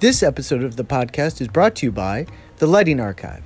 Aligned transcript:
This 0.00 0.22
episode 0.22 0.62
of 0.62 0.76
the 0.76 0.84
podcast 0.84 1.42
is 1.42 1.48
brought 1.48 1.76
to 1.76 1.86
you 1.86 1.92
by 1.92 2.24
the 2.56 2.66
Lighting 2.66 3.00
Archive. 3.00 3.42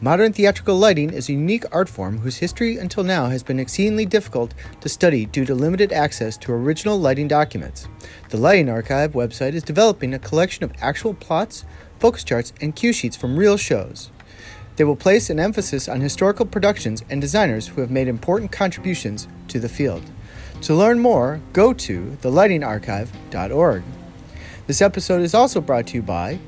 Modern 0.00 0.32
theatrical 0.32 0.76
lighting 0.76 1.12
is 1.12 1.28
a 1.28 1.32
unique 1.32 1.64
art 1.70 1.88
form 1.88 2.18
whose 2.18 2.38
history 2.38 2.76
until 2.76 3.04
now 3.04 3.26
has 3.26 3.44
been 3.44 3.60
exceedingly 3.60 4.04
difficult 4.04 4.52
to 4.80 4.88
study 4.88 5.26
due 5.26 5.44
to 5.44 5.54
limited 5.54 5.92
access 5.92 6.36
to 6.38 6.50
original 6.50 6.98
lighting 6.98 7.28
documents. 7.28 7.86
The 8.30 8.36
Lighting 8.36 8.68
Archive 8.68 9.12
website 9.12 9.52
is 9.52 9.62
developing 9.62 10.12
a 10.12 10.18
collection 10.18 10.64
of 10.64 10.72
actual 10.80 11.14
plots, 11.14 11.64
focus 12.00 12.24
charts, 12.24 12.52
and 12.60 12.74
cue 12.74 12.92
sheets 12.92 13.16
from 13.16 13.38
real 13.38 13.56
shows. 13.56 14.10
They 14.74 14.82
will 14.82 14.96
place 14.96 15.30
an 15.30 15.38
emphasis 15.38 15.88
on 15.88 16.00
historical 16.00 16.46
productions 16.46 17.04
and 17.10 17.20
designers 17.20 17.68
who 17.68 17.80
have 17.80 17.92
made 17.92 18.08
important 18.08 18.50
contributions 18.50 19.28
to 19.46 19.60
the 19.60 19.68
field. 19.68 20.02
To 20.62 20.74
learn 20.74 20.98
more, 20.98 21.40
go 21.52 21.72
to 21.72 22.18
thelightingarchive.org. 22.20 23.84
This 24.68 24.80
episode 24.80 25.22
is 25.22 25.34
also 25.34 25.60
brought 25.60 25.88
to 25.88 25.94
you 25.94 26.02
by 26.02 26.38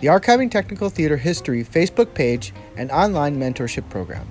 the 0.00 0.06
Archiving 0.06 0.50
Technical 0.50 0.88
Theater 0.88 1.18
History 1.18 1.62
Facebook 1.62 2.14
page 2.14 2.54
and 2.78 2.90
online 2.90 3.38
mentorship 3.38 3.90
program. 3.90 4.26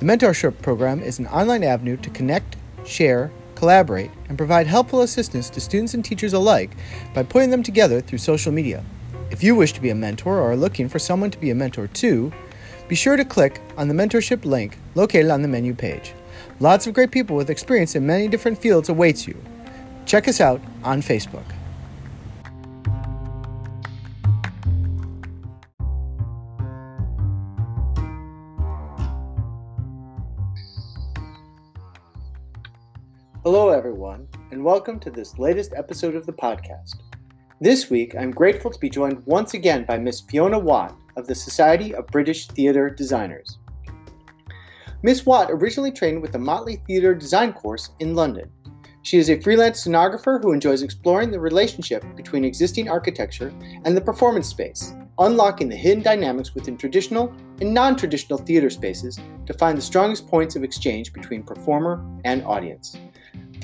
The 0.00 0.06
mentorship 0.06 0.60
program 0.60 1.00
is 1.00 1.20
an 1.20 1.28
online 1.28 1.62
avenue 1.62 1.96
to 1.98 2.10
connect, 2.10 2.56
share, 2.84 3.30
collaborate, 3.54 4.10
and 4.28 4.36
provide 4.36 4.66
helpful 4.66 5.02
assistance 5.02 5.48
to 5.50 5.60
students 5.60 5.94
and 5.94 6.04
teachers 6.04 6.32
alike 6.32 6.72
by 7.14 7.22
putting 7.22 7.50
them 7.50 7.62
together 7.62 8.00
through 8.00 8.18
social 8.18 8.50
media. 8.50 8.84
If 9.30 9.44
you 9.44 9.54
wish 9.54 9.72
to 9.74 9.80
be 9.80 9.90
a 9.90 9.94
mentor 9.94 10.40
or 10.40 10.50
are 10.50 10.56
looking 10.56 10.88
for 10.88 10.98
someone 10.98 11.30
to 11.30 11.38
be 11.38 11.50
a 11.50 11.54
mentor 11.54 11.86
to, 11.86 12.32
be 12.88 12.96
sure 12.96 13.16
to 13.16 13.24
click 13.24 13.60
on 13.76 13.86
the 13.86 13.94
mentorship 13.94 14.44
link 14.44 14.78
located 14.96 15.30
on 15.30 15.42
the 15.42 15.48
menu 15.48 15.74
page. 15.74 16.12
Lots 16.58 16.88
of 16.88 16.94
great 16.94 17.12
people 17.12 17.36
with 17.36 17.50
experience 17.50 17.94
in 17.94 18.04
many 18.04 18.26
different 18.26 18.58
fields 18.58 18.88
awaits 18.88 19.28
you. 19.28 19.40
Check 20.06 20.26
us 20.26 20.40
out 20.40 20.60
on 20.82 21.02
Facebook. 21.02 21.44
Hello, 33.44 33.68
everyone, 33.68 34.26
and 34.52 34.64
welcome 34.64 34.98
to 34.98 35.10
this 35.10 35.38
latest 35.38 35.74
episode 35.76 36.14
of 36.14 36.24
the 36.24 36.32
podcast. 36.32 36.94
This 37.60 37.90
week, 37.90 38.14
I'm 38.18 38.30
grateful 38.30 38.70
to 38.70 38.78
be 38.78 38.88
joined 38.88 39.22
once 39.26 39.52
again 39.52 39.84
by 39.84 39.98
Miss 39.98 40.22
Fiona 40.22 40.58
Watt 40.58 40.96
of 41.18 41.26
the 41.26 41.34
Society 41.34 41.94
of 41.94 42.06
British 42.06 42.46
Theatre 42.46 42.88
Designers. 42.88 43.58
Miss 45.02 45.26
Watt 45.26 45.50
originally 45.50 45.92
trained 45.92 46.22
with 46.22 46.32
the 46.32 46.38
Motley 46.38 46.80
Theatre 46.86 47.14
Design 47.14 47.52
course 47.52 47.90
in 48.00 48.14
London. 48.14 48.50
She 49.02 49.18
is 49.18 49.28
a 49.28 49.38
freelance 49.38 49.86
scenographer 49.86 50.42
who 50.42 50.54
enjoys 50.54 50.80
exploring 50.80 51.30
the 51.30 51.38
relationship 51.38 52.02
between 52.16 52.46
existing 52.46 52.88
architecture 52.88 53.52
and 53.84 53.94
the 53.94 54.00
performance 54.00 54.48
space, 54.48 54.94
unlocking 55.18 55.68
the 55.68 55.76
hidden 55.76 56.02
dynamics 56.02 56.54
within 56.54 56.78
traditional 56.78 57.30
and 57.60 57.74
non 57.74 57.94
traditional 57.94 58.38
theater 58.38 58.70
spaces 58.70 59.20
to 59.44 59.52
find 59.52 59.76
the 59.76 59.82
strongest 59.82 60.28
points 60.28 60.56
of 60.56 60.64
exchange 60.64 61.12
between 61.12 61.42
performer 61.42 62.02
and 62.24 62.42
audience. 62.44 62.96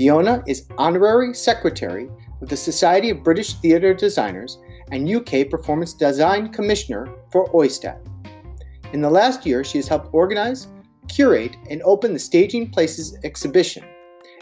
Fiona 0.00 0.42
is 0.46 0.66
Honorary 0.78 1.34
Secretary 1.34 2.08
of 2.40 2.48
the 2.48 2.56
Society 2.56 3.10
of 3.10 3.22
British 3.22 3.52
Theatre 3.56 3.92
Designers 3.92 4.56
and 4.92 5.06
UK 5.06 5.50
Performance 5.50 5.92
Design 5.92 6.48
Commissioner 6.48 7.06
for 7.30 7.46
OISTAT. 7.52 8.00
In 8.94 9.02
the 9.02 9.10
last 9.10 9.44
year, 9.44 9.62
she 9.62 9.76
has 9.76 9.88
helped 9.88 10.08
organize, 10.14 10.68
curate, 11.08 11.54
and 11.68 11.82
open 11.82 12.14
the 12.14 12.18
Staging 12.18 12.70
Places 12.70 13.18
exhibition. 13.24 13.84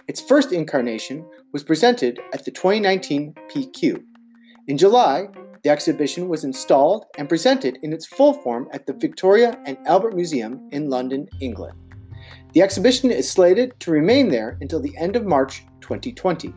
Its 0.06 0.20
first 0.20 0.52
incarnation 0.52 1.26
was 1.52 1.64
presented 1.64 2.20
at 2.32 2.44
the 2.44 2.52
2019 2.52 3.34
PQ. 3.50 4.00
In 4.68 4.78
July, 4.78 5.26
the 5.64 5.70
exhibition 5.70 6.28
was 6.28 6.44
installed 6.44 7.06
and 7.16 7.28
presented 7.28 7.80
in 7.82 7.92
its 7.92 8.06
full 8.06 8.34
form 8.34 8.68
at 8.72 8.86
the 8.86 8.92
Victoria 8.92 9.58
and 9.66 9.76
Albert 9.88 10.14
Museum 10.14 10.68
in 10.70 10.88
London, 10.88 11.26
England. 11.40 11.87
The 12.52 12.62
exhibition 12.62 13.10
is 13.10 13.28
slated 13.30 13.78
to 13.80 13.90
remain 13.90 14.28
there 14.28 14.56
until 14.60 14.80
the 14.80 14.96
end 14.96 15.16
of 15.16 15.26
March 15.26 15.66
2020. 15.80 16.54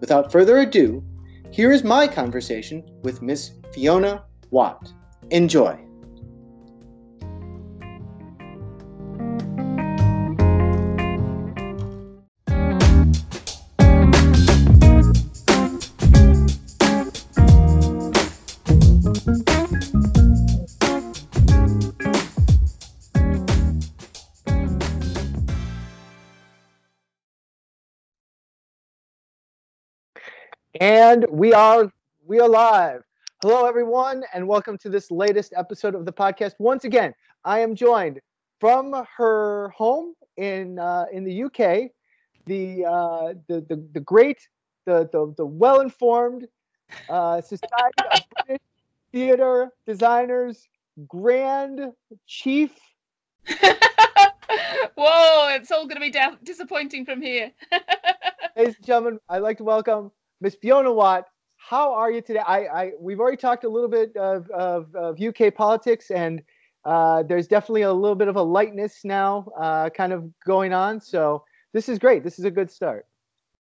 Without 0.00 0.30
further 0.30 0.58
ado, 0.58 1.02
here 1.50 1.72
is 1.72 1.82
my 1.84 2.06
conversation 2.06 2.84
with 3.02 3.22
Miss 3.22 3.52
Fiona 3.72 4.24
Watt. 4.50 4.92
Enjoy. 5.30 5.83
And 30.80 31.24
we 31.30 31.52
are 31.52 31.88
we 32.26 32.40
are 32.40 32.48
live. 32.48 33.04
Hello, 33.42 33.64
everyone, 33.64 34.24
and 34.34 34.48
welcome 34.48 34.76
to 34.78 34.88
this 34.88 35.08
latest 35.08 35.52
episode 35.56 35.94
of 35.94 36.04
the 36.04 36.12
podcast. 36.12 36.54
Once 36.58 36.82
again, 36.82 37.14
I 37.44 37.60
am 37.60 37.76
joined 37.76 38.20
from 38.58 39.06
her 39.16 39.68
home 39.68 40.14
in 40.36 40.80
uh, 40.80 41.04
in 41.12 41.22
the 41.22 41.44
UK, 41.44 41.92
the 42.46 42.84
uh, 42.86 43.34
the, 43.46 43.60
the 43.68 43.86
the 43.92 44.00
great, 44.00 44.48
the 44.84 45.08
the, 45.12 45.32
the 45.36 45.46
well 45.46 45.78
informed 45.78 46.48
uh, 47.08 47.40
Society 47.40 47.68
of 48.12 48.20
British 48.44 48.62
Theater 49.12 49.70
Designers 49.86 50.66
Grand 51.06 51.92
Chief. 52.26 52.72
Whoa! 54.96 55.50
It's 55.54 55.70
all 55.70 55.84
going 55.84 55.96
to 55.96 56.00
be 56.00 56.10
da- 56.10 56.34
disappointing 56.42 57.04
from 57.04 57.22
here. 57.22 57.52
Ladies 58.56 58.74
and 58.74 58.84
gentlemen, 58.84 59.20
I'd 59.28 59.38
like 59.38 59.58
to 59.58 59.64
welcome 59.64 60.10
Miss 60.40 60.54
Fiona 60.54 60.92
Watt, 60.92 61.26
how 61.56 61.94
are 61.94 62.10
you 62.10 62.20
today? 62.20 62.40
I, 62.40 62.58
I 62.66 62.92
we've 63.00 63.20
already 63.20 63.36
talked 63.36 63.64
a 63.64 63.68
little 63.68 63.88
bit 63.88 64.16
of, 64.16 64.48
of, 64.50 64.94
of 64.94 65.20
UK 65.20 65.54
politics, 65.54 66.10
and 66.10 66.42
uh, 66.84 67.22
there's 67.22 67.46
definitely 67.46 67.82
a 67.82 67.92
little 67.92 68.16
bit 68.16 68.28
of 68.28 68.36
a 68.36 68.42
lightness 68.42 69.00
now, 69.04 69.48
uh, 69.58 69.88
kind 69.90 70.12
of 70.12 70.28
going 70.46 70.72
on. 70.72 71.00
So 71.00 71.44
this 71.72 71.88
is 71.88 71.98
great. 71.98 72.22
This 72.22 72.38
is 72.38 72.44
a 72.44 72.50
good 72.50 72.70
start. 72.70 73.06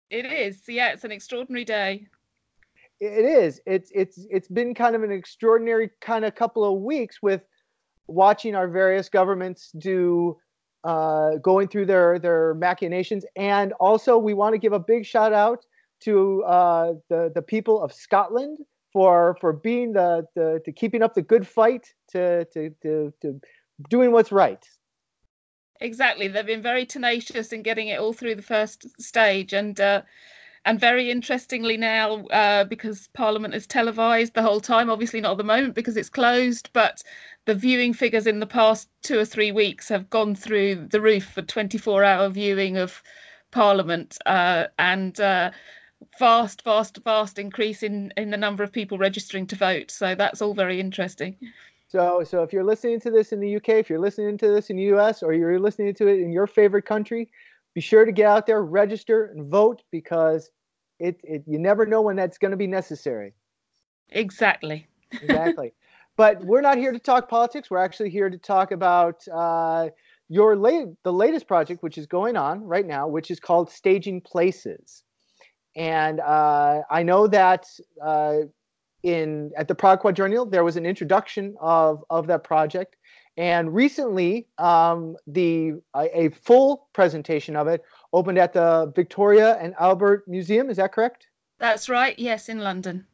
It 0.10 0.26
is. 0.26 0.62
Yeah, 0.68 0.92
it's 0.92 1.04
an 1.04 1.12
extraordinary 1.12 1.66
day. 1.66 2.08
It 3.00 3.26
is. 3.26 3.62
It's 3.66 3.92
it's 3.96 4.26
it's 4.30 4.48
been 4.48 4.74
kind 4.74 4.96
of 4.96 5.04
an 5.04 5.12
extraordinary 5.12 5.90
kind 6.02 6.26
of 6.26 6.36
couple 6.36 6.66
of 6.66 6.82
weeks 6.82 7.22
with 7.22 7.42
watching 8.08 8.56
our 8.56 8.68
various 8.68 9.08
governments 9.08 9.72
do 9.78 10.38
uh, 10.84 11.38
going 11.38 11.68
through 11.70 11.86
their 11.86 12.20
their 12.20 12.54
machinations, 12.56 13.26
and 13.36 13.74
also 13.74 14.18
we 14.18 14.34
want 14.34 14.54
to 14.54 14.60
give 14.60 14.74
a 14.74 14.80
big 14.80 15.06
shout 15.06 15.34
out 15.34 15.66
to 16.02 16.44
uh, 16.44 16.94
the 17.10 17.32
the 17.34 17.42
people 17.42 17.82
of 17.82 17.94
Scotland 17.94 18.60
for 18.94 19.38
for 19.40 19.54
being 19.54 19.94
the, 19.94 20.26
the 20.36 20.72
keeping 20.76 21.02
up 21.02 21.14
the 21.14 21.22
good 21.22 21.48
fight 21.48 21.94
to 22.12 22.46
to 22.46 22.70
to, 22.82 23.14
to 23.22 23.40
doing 23.90 24.12
what's 24.12 24.32
right. 24.32 24.66
Exactly, 25.82 26.28
they've 26.28 26.46
been 26.46 26.62
very 26.62 26.86
tenacious 26.86 27.54
in 27.54 27.62
getting 27.62 27.88
it 27.88 28.00
all 28.00 28.12
through 28.12 28.36
the 28.36 28.42
first 28.42 28.86
stage, 29.02 29.54
and 29.54 29.80
uh, 29.80 30.02
and 30.66 30.80
very 30.80 31.10
interestingly 31.10 31.78
now, 31.78 32.26
uh, 32.28 32.66
because 32.66 33.08
Parliament 33.14 33.54
is 33.54 33.66
televised 33.66 34.34
the 34.34 34.42
whole 34.42 34.60
time. 34.60 34.90
Obviously 34.90 35.22
not 35.22 35.32
at 35.32 35.38
the 35.38 35.44
moment 35.44 35.76
because 35.76 35.96
it's 35.96 36.10
closed, 36.10 36.70
but 36.74 37.02
the 37.46 37.56
viewing 37.56 37.94
figures 37.94 38.28
in 38.28 38.40
the 38.40 38.46
past 38.46 38.90
two 39.02 39.18
or 39.18 39.26
three 39.26 39.52
weeks 39.52 39.88
have 39.88 40.10
gone 40.10 40.36
through 40.36 40.88
the 40.92 41.02
roof 41.02 41.24
for 41.26 41.42
24-hour 41.42 42.30
viewing 42.30 42.78
of 42.78 43.02
Parliament, 43.52 44.18
uh, 44.26 44.66
and 44.78 45.20
uh, 45.22 45.52
vast, 46.18 46.64
vast, 46.64 47.00
vast 47.04 47.40
increase 47.40 47.84
in 47.84 48.14
in 48.18 48.30
the 48.32 48.38
number 48.38 48.64
of 48.64 48.72
people 48.72 48.98
registering 48.98 49.48
to 49.48 49.56
vote. 49.56 49.92
So 49.92 50.16
that's 50.16 50.42
all 50.42 50.54
very 50.54 50.80
interesting. 50.80 51.36
So, 51.88 52.24
so 52.24 52.44
if 52.44 52.54
you're 52.54 52.64
listening 52.64 53.00
to 53.02 53.10
this 53.10 53.32
in 53.32 53.40
the 53.40 53.56
UK, 53.56 53.70
if 53.70 53.90
you're 53.90 54.00
listening 54.00 54.38
to 54.38 54.48
this 54.48 54.70
in 54.70 54.78
the 54.78 54.84
US, 54.96 55.24
or 55.24 55.34
you're 55.34 55.60
listening 55.60 55.94
to 55.96 56.08
it 56.08 56.20
in 56.20 56.32
your 56.32 56.46
favorite 56.46 56.86
country, 56.86 57.30
be 57.74 57.82
sure 57.82 58.06
to 58.06 58.12
get 58.12 58.28
out 58.28 58.46
there, 58.46 58.64
register, 58.64 59.26
and 59.26 59.50
vote 59.50 59.82
because 59.90 60.52
it, 61.00 61.20
it 61.24 61.44
you 61.48 61.58
never 61.58 61.86
know 61.86 62.02
when 62.02 62.16
that's 62.16 62.38
going 62.38 62.52
to 62.52 62.58
be 62.58 62.68
necessary. 62.68 63.34
Exactly. 64.10 64.88
exactly. 65.22 65.74
But 66.16 66.44
we're 66.44 66.62
not 66.62 66.78
here 66.78 66.92
to 66.92 67.00
talk 67.00 67.30
politics. 67.30 67.72
We're 67.72 67.78
actually 67.78 68.10
here 68.10 68.30
to 68.30 68.38
talk 68.38 68.72
about 68.72 69.28
uh, 69.28 69.90
your 70.28 70.56
late 70.56 70.88
the 71.04 71.14
latest 71.14 71.48
project, 71.48 71.82
which 71.82 71.98
is 71.98 72.06
going 72.06 72.38
on 72.38 72.64
right 72.64 72.86
now, 72.86 73.08
which 73.08 73.32
is 73.32 73.40
called 73.40 73.72
Staging 73.72 74.22
Places. 74.22 75.04
And 75.80 76.20
uh, 76.20 76.82
I 76.92 77.04
know 77.04 77.26
that 77.28 77.66
uh, 78.04 78.40
in 79.02 79.52
at 79.56 79.70
the 79.70 79.76
Prague 79.76 80.02
Quadrennial, 80.02 80.46
there 80.46 80.66
was 80.66 80.76
an 80.76 80.86
introduction 80.86 81.56
of 81.62 82.04
of 82.10 82.28
that 82.28 82.44
project, 82.44 82.98
and 83.38 83.74
recently, 83.74 84.46
um, 84.58 85.16
the 85.26 85.76
a, 85.96 86.24
a, 86.24 86.30
full 86.32 86.90
presentation 86.92 87.56
of 87.56 87.68
it 87.68 87.82
opened 88.12 88.38
at 88.38 88.52
the 88.52 88.92
Victoria 88.94 89.58
and 89.62 89.74
Albert 89.80 90.28
Museum. 90.28 90.70
Is 90.70 90.76
that 90.76 90.92
correct? 90.92 91.28
That's 91.60 91.88
right. 91.88 92.20
Yes, 92.20 92.50
in 92.50 92.60
London. 92.60 93.06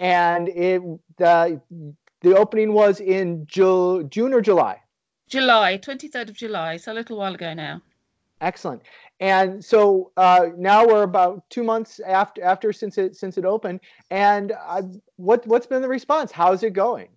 And 0.00 0.48
it 0.48 0.82
the 1.16 1.60
the 2.22 2.36
opening 2.36 2.72
was 2.72 2.98
in 3.00 3.46
Ju- 3.46 4.02
June 4.10 4.34
or 4.34 4.40
July. 4.40 4.80
July, 5.28 5.76
twenty 5.76 6.08
third 6.08 6.28
of 6.28 6.34
July. 6.34 6.76
So 6.76 6.90
a 6.90 6.94
little 6.94 7.18
while 7.18 7.36
ago 7.36 7.54
now. 7.54 7.82
Excellent. 8.40 8.82
And 9.20 9.62
so 9.62 10.12
uh, 10.16 10.48
now 10.56 10.86
we're 10.86 11.02
about 11.02 11.48
two 11.50 11.62
months 11.62 12.00
after 12.00 12.42
after 12.42 12.72
since 12.72 12.96
it 12.96 13.14
since 13.16 13.36
it 13.36 13.44
opened. 13.44 13.80
And 14.10 14.52
uh, 14.66 14.82
what 15.16 15.46
what's 15.46 15.66
been 15.66 15.82
the 15.82 15.88
response? 15.88 16.32
How's 16.32 16.62
it 16.62 16.72
going? 16.72 17.08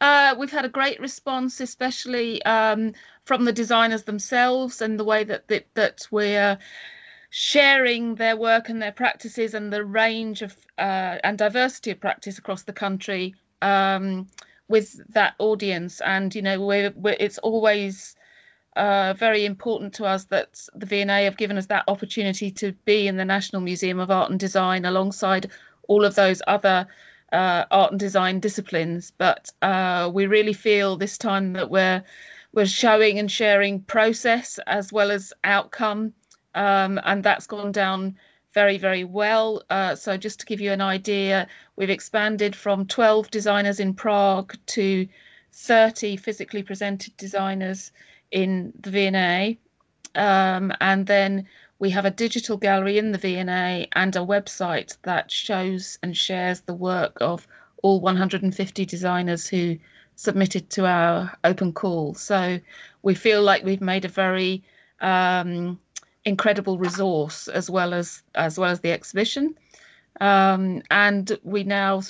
Uh, 0.00 0.34
we've 0.38 0.50
had 0.50 0.64
a 0.64 0.68
great 0.68 1.00
response, 1.00 1.60
especially 1.60 2.42
um, 2.44 2.92
from 3.24 3.44
the 3.44 3.52
designers 3.52 4.02
themselves, 4.04 4.80
and 4.80 4.98
the 4.98 5.04
way 5.04 5.24
that 5.24 5.48
that, 5.48 5.66
that 5.74 6.06
we're 6.10 6.58
sharing 7.30 8.14
their 8.16 8.36
work 8.36 8.68
and 8.68 8.80
their 8.80 8.92
practices 8.92 9.54
and 9.54 9.72
the 9.72 9.84
range 9.84 10.42
of 10.42 10.56
uh, 10.78 11.18
and 11.24 11.38
diversity 11.38 11.90
of 11.90 11.98
practice 12.00 12.38
across 12.38 12.62
the 12.62 12.72
country 12.72 13.34
um, 13.62 14.28
with 14.68 15.00
that 15.12 15.34
audience. 15.38 16.00
And 16.02 16.32
you 16.34 16.42
know, 16.42 16.60
we're, 16.60 16.92
we're, 16.94 17.16
it's 17.18 17.38
always 17.38 18.14
uh, 18.76 19.14
very 19.14 19.44
important 19.44 19.92
to 19.94 20.04
us 20.04 20.24
that 20.24 20.66
the 20.74 20.86
V&A 20.86 21.24
have 21.24 21.36
given 21.36 21.58
us 21.58 21.66
that 21.66 21.84
opportunity 21.88 22.50
to 22.50 22.72
be 22.84 23.06
in 23.06 23.16
the 23.16 23.24
National 23.24 23.60
Museum 23.60 23.98
of 24.00 24.10
Art 24.10 24.30
and 24.30 24.40
Design 24.40 24.84
alongside 24.84 25.50
all 25.88 26.04
of 26.04 26.14
those 26.14 26.40
other 26.46 26.86
uh, 27.32 27.64
art 27.70 27.90
and 27.90 28.00
design 28.00 28.40
disciplines. 28.40 29.12
But 29.18 29.50
uh, 29.62 30.10
we 30.12 30.26
really 30.26 30.52
feel 30.52 30.96
this 30.96 31.18
time 31.18 31.52
that 31.54 31.70
we're 31.70 32.02
we're 32.54 32.66
showing 32.66 33.18
and 33.18 33.30
sharing 33.30 33.80
process 33.80 34.58
as 34.66 34.92
well 34.92 35.10
as 35.10 35.32
outcome, 35.44 36.12
um, 36.54 37.00
and 37.04 37.22
that's 37.22 37.46
gone 37.46 37.72
down 37.72 38.16
very 38.54 38.78
very 38.78 39.04
well. 39.04 39.62
Uh, 39.70 39.94
so 39.94 40.16
just 40.16 40.40
to 40.40 40.46
give 40.46 40.60
you 40.60 40.72
an 40.72 40.80
idea, 40.82 41.46
we've 41.76 41.90
expanded 41.90 42.54
from 42.54 42.86
12 42.86 43.30
designers 43.30 43.80
in 43.80 43.94
Prague 43.94 44.54
to 44.66 45.06
30 45.52 46.16
physically 46.16 46.62
presented 46.62 47.14
designers 47.16 47.92
in 48.32 48.72
the 48.80 48.90
V&A. 48.90 49.58
Um, 50.14 50.72
and 50.80 51.06
then 51.06 51.46
we 51.78 51.90
have 51.90 52.04
a 52.04 52.10
digital 52.10 52.56
gallery 52.56 52.98
in 52.98 53.12
the 53.12 53.18
V&A 53.18 53.88
and 53.92 54.16
a 54.16 54.20
website 54.20 54.96
that 55.02 55.30
shows 55.30 55.98
and 56.02 56.16
shares 56.16 56.60
the 56.62 56.74
work 56.74 57.16
of 57.20 57.46
all 57.82 58.00
150 58.00 58.84
designers 58.84 59.46
who 59.48 59.76
submitted 60.16 60.70
to 60.70 60.86
our 60.86 61.36
open 61.44 61.72
call. 61.72 62.14
So 62.14 62.58
we 63.02 63.14
feel 63.14 63.42
like 63.42 63.64
we've 63.64 63.80
made 63.80 64.04
a 64.04 64.08
very 64.08 64.62
um, 65.00 65.78
incredible 66.24 66.78
resource 66.78 67.48
as 67.48 67.68
well 67.68 67.92
as 67.92 68.22
as 68.34 68.58
well 68.58 68.70
as 68.70 68.80
the 68.80 68.92
exhibition. 68.92 69.54
Um, 70.20 70.82
and 70.90 71.38
we 71.42 71.64
now 71.64 72.02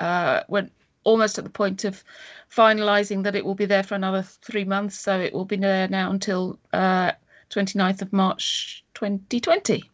uh, 0.00 0.40
we're 0.48 0.70
almost 1.04 1.38
at 1.38 1.44
the 1.44 1.50
point 1.50 1.84
of 1.84 2.02
finalising 2.50 3.22
that 3.22 3.34
it 3.34 3.44
will 3.44 3.54
be 3.54 3.66
there 3.66 3.82
for 3.82 3.94
another 3.94 4.22
three 4.22 4.64
months. 4.64 4.98
So 4.98 5.20
it 5.20 5.32
will 5.32 5.44
be 5.44 5.56
there 5.56 5.88
now 5.88 6.10
until 6.10 6.58
uh, 6.72 7.12
29th 7.50 8.02
of 8.02 8.12
March 8.12 8.84
2020. 8.94 9.90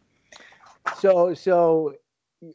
So, 0.97 1.33
so 1.33 1.95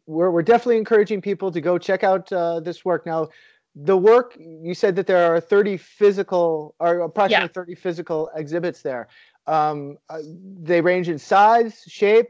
we're, 0.06 0.30
we're 0.30 0.42
definitely 0.42 0.78
encouraging 0.78 1.20
people 1.20 1.50
to 1.52 1.60
go 1.60 1.78
check 1.78 2.02
out 2.02 2.32
uh, 2.32 2.60
this 2.60 2.84
work. 2.84 3.06
Now, 3.06 3.28
the 3.74 3.96
work, 3.96 4.36
you 4.38 4.74
said 4.74 4.96
that 4.96 5.06
there 5.06 5.34
are 5.34 5.40
30 5.40 5.76
physical, 5.76 6.74
or 6.80 7.00
approximately 7.00 7.44
yeah. 7.44 7.52
30 7.52 7.74
physical 7.74 8.30
exhibits 8.34 8.82
there. 8.82 9.08
Um, 9.46 9.98
uh, 10.08 10.20
they 10.62 10.80
range 10.80 11.08
in 11.08 11.18
size, 11.18 11.84
shape, 11.86 12.28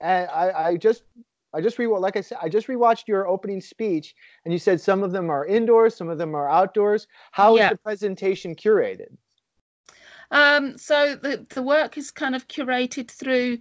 and 0.00 0.28
I, 0.30 0.68
I 0.68 0.76
just 0.76 1.04
I 1.52 1.60
just 1.60 1.78
re 1.78 1.86
like 1.86 2.16
I 2.16 2.20
said, 2.20 2.38
I 2.40 2.48
just 2.48 2.68
rewatched 2.68 3.08
your 3.08 3.26
opening 3.26 3.60
speech, 3.60 4.14
and 4.44 4.52
you 4.52 4.58
said 4.58 4.80
some 4.80 5.02
of 5.02 5.12
them 5.12 5.30
are 5.30 5.46
indoors, 5.46 5.96
some 5.96 6.08
of 6.08 6.18
them 6.18 6.34
are 6.34 6.48
outdoors. 6.48 7.06
How 7.32 7.56
yeah. 7.56 7.66
is 7.66 7.70
the 7.72 7.78
presentation 7.78 8.54
curated? 8.54 9.16
Um, 10.30 10.78
so 10.78 11.16
the 11.16 11.44
the 11.48 11.62
work 11.62 11.98
is 11.98 12.10
kind 12.10 12.34
of 12.36 12.46
curated 12.48 13.10
through 13.10 13.58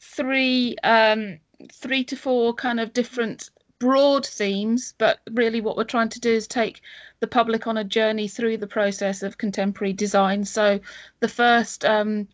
three 0.00 0.76
um, 0.84 1.38
three 1.72 2.04
to 2.04 2.16
four 2.16 2.54
kind 2.54 2.78
of 2.78 2.92
different 2.92 3.50
broad 3.80 4.24
themes, 4.24 4.94
but 4.98 5.18
really 5.32 5.60
what 5.60 5.76
we're 5.76 5.84
trying 5.84 6.08
to 6.08 6.20
do 6.20 6.32
is 6.32 6.46
take 6.46 6.80
the 7.20 7.26
public 7.26 7.66
on 7.66 7.76
a 7.76 7.84
journey 7.84 8.28
through 8.28 8.56
the 8.56 8.66
process 8.66 9.22
of 9.22 9.38
contemporary 9.38 9.92
design. 9.92 10.44
So 10.44 10.80
the 11.20 11.28
first 11.28 11.84
um, 11.84 12.28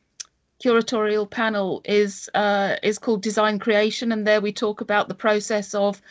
curatorial 0.63 1.29
panel 1.29 1.81
is 1.85 2.29
uh, 2.35 2.77
is 2.83 2.99
called 2.99 3.23
Design 3.23 3.59
Creation, 3.59 4.13
and 4.13 4.27
there 4.27 4.41
we 4.41 4.53
talk 4.53 4.81
about 4.81 5.09
the 5.09 5.15
process 5.15 5.75
of 5.75 6.03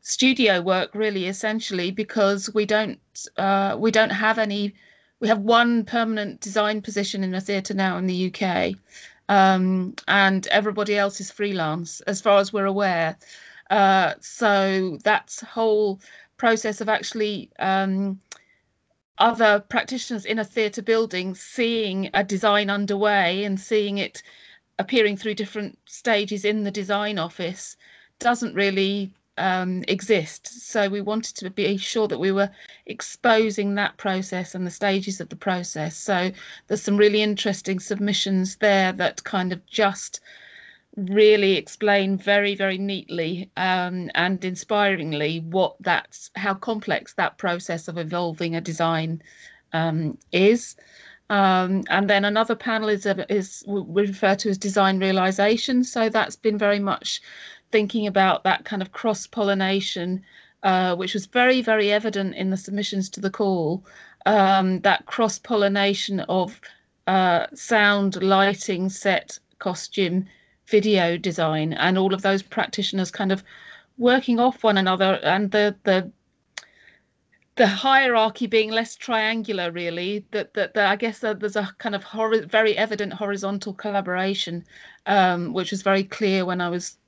studio 0.00 0.60
work, 0.60 0.94
really, 0.94 1.26
essentially, 1.26 1.90
because 1.90 2.52
we 2.54 2.64
don't 2.64 3.00
uh, 3.36 3.76
we 3.78 3.90
don't 3.90 4.10
have 4.10 4.38
any. 4.38 4.74
We 5.20 5.28
have 5.28 5.40
one 5.40 5.84
permanent 5.84 6.40
design 6.40 6.80
position 6.80 7.24
in 7.24 7.34
a 7.34 7.40
theatre 7.40 7.74
now 7.74 7.98
in 7.98 8.06
the 8.06 8.32
UK, 8.32 8.76
um, 9.28 9.94
and 10.06 10.46
everybody 10.48 10.96
else 10.96 11.20
is 11.20 11.30
freelance, 11.30 12.00
as 12.02 12.20
far 12.20 12.38
as 12.38 12.52
we're 12.52 12.66
aware. 12.66 13.16
Uh, 13.70 14.14
so 14.20 14.98
that's 15.02 15.40
whole 15.40 16.00
process 16.36 16.80
of 16.80 16.88
actually 16.88 17.50
um, 17.58 18.20
other 19.18 19.60
practitioners 19.60 20.24
in 20.24 20.38
a 20.38 20.44
theatre 20.44 20.82
building 20.82 21.34
seeing 21.34 22.10
a 22.14 22.24
design 22.24 22.70
underway 22.70 23.44
and 23.44 23.58
seeing 23.58 23.98
it 23.98 24.22
appearing 24.78 25.16
through 25.16 25.34
different 25.34 25.78
stages 25.86 26.44
in 26.44 26.62
the 26.62 26.70
design 26.70 27.18
office 27.18 27.76
doesn't 28.20 28.54
really 28.54 29.12
um, 29.36 29.84
exist. 29.88 30.46
So 30.46 30.88
we 30.88 31.00
wanted 31.00 31.36
to 31.36 31.50
be 31.50 31.76
sure 31.76 32.08
that 32.08 32.18
we 32.18 32.32
were 32.32 32.50
exposing 32.86 33.74
that 33.74 33.96
process 33.96 34.54
and 34.54 34.66
the 34.66 34.70
stages 34.70 35.20
of 35.20 35.28
the 35.28 35.36
process. 35.36 35.96
So 35.96 36.30
there's 36.66 36.82
some 36.82 36.96
really 36.96 37.22
interesting 37.22 37.80
submissions 37.80 38.56
there 38.56 38.92
that 38.92 39.24
kind 39.24 39.52
of 39.52 39.64
just 39.66 40.20
really 40.98 41.56
explain 41.56 42.18
very 42.18 42.54
very 42.54 42.78
neatly 42.78 43.50
um, 43.56 44.10
and 44.14 44.44
inspiringly 44.44 45.40
what 45.40 45.76
that's 45.80 46.30
how 46.34 46.54
complex 46.54 47.14
that 47.14 47.38
process 47.38 47.88
of 47.88 47.98
evolving 47.98 48.56
a 48.56 48.60
design 48.60 49.22
um, 49.72 50.18
is. 50.32 50.76
Um, 51.30 51.84
and 51.90 52.08
then 52.08 52.24
another 52.24 52.54
panel 52.54 52.88
is 52.88 53.06
is 53.28 53.62
we 53.66 54.06
refer 54.06 54.34
to 54.36 54.48
as 54.50 54.58
design 54.58 54.98
realization. 54.98 55.84
So 55.84 56.08
that's 56.08 56.36
been 56.36 56.58
very 56.58 56.78
much 56.80 57.20
thinking 57.70 58.06
about 58.06 58.44
that 58.44 58.64
kind 58.64 58.80
of 58.82 58.92
cross 58.92 59.26
pollination 59.26 60.24
uh, 60.62 60.96
which 60.96 61.14
was 61.14 61.26
very 61.26 61.62
very 61.62 61.92
evident 61.92 62.34
in 62.34 62.50
the 62.50 62.56
submissions 62.56 63.08
to 63.10 63.20
the 63.20 63.30
call. 63.30 63.84
Um, 64.26 64.80
that 64.80 65.06
cross 65.06 65.38
pollination 65.38 66.20
of 66.20 66.60
uh, 67.06 67.46
sound 67.54 68.22
lighting 68.22 68.88
set 68.88 69.38
costume 69.58 70.26
video 70.68 71.16
design 71.16 71.72
and 71.72 71.98
all 71.98 72.14
of 72.14 72.22
those 72.22 72.42
practitioners 72.42 73.10
kind 73.10 73.32
of 73.32 73.42
working 73.96 74.38
off 74.38 74.62
one 74.62 74.78
another 74.78 75.18
and 75.22 75.50
the 75.50 75.74
the 75.84 76.10
the 77.56 77.66
hierarchy 77.66 78.46
being 78.46 78.70
less 78.70 78.94
triangular 78.94 79.72
really 79.72 80.24
that 80.30 80.54
that, 80.54 80.74
that 80.74 80.86
i 80.86 80.94
guess 80.94 81.18
that 81.18 81.40
there's 81.40 81.56
a 81.56 81.74
kind 81.78 81.94
of 81.94 82.04
hor- 82.04 82.46
very 82.46 82.76
evident 82.76 83.12
horizontal 83.12 83.74
collaboration 83.74 84.64
um, 85.06 85.52
which 85.52 85.72
was 85.72 85.82
very 85.82 86.04
clear 86.04 86.44
when 86.44 86.60
i 86.60 86.68
was 86.68 86.98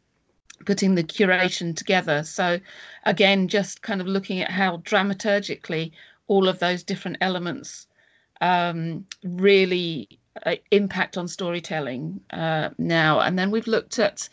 putting 0.64 0.94
the 0.94 1.04
curation 1.04 1.76
together. 1.76 2.22
So 2.22 2.60
again 3.04 3.48
just 3.48 3.82
kind 3.82 4.00
of 4.00 4.06
looking 4.06 4.40
at 4.40 4.50
how 4.50 4.78
dramaturgically 4.78 5.92
all 6.26 6.48
of 6.48 6.58
those 6.58 6.82
different 6.82 7.18
elements 7.20 7.86
um, 8.40 9.06
really 9.24 10.19
uh, 10.46 10.56
impact 10.70 11.16
on 11.16 11.28
storytelling 11.28 12.20
uh, 12.30 12.70
now. 12.78 13.20
And 13.20 13.38
then 13.38 13.50
we've 13.50 13.66
looked 13.66 13.98
at 13.98 14.28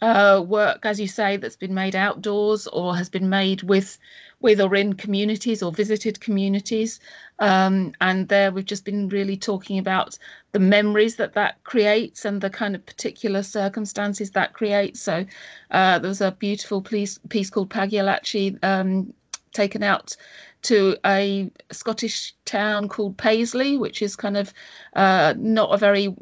uh, 0.00 0.44
work, 0.46 0.86
as 0.86 1.00
you 1.00 1.08
say, 1.08 1.36
that's 1.36 1.56
been 1.56 1.74
made 1.74 1.96
outdoors 1.96 2.66
or 2.68 2.96
has 2.96 3.08
been 3.08 3.28
made 3.28 3.62
with 3.62 3.98
with 4.40 4.60
or 4.60 4.72
in 4.76 4.92
communities 4.92 5.64
or 5.64 5.72
visited 5.72 6.20
communities. 6.20 7.00
Um, 7.40 7.92
and 8.00 8.28
there 8.28 8.52
we've 8.52 8.64
just 8.64 8.84
been 8.84 9.08
really 9.08 9.36
talking 9.36 9.78
about 9.80 10.16
the 10.52 10.60
memories 10.60 11.16
that 11.16 11.32
that 11.32 11.62
creates 11.64 12.24
and 12.24 12.40
the 12.40 12.50
kind 12.50 12.76
of 12.76 12.86
particular 12.86 13.42
circumstances 13.42 14.30
that 14.32 14.52
creates. 14.52 15.00
So 15.00 15.24
uh, 15.72 15.98
there 15.98 16.08
was 16.08 16.20
a 16.20 16.30
beautiful 16.30 16.82
piece, 16.82 17.18
piece 17.28 17.50
called 17.50 17.70
Pagliacci 17.70 18.56
um, 18.62 19.12
taken 19.52 19.82
out 19.82 20.16
to 20.62 20.96
a 21.04 21.50
Scottish 21.70 22.34
town 22.44 22.88
called 22.88 23.16
Paisley, 23.16 23.76
which 23.76 24.02
is 24.02 24.16
kind 24.16 24.36
of 24.36 24.52
uh, 24.94 25.34
not 25.38 25.72
a 25.72 25.78
very 25.78 26.14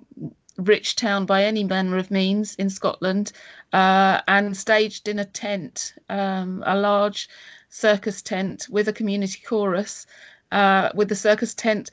rich 0.58 0.96
town 0.96 1.26
by 1.26 1.44
any 1.44 1.64
manner 1.64 1.96
of 1.96 2.10
means 2.10 2.54
in 2.56 2.70
Scotland, 2.70 3.32
uh, 3.72 4.20
and 4.28 4.56
staged 4.56 5.08
in 5.08 5.18
a 5.18 5.24
tent, 5.24 5.94
um, 6.08 6.62
a 6.66 6.76
large 6.76 7.28
circus 7.68 8.22
tent 8.22 8.66
with 8.70 8.88
a 8.88 8.92
community 8.92 9.40
chorus, 9.44 10.06
uh, 10.52 10.90
with 10.94 11.08
the 11.08 11.14
circus 11.14 11.54
tent 11.54 11.90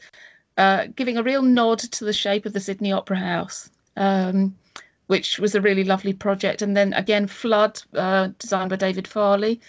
uh, 0.58 0.88
giving 0.96 1.18
a 1.18 1.24
real 1.24 1.42
nod 1.42 1.80
to 1.80 2.06
the 2.06 2.14
shape 2.14 2.46
of 2.46 2.54
the 2.54 2.60
Sydney 2.60 2.92
Opera 2.92 3.18
House. 3.18 3.70
Um, 3.98 4.56
which 5.08 5.38
was 5.38 5.54
a 5.54 5.62
really 5.62 5.84
lovely 5.84 6.14
project. 6.14 6.62
And 6.62 6.76
then 6.76 6.94
again, 6.94 7.28
Flood, 7.28 7.82
uh, 7.94 8.30
designed 8.40 8.70
by 8.70 8.78
David 8.78 9.08
Farley, 9.08 9.60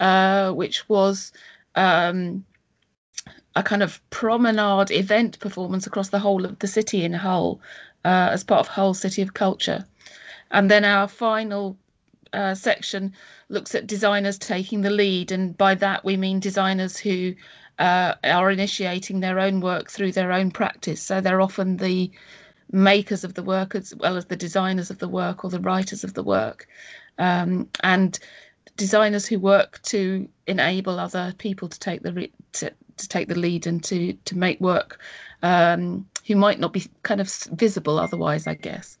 uh, 0.00 0.52
which 0.52 0.88
was 0.88 1.32
um, 1.74 2.44
a 3.54 3.62
kind 3.62 3.82
of 3.82 4.00
promenade 4.10 4.90
event 4.90 5.38
performance 5.38 5.86
across 5.86 6.08
the 6.08 6.18
whole 6.18 6.44
of 6.44 6.58
the 6.58 6.66
city 6.66 7.04
in 7.04 7.12
Hull 7.12 7.60
uh, 8.04 8.30
as 8.32 8.44
part 8.44 8.60
of 8.60 8.68
Hull 8.68 8.94
City 8.94 9.22
of 9.22 9.34
Culture. 9.34 9.84
And 10.50 10.70
then 10.70 10.84
our 10.84 11.08
final 11.08 11.76
uh, 12.32 12.54
section 12.54 13.12
looks 13.48 13.74
at 13.74 13.86
designers 13.86 14.38
taking 14.38 14.80
the 14.80 14.90
lead, 14.90 15.32
and 15.32 15.56
by 15.56 15.74
that 15.76 16.04
we 16.04 16.16
mean 16.16 16.40
designers 16.40 16.96
who 16.96 17.34
uh, 17.78 18.14
are 18.24 18.50
initiating 18.50 19.20
their 19.20 19.38
own 19.38 19.60
work 19.60 19.90
through 19.90 20.12
their 20.12 20.32
own 20.32 20.50
practice. 20.50 21.02
So 21.02 21.20
they're 21.20 21.40
often 21.40 21.76
the 21.76 22.10
makers 22.70 23.24
of 23.24 23.34
the 23.34 23.42
work 23.42 23.74
as 23.74 23.94
well 23.96 24.16
as 24.16 24.26
the 24.26 24.36
designers 24.36 24.90
of 24.90 24.98
the 24.98 25.08
work 25.08 25.44
or 25.44 25.50
the 25.50 25.60
writers 25.60 26.04
of 26.04 26.14
the 26.14 26.22
work. 26.22 26.66
Um, 27.18 27.68
and 27.82 28.18
designers 28.76 29.26
who 29.26 29.38
work 29.38 29.80
to 29.82 30.28
enable 30.46 30.98
other 30.98 31.34
people 31.38 31.68
to 31.68 31.78
take 31.78 32.02
the 32.02 32.12
re- 32.12 32.32
to, 32.52 32.72
to 32.96 33.08
take 33.08 33.28
the 33.28 33.34
lead 33.34 33.66
and 33.66 33.82
to 33.84 34.12
to 34.24 34.36
make 34.36 34.60
work 34.60 35.00
um, 35.42 36.06
who 36.26 36.36
might 36.36 36.60
not 36.60 36.72
be 36.72 36.86
kind 37.02 37.20
of 37.20 37.32
visible 37.52 37.98
otherwise, 37.98 38.46
I 38.46 38.54
guess. 38.54 38.98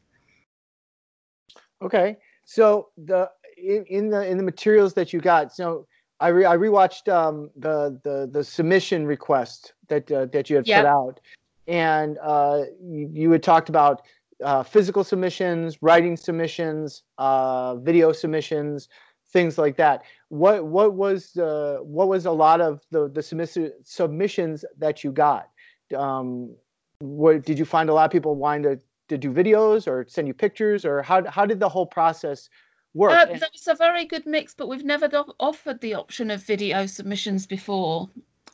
Okay, 1.80 2.16
so 2.44 2.88
the 2.96 3.30
in, 3.56 3.84
in 3.86 4.08
the 4.10 4.26
in 4.26 4.36
the 4.36 4.42
materials 4.42 4.94
that 4.94 5.12
you 5.12 5.20
got, 5.20 5.54
so 5.54 5.86
I 6.20 6.28
re, 6.28 6.44
I 6.44 6.56
rewatched 6.56 7.12
um, 7.12 7.50
the 7.56 7.98
the 8.04 8.28
the 8.30 8.44
submission 8.44 9.06
request 9.06 9.72
that 9.88 10.10
uh, 10.10 10.26
that 10.26 10.50
you 10.50 10.56
had 10.56 10.66
yep. 10.66 10.82
put 10.82 10.88
out, 10.88 11.20
and 11.66 12.18
uh, 12.22 12.62
you, 12.80 13.10
you, 13.12 13.30
had 13.30 13.42
talked 13.42 13.68
about 13.68 14.02
uh, 14.44 14.62
physical 14.62 15.02
submissions, 15.02 15.82
writing 15.82 16.16
submissions, 16.16 17.02
uh, 17.18 17.76
video 17.76 18.12
submissions, 18.12 18.88
things 19.32 19.58
like 19.58 19.76
that. 19.76 20.02
What 20.28 20.64
what 20.66 20.94
was 20.94 21.36
uh, 21.36 21.78
what 21.82 22.08
was 22.08 22.26
a 22.26 22.30
lot 22.30 22.60
of 22.60 22.80
the 22.90 23.08
the 23.08 23.22
submiss- 23.22 23.72
submissions 23.84 24.64
that 24.78 25.02
you 25.02 25.12
got? 25.12 25.48
Um, 25.96 26.54
what 27.00 27.44
did 27.44 27.58
you 27.58 27.64
find 27.64 27.90
a 27.90 27.94
lot 27.94 28.04
of 28.04 28.10
people 28.10 28.36
wanting 28.36 28.62
to, 28.62 28.80
to 29.08 29.18
do 29.18 29.32
videos 29.32 29.86
or 29.86 30.06
send 30.08 30.28
you 30.28 30.34
pictures, 30.34 30.84
or 30.84 31.02
how 31.02 31.28
how 31.28 31.46
did 31.46 31.60
the 31.60 31.68
whole 31.68 31.86
process 31.86 32.48
work? 32.94 33.12
Uh, 33.12 33.24
there 33.26 33.48
was 33.52 33.68
a 33.68 33.74
very 33.74 34.04
good 34.04 34.26
mix, 34.26 34.54
but 34.54 34.68
we've 34.68 34.84
never 34.84 35.08
do- 35.08 35.34
offered 35.40 35.80
the 35.80 35.94
option 35.94 36.30
of 36.30 36.42
video 36.42 36.86
submissions 36.86 37.46
before, 37.46 38.08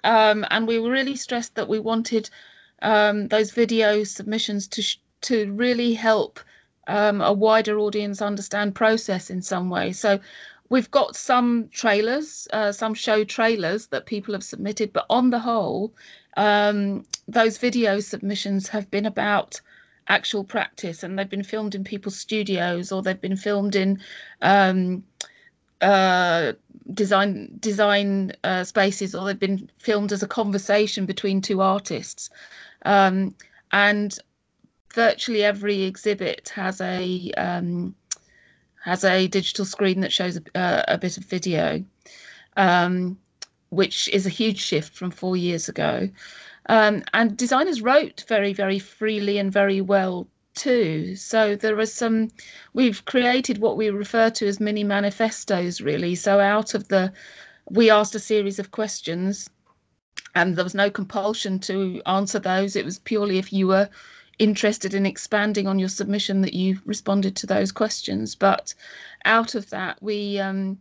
um, 0.05 0.47
and 0.51 0.67
we 0.67 0.79
were 0.79 0.91
really 0.91 1.17
stressed 1.17 1.55
that 1.57 1.69
we 1.69 1.79
wanted 1.79 2.31
um, 2.83 3.29
those 3.29 3.51
video 3.51 4.05
submissions 4.05 4.69
to 4.69 4.83
sh- 4.83 4.99
to 5.21 5.53
really 5.53 5.95
help 5.95 6.41
um, 6.87 7.21
a 7.21 7.33
wider 7.33 7.79
audience 7.79 8.23
understand 8.23 8.75
process 8.75 9.31
in 9.31 9.43
some 9.43 9.69
way. 9.69 9.93
So 9.93 10.21
we've 10.69 10.91
got 10.91 11.17
some 11.17 11.69
trailers, 11.73 12.47
uh, 12.53 12.73
some 12.73 12.95
show 12.95 13.25
trailers 13.25 13.87
that 13.89 14.07
people 14.07 14.35
have 14.35 14.45
submitted, 14.45 14.93
but 14.93 15.07
on 15.09 15.31
the 15.31 15.39
whole, 15.39 15.95
um, 16.37 17.05
those 17.27 17.59
video 17.59 18.01
submissions 18.01 18.69
have 18.69 18.91
been 18.91 19.07
about 19.07 19.61
actual 20.09 20.45
practice 20.45 21.03
and 21.03 21.19
they've 21.19 21.29
been 21.29 21.43
filmed 21.43 21.75
in 21.75 21.85
people's 21.85 22.17
studios 22.17 22.91
or 22.93 23.03
they've 23.03 23.21
been 23.21 23.37
filmed 23.37 23.77
in 23.77 24.01
um, 24.43 25.03
uh, 25.81 26.53
design 26.95 27.57
design 27.61 28.33
uh, 28.45 28.65
spaces 28.65 29.15
or 29.15 29.27
they've 29.27 29.39
been 29.39 29.71
filmed 29.79 30.13
as 30.13 30.23
a 30.23 30.29
conversation 30.29 31.07
between 31.07 31.41
two 31.41 31.61
artists. 31.61 32.31
Um, 32.85 33.35
and 33.73 34.19
virtually 34.95 35.45
every 35.45 35.83
exhibit 35.83 36.51
has 36.55 36.81
a 36.81 37.31
um, 37.37 37.95
has 38.89 39.05
a 39.05 39.29
digital 39.29 39.67
screen 39.67 40.01
that 40.01 40.13
shows 40.13 40.41
a, 40.55 40.85
a 40.89 40.97
bit 40.97 41.19
of 41.19 41.25
video, 41.25 41.85
um, 42.57 43.19
which 43.69 44.09
is 44.09 44.25
a 44.25 44.31
huge 44.31 44.59
shift 44.59 44.95
from 44.95 45.11
four 45.11 45.37
years 45.37 45.69
ago. 45.69 46.09
Um, 46.71 47.05
and 47.13 47.37
designers 47.37 47.83
wrote 47.83 48.25
very, 48.29 48.55
very 48.55 48.79
freely 48.79 49.37
and 49.37 49.53
very 49.53 49.83
well 49.83 50.27
too. 50.55 51.17
So 51.17 51.55
there 51.55 51.79
are 51.79 51.87
some, 51.87 52.31
we've 52.73 53.05
created 53.05 53.59
what 53.59 53.77
we 53.77 53.91
refer 53.91 54.31
to 54.31 54.47
as 54.47 54.59
mini 54.59 54.85
manifestos, 54.85 55.83
really. 55.83 56.15
So 56.15 56.41
out 56.41 56.73
of 56.73 56.89
the, 56.89 57.13
we 57.69 57.91
asked 57.91 58.15
a 58.15 58.19
series 58.19 58.59
of 58.59 58.71
questions 58.71 59.51
and 60.35 60.57
there 60.57 60.65
was 60.65 60.75
no 60.75 60.91
compulsion 60.91 61.59
to 61.61 62.01
answer 62.07 62.39
those. 62.39 62.75
It 62.75 62.87
was 62.87 62.99
purely 63.01 63.37
if 63.37 63.53
you 63.53 63.67
were 63.67 63.91
interested 64.39 64.95
in 64.95 65.07
expanding 65.07 65.67
on 65.67 65.79
your 65.79 65.89
submission 65.89 66.43
that 66.43 66.55
you 66.55 66.79
responded 66.85 67.37
to 67.37 67.47
those 67.47 67.73
questions. 67.73 68.35
But 68.35 68.75
out 69.25 69.55
of 69.55 69.71
that, 69.71 70.03
we 70.03 70.39
um, 70.39 70.79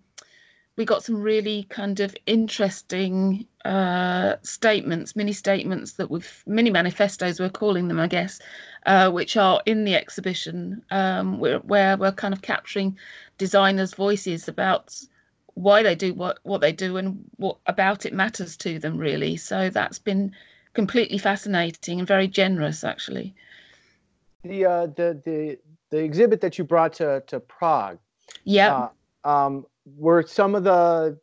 we 0.75 0.85
got 0.85 1.03
some 1.03 1.21
really 1.21 1.63
kind 1.69 1.99
of 1.99 2.15
interesting 2.27 3.47
uh, 3.65 4.35
statements, 4.43 5.15
mini 5.15 5.33
statements 5.33 5.93
that 5.93 6.11
we've 6.11 6.43
mini 6.45 6.69
manifestos 6.69 7.39
we're 7.39 7.49
calling 7.49 7.87
them, 7.87 7.99
I 7.99 8.07
guess, 8.07 8.39
uh, 8.85 9.09
which 9.09 9.35
are 9.35 9.61
in 9.65 9.83
the 9.85 9.95
exhibition, 9.95 10.83
um, 10.91 11.39
where, 11.39 11.59
where 11.59 11.97
we're 11.97 12.11
kind 12.11 12.33
of 12.33 12.43
capturing 12.43 12.97
designers' 13.39 13.95
voices 13.95 14.47
about 14.47 14.95
why 15.55 15.81
they 15.81 15.95
do 15.95 16.13
what 16.13 16.37
what 16.43 16.61
they 16.61 16.71
do 16.71 16.97
and 16.97 17.25
what 17.37 17.57
about 17.65 18.05
it 18.05 18.13
matters 18.13 18.55
to 18.55 18.77
them 18.77 18.95
really 18.95 19.35
so 19.35 19.71
that's 19.71 19.97
been 19.97 20.31
completely 20.75 21.17
fascinating 21.17 21.97
and 21.97 22.07
very 22.07 22.27
generous 22.27 22.83
actually 22.83 23.33
the 24.43 24.65
uh 24.65 24.85
the 24.87 25.21
the 25.25 25.57
the 25.89 25.97
exhibit 25.97 26.41
that 26.41 26.57
you 26.57 26.63
brought 26.63 26.93
to 26.93 27.23
to 27.27 27.39
prague. 27.39 27.97
Yeah 28.43 28.89
uh, 29.23 29.29
um 29.29 29.65
were 29.97 30.23
some 30.23 30.55
of 30.55 30.63
the 30.63 31.17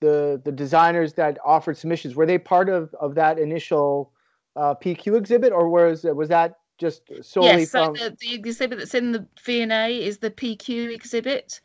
the 0.00 0.40
the 0.44 0.52
designers 0.52 1.14
that 1.14 1.38
offered 1.44 1.76
submissions 1.76 2.14
were 2.14 2.26
they 2.26 2.38
part 2.38 2.68
of 2.68 2.94
of 2.94 3.14
that 3.14 3.38
initial 3.38 4.12
uh, 4.56 4.74
pq 4.74 5.16
exhibit 5.16 5.52
or 5.52 5.68
was 5.68 6.04
was 6.04 6.28
that 6.28 6.60
just 6.80 7.02
solely 7.22 7.60
yes, 7.60 7.70
so 7.70 7.84
from... 7.84 7.94
the, 7.94 8.16
the 8.20 8.34
exhibit 8.34 8.78
that's 8.78 8.94
in 8.94 9.12
the 9.12 9.24
V&A 9.44 10.02
is 10.02 10.18
the 10.18 10.30
PQ 10.30 10.92
exhibit, 10.92 11.60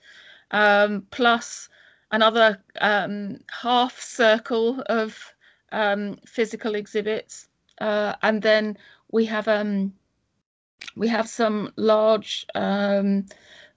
um, 0.51 1.07
plus 1.09 1.69
another 2.11 2.61
um, 2.81 3.39
half 3.49 3.99
circle 3.99 4.83
of 4.87 5.33
um, 5.71 6.17
physical 6.27 6.75
exhibits, 6.75 7.47
uh, 7.79 8.13
and 8.21 8.41
then 8.41 8.77
we 9.11 9.25
have 9.25 9.47
um, 9.47 9.93
we 10.95 11.07
have 11.07 11.27
some 11.27 11.71
large 11.75 12.45
um, 12.55 13.25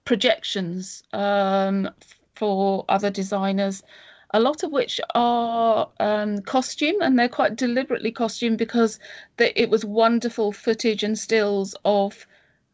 projections 0.05 1.03
um, 1.13 1.89
for 2.35 2.85
other 2.89 3.09
designers. 3.09 3.83
A 4.31 4.39
lot 4.39 4.63
of 4.63 4.71
which 4.71 5.01
are 5.15 5.89
um, 5.99 6.41
costume, 6.41 7.01
and 7.01 7.17
they're 7.17 7.27
quite 7.27 7.55
deliberately 7.55 8.11
costume 8.11 8.55
because 8.55 8.99
the, 9.37 9.59
it 9.59 9.69
was 9.69 9.83
wonderful 9.83 10.51
footage 10.51 11.03
and 11.03 11.17
stills 11.17 11.75
of 11.83 12.27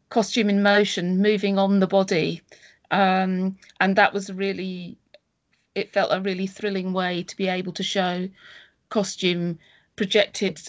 costume 0.09 0.49
in 0.49 0.61
motion 0.61 1.21
moving 1.21 1.57
on 1.57 1.79
the 1.79 1.87
body, 1.87 2.41
um, 2.91 3.57
and 3.79 3.95
that 3.95 4.13
was 4.13 4.31
really 4.31 4.97
it 5.75 5.91
felt 5.91 6.11
a 6.11 6.21
really 6.21 6.47
thrilling 6.47 6.93
way 6.93 7.23
to 7.23 7.35
be 7.35 7.47
able 7.47 7.73
to 7.73 7.83
show 7.83 8.29
costume 8.89 9.59
projected 9.95 10.61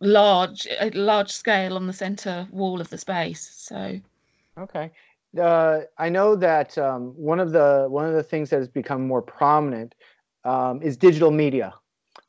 large 0.00 0.66
large 0.94 1.30
scale 1.30 1.76
on 1.76 1.86
the 1.86 1.92
center 1.92 2.46
wall 2.50 2.80
of 2.80 2.88
the 2.90 2.98
space 2.98 3.50
so. 3.54 4.00
Okay. 4.58 4.90
Uh, 5.40 5.80
i 5.98 6.08
know 6.08 6.34
that 6.34 6.76
um, 6.76 7.12
one 7.16 7.38
of 7.38 7.52
the 7.52 7.86
one 7.88 8.04
of 8.04 8.14
the 8.14 8.22
things 8.22 8.50
that 8.50 8.58
has 8.58 8.68
become 8.68 9.06
more 9.06 9.22
prominent 9.22 9.94
um, 10.44 10.82
is 10.82 10.96
digital 10.96 11.30
media. 11.30 11.74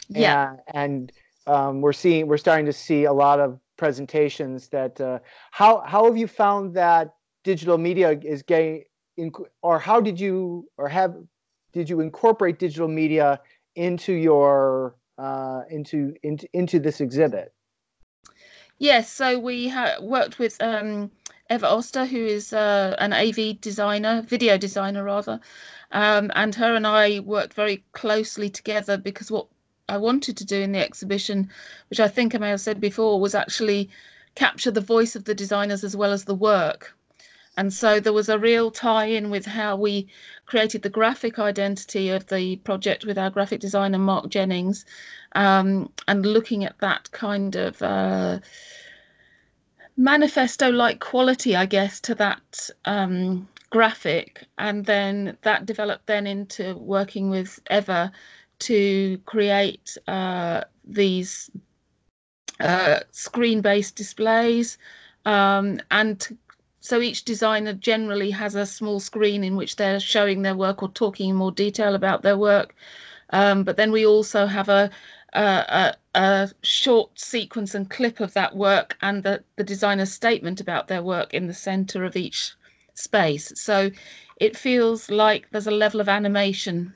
Yeah. 0.09 0.55
And, 0.67 1.11
and 1.47 1.55
um, 1.55 1.81
we're 1.81 1.93
seeing 1.93 2.27
we're 2.27 2.37
starting 2.37 2.65
to 2.65 2.73
see 2.73 3.05
a 3.05 3.13
lot 3.13 3.39
of 3.39 3.59
presentations 3.77 4.67
that 4.69 4.99
uh, 5.01 5.19
how 5.51 5.81
how 5.85 6.05
have 6.05 6.17
you 6.17 6.27
found 6.27 6.75
that 6.75 7.15
digital 7.43 7.77
media 7.77 8.19
is 8.23 8.43
getting 8.43 8.83
in, 9.17 9.31
or 9.61 9.79
how 9.79 9.99
did 9.99 10.19
you 10.19 10.67
or 10.77 10.87
have 10.87 11.15
did 11.73 11.89
you 11.89 12.01
incorporate 12.01 12.59
digital 12.59 12.87
media 12.87 13.39
into 13.75 14.13
your 14.13 14.95
uh, 15.17 15.61
into 15.69 16.13
into 16.23 16.47
into 16.53 16.79
this 16.79 17.01
exhibit? 17.01 17.53
Yes, 18.81 19.11
so 19.11 19.37
we 19.37 19.67
ha- 19.67 19.97
worked 20.01 20.39
with 20.39 20.59
um, 20.59 21.11
Eva 21.51 21.67
Oster, 21.67 22.03
who 22.03 22.17
is 22.17 22.51
uh, 22.51 22.95
an 22.97 23.13
AV 23.13 23.61
designer, 23.61 24.23
video 24.23 24.57
designer 24.57 25.03
rather, 25.03 25.39
um, 25.91 26.31
and 26.33 26.55
her 26.55 26.73
and 26.73 26.87
I 26.87 27.19
worked 27.19 27.53
very 27.53 27.83
closely 27.91 28.49
together 28.49 28.97
because 28.97 29.29
what 29.29 29.45
I 29.87 29.97
wanted 29.97 30.35
to 30.37 30.45
do 30.45 30.59
in 30.59 30.71
the 30.71 30.79
exhibition, 30.79 31.51
which 31.91 31.99
I 31.99 32.07
think 32.07 32.33
I 32.33 32.39
may 32.39 32.49
have 32.49 32.59
said 32.59 32.81
before, 32.81 33.21
was 33.21 33.35
actually 33.35 33.91
capture 34.33 34.71
the 34.71 34.81
voice 34.81 35.15
of 35.15 35.25
the 35.25 35.35
designers 35.35 35.83
as 35.83 35.95
well 35.95 36.11
as 36.11 36.25
the 36.25 36.33
work. 36.33 36.97
And 37.57 37.71
so 37.71 37.99
there 37.99 38.13
was 38.13 38.29
a 38.29 38.39
real 38.39 38.71
tie 38.71 39.05
in 39.05 39.29
with 39.29 39.45
how 39.45 39.75
we 39.75 40.07
created 40.47 40.81
the 40.81 40.89
graphic 40.89 41.37
identity 41.37 42.09
of 42.09 42.25
the 42.27 42.55
project 42.55 43.05
with 43.05 43.19
our 43.19 43.29
graphic 43.29 43.59
designer, 43.59 43.99
Mark 43.99 44.29
Jennings, 44.29 44.85
um, 45.33 45.91
and 46.07 46.25
looking 46.25 46.63
at 46.63 46.77
that 46.79 47.11
kind 47.11 47.55
of 47.55 47.81
uh, 47.81 48.39
manifesto 49.97 50.69
like 50.69 50.99
quality, 50.99 51.55
I 51.55 51.65
guess, 51.65 51.99
to 52.01 52.15
that 52.15 52.69
um, 52.85 53.47
graphic. 53.69 54.43
And 54.57 54.85
then 54.85 55.37
that 55.41 55.65
developed 55.65 56.07
then 56.07 56.27
into 56.27 56.75
working 56.75 57.29
with 57.29 57.59
Eva 57.69 58.11
to 58.59 59.17
create 59.25 59.97
uh, 60.07 60.61
these 60.85 61.49
uh, 62.59 62.99
screen-based 63.11 63.95
displays 63.95 64.77
um, 65.25 65.79
and 65.89 66.37
so 66.79 66.99
each 66.99 67.25
designer 67.25 67.73
generally 67.73 68.31
has 68.31 68.55
a 68.55 68.65
small 68.65 68.99
screen 68.99 69.43
in 69.43 69.55
which 69.55 69.75
they're 69.75 69.99
showing 69.99 70.41
their 70.41 70.55
work 70.55 70.83
or 70.83 70.89
talking 70.89 71.29
in 71.31 71.35
more 71.35 71.51
detail 71.51 71.95
about 71.95 72.21
their 72.21 72.37
work 72.37 72.75
um, 73.31 73.63
but 73.63 73.77
then 73.77 73.91
we 73.91 74.05
also 74.05 74.45
have 74.45 74.69
a, 74.69 74.91
a, 75.33 75.95
a, 76.15 76.49
short 76.61 77.17
sequence 77.19 77.73
and 77.73 77.89
clip 77.89 78.19
of 78.19 78.33
that 78.33 78.55
work 78.55 78.97
and 79.01 79.23
the, 79.23 79.43
the 79.55 79.63
designer's 79.63 80.11
statement 80.11 80.59
about 80.59 80.87
their 80.87 81.01
work 81.01 81.33
in 81.33 81.47
the 81.47 81.53
center 81.53 82.03
of 82.03 82.15
each 82.15 82.53
space 82.93 83.51
so 83.55 83.89
it 84.37 84.57
feels 84.57 85.09
like 85.09 85.47
there's 85.51 85.67
a 85.67 85.71
level 85.71 86.01
of 86.01 86.09
animation 86.09 86.93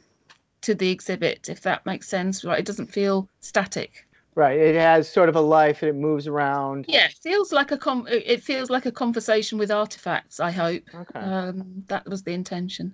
to 0.61 0.75
the 0.75 0.91
exhibit 0.91 1.47
if 1.47 1.61
that 1.61 1.85
makes 1.85 2.07
sense 2.07 2.43
right 2.43 2.59
it 2.59 2.65
doesn't 2.65 2.91
feel 2.91 3.29
static 3.39 4.05
Right. 4.35 4.59
It 4.59 4.75
has 4.75 5.07
sort 5.09 5.29
of 5.29 5.37
a 5.37 5.41
life 5.41 5.81
and 5.81 5.89
it 5.89 5.95
moves 5.95 6.27
around. 6.27 6.85
Yeah, 6.89 7.05
it 7.05 7.13
feels 7.23 7.53
like 7.53 7.71
a 7.71 7.77
com- 7.77 8.05
it 8.09 8.43
feels 8.43 8.69
like 8.69 8.85
a 8.85 8.91
conversation 8.91 9.57
with 9.57 9.71
artifacts, 9.71 10.41
I 10.41 10.51
hope. 10.51 10.83
Okay. 10.93 11.19
Um, 11.19 11.85
that 11.87 12.05
was 12.05 12.23
the 12.23 12.33
intention. 12.33 12.93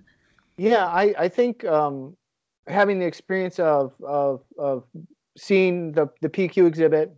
Yeah, 0.56 0.86
I, 0.86 1.14
I 1.18 1.28
think 1.28 1.64
um, 1.64 2.16
having 2.68 3.00
the 3.00 3.06
experience 3.06 3.58
of, 3.58 3.92
of, 4.06 4.42
of 4.56 4.84
seeing 5.36 5.92
the, 5.92 6.08
the 6.20 6.28
PQ 6.28 6.66
exhibit 6.66 7.14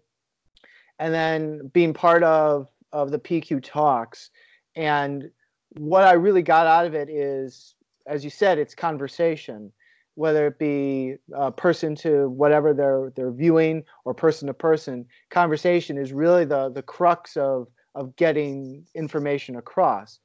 and 0.98 1.12
then 1.12 1.70
being 1.72 1.92
part 1.92 2.22
of, 2.22 2.68
of 2.92 3.10
the 3.10 3.18
PQ 3.18 3.62
talks. 3.62 4.30
And 4.76 5.30
what 5.76 6.04
I 6.04 6.12
really 6.12 6.42
got 6.42 6.66
out 6.66 6.86
of 6.86 6.94
it 6.94 7.08
is, 7.10 7.74
as 8.06 8.22
you 8.24 8.30
said, 8.30 8.58
it's 8.58 8.74
conversation 8.74 9.72
whether 10.16 10.46
it 10.46 10.58
be 10.58 11.16
uh, 11.36 11.50
person 11.50 11.94
to 11.96 12.28
whatever 12.28 12.72
they're 12.72 13.12
they're 13.16 13.32
viewing 13.32 13.82
or 14.04 14.14
person 14.14 14.46
to 14.46 14.54
person. 14.54 15.04
Conversation 15.30 15.98
is 15.98 16.12
really 16.12 16.44
the 16.44 16.70
the 16.70 16.82
crux 16.82 17.36
of 17.36 17.68
of 17.94 18.14
getting 18.16 18.86
information 18.94 19.56
across. 19.56 20.20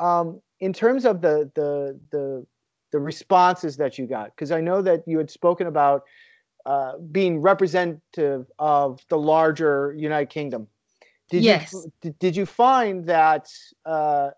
Um, 0.00 0.40
in 0.60 0.72
terms 0.72 1.04
of 1.04 1.20
the 1.20 1.50
the 1.54 1.98
the 2.10 2.46
the 2.90 2.98
responses 2.98 3.76
that 3.76 3.98
you 3.98 4.06
got 4.06 4.34
because 4.34 4.50
i 4.50 4.62
know 4.62 4.80
that 4.80 5.02
you 5.06 5.18
had 5.18 5.30
spoken 5.30 5.66
about 5.66 6.04
uh, 6.68 6.92
being 7.10 7.40
representative 7.40 8.46
of 8.58 9.00
the 9.08 9.18
larger 9.18 9.94
united 9.96 10.30
kingdom 10.30 10.66
did 11.30 11.42
yes. 11.42 11.74
you 12.02 12.14
did 12.18 12.36
you 12.36 12.46
find 12.46 13.06
that 13.06 13.48
uh, 13.84 14.30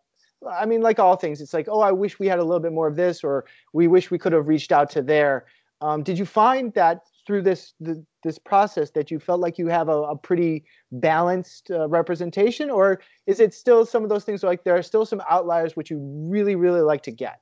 I 0.49 0.65
mean, 0.67 0.81
like 0.81 0.99
all 0.99 1.17
things, 1.17 1.41
it's 1.41 1.53
like, 1.53 1.69
oh, 1.69 1.81
I 1.81 1.93
wish 1.93 2.19
we 2.19 2.27
had 2.27 2.39
a 2.39 2.45
little 2.45 2.61
bit 2.61 2.73
more 2.73 2.89
of 2.89 2.97
this, 2.97 3.23
or 3.23 3.45
we 3.73 3.89
wish 3.89 4.11
we 4.11 4.19
could 4.19 4.33
have 4.33 4.49
reached 4.49 4.73
out 4.73 4.91
to 4.91 5.03
there. 5.03 5.47
Um, 5.83 6.03
did 6.03 6.19
you 6.19 6.25
find 6.25 6.73
that 6.75 7.03
through 7.27 7.43
this 7.43 7.75
the, 7.81 8.05
this 8.25 8.39
process 8.39 8.91
that 8.91 9.11
you 9.11 9.19
felt 9.19 9.41
like 9.41 9.59
you 9.59 9.69
have 9.69 9.89
a, 9.89 10.03
a 10.03 10.17
pretty 10.17 10.65
balanced 10.93 11.71
uh, 11.71 11.89
representation, 11.89 12.71
or 12.71 13.01
is 13.27 13.41
it 13.41 13.55
still 13.55 13.85
some 13.85 14.03
of 14.03 14.09
those 14.09 14.25
things 14.25 14.43
like 14.43 14.65
there 14.65 14.77
are 14.77 14.83
still 14.83 15.07
some 15.07 15.23
outliers 15.29 15.77
which 15.77 15.91
you 15.91 15.99
really 15.99 16.57
really 16.57 16.81
like 16.81 17.03
to 17.03 17.11
get? 17.11 17.41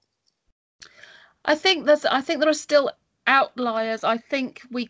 I 1.44 1.54
think 1.54 1.86
that's 1.86 2.04
I 2.04 2.20
think 2.20 2.40
there 2.40 2.50
are 2.50 2.54
still 2.54 2.90
outliers. 3.28 4.02
I 4.02 4.16
think 4.16 4.62
we 4.72 4.88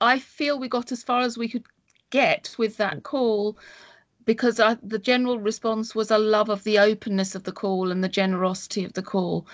I 0.00 0.18
feel 0.18 0.58
we 0.58 0.68
got 0.68 0.92
as 0.92 1.02
far 1.02 1.22
as 1.22 1.38
we 1.38 1.48
could 1.48 1.64
get 2.10 2.54
with 2.58 2.76
that 2.76 2.98
mm. 2.98 3.02
call 3.02 3.58
because 4.24 4.60
I, 4.60 4.76
the 4.82 4.98
general 4.98 5.38
response 5.38 5.94
was 5.94 6.10
a 6.10 6.18
love 6.18 6.50
of 6.50 6.62
the 6.64 6.78
openness 6.78 7.34
of 7.34 7.44
the 7.44 7.52
call 7.52 7.90
and 7.90 8.04
the 8.04 8.08
generosity 8.08 8.84
of 8.84 8.92
the 8.92 9.02
call. 9.02 9.46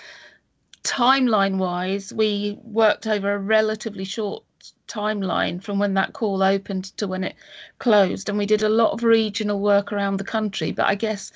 Timeline 0.82 1.58
wise, 1.58 2.12
we 2.12 2.58
worked 2.62 3.06
over 3.06 3.34
a 3.34 3.38
relatively 3.38 4.04
short 4.04 4.42
timeline 4.88 5.62
from 5.62 5.78
when 5.78 5.94
that 5.94 6.12
call 6.12 6.42
opened 6.42 6.84
to 6.96 7.06
when 7.06 7.24
it 7.24 7.36
closed, 7.78 8.28
and 8.28 8.36
we 8.36 8.46
did 8.46 8.62
a 8.62 8.68
lot 8.68 8.92
of 8.92 9.04
regional 9.04 9.60
work 9.60 9.92
around 9.92 10.16
the 10.16 10.24
country. 10.24 10.72
But 10.72 10.86
I 10.86 10.96
guess 10.96 11.32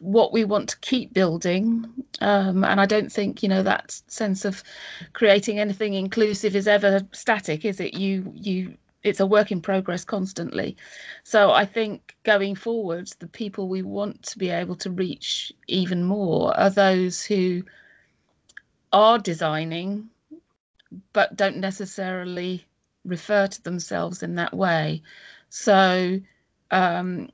what 0.00 0.32
we 0.32 0.44
want 0.44 0.68
to 0.68 0.78
keep 0.80 1.12
building 1.12 1.86
um, 2.20 2.64
and 2.64 2.80
i 2.80 2.86
don't 2.86 3.10
think 3.10 3.42
you 3.42 3.48
know 3.48 3.62
that 3.62 3.90
sense 4.06 4.44
of 4.44 4.62
creating 5.12 5.58
anything 5.58 5.94
inclusive 5.94 6.54
is 6.54 6.68
ever 6.68 7.00
static 7.12 7.64
is 7.64 7.80
it 7.80 7.94
you 7.94 8.30
you 8.34 8.76
it's 9.04 9.20
a 9.20 9.26
work 9.26 9.52
in 9.52 9.60
progress 9.60 10.04
constantly. 10.04 10.76
So 11.22 11.52
I 11.52 11.64
think 11.64 12.16
going 12.24 12.54
forward, 12.54 13.08
the 13.18 13.28
people 13.28 13.68
we 13.68 13.82
want 13.82 14.22
to 14.24 14.38
be 14.38 14.50
able 14.50 14.76
to 14.76 14.90
reach 14.90 15.52
even 15.68 16.04
more 16.04 16.58
are 16.58 16.70
those 16.70 17.24
who 17.24 17.62
are 18.92 19.18
designing 19.18 20.10
but 21.12 21.36
don't 21.36 21.58
necessarily 21.58 22.66
refer 23.04 23.46
to 23.46 23.62
themselves 23.62 24.22
in 24.22 24.34
that 24.36 24.54
way. 24.54 25.02
So 25.50 26.20
um, 26.70 27.28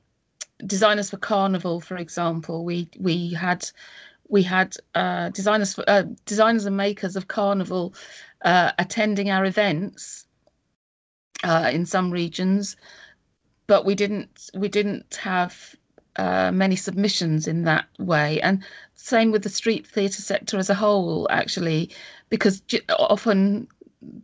designers 0.65 1.09
for 1.09 1.17
carnival, 1.17 1.79
for 1.81 1.97
example, 1.97 2.63
we 2.63 2.89
we 2.99 3.33
had 3.33 3.69
we 4.27 4.41
had 4.41 4.75
uh, 4.95 5.29
designers 5.29 5.73
for, 5.73 5.83
uh, 5.87 6.03
designers 6.25 6.65
and 6.65 6.77
makers 6.77 7.15
of 7.15 7.27
carnival 7.27 7.93
uh, 8.43 8.71
attending 8.79 9.29
our 9.29 9.45
events 9.45 10.25
uh, 11.43 11.69
in 11.71 11.85
some 11.85 12.11
regions, 12.11 12.75
but 13.67 13.85
we 13.85 13.95
didn't 13.95 14.49
we 14.55 14.67
didn't 14.67 15.15
have 15.15 15.75
uh, 16.15 16.51
many 16.51 16.75
submissions 16.75 17.47
in 17.47 17.63
that 17.63 17.85
way, 17.99 18.41
and 18.41 18.63
same 18.93 19.31
with 19.31 19.43
the 19.43 19.49
street 19.49 19.85
theatre 19.85 20.21
sector 20.21 20.57
as 20.57 20.69
a 20.69 20.75
whole, 20.75 21.27
actually, 21.29 21.89
because 22.29 22.63
often 22.97 23.67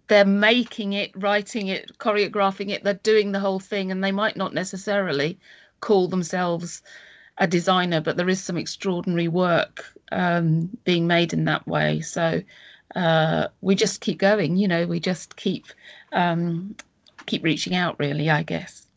they're 0.08 0.26
making 0.26 0.94
it, 0.94 1.12
writing 1.16 1.68
it, 1.68 1.98
choreographing 1.98 2.70
it, 2.70 2.84
they're 2.84 2.94
doing 2.96 3.32
the 3.32 3.40
whole 3.40 3.60
thing, 3.60 3.92
and 3.92 4.04
they 4.04 4.12
might 4.12 4.38
not 4.38 4.54
necessarily 4.54 5.38
call 5.82 6.08
themselves 6.08 6.82
a 7.38 7.48
designer, 7.48 8.02
but 8.02 8.18
there 8.18 8.30
is 8.30 8.42
some 8.42 8.58
extraordinary 8.58 9.28
work 9.28 9.86
um, 10.12 10.70
being 10.84 11.08
made 11.08 11.34
in 11.34 11.46
that 11.46 11.68
way. 11.68 12.02
So 12.02 12.42
uh, 12.96 13.48
we 13.62 13.76
just 13.76 14.02
keep 14.02 14.20
going, 14.20 14.58
you 14.58 14.68
know, 14.68 14.86
we 14.86 15.00
just 15.00 15.36
keep 15.36 15.66
um, 16.12 16.76
keep 17.26 17.44
reaching 17.44 17.76
out 17.76 17.96
really 18.00 18.30
i 18.30 18.44
guess 18.44 18.88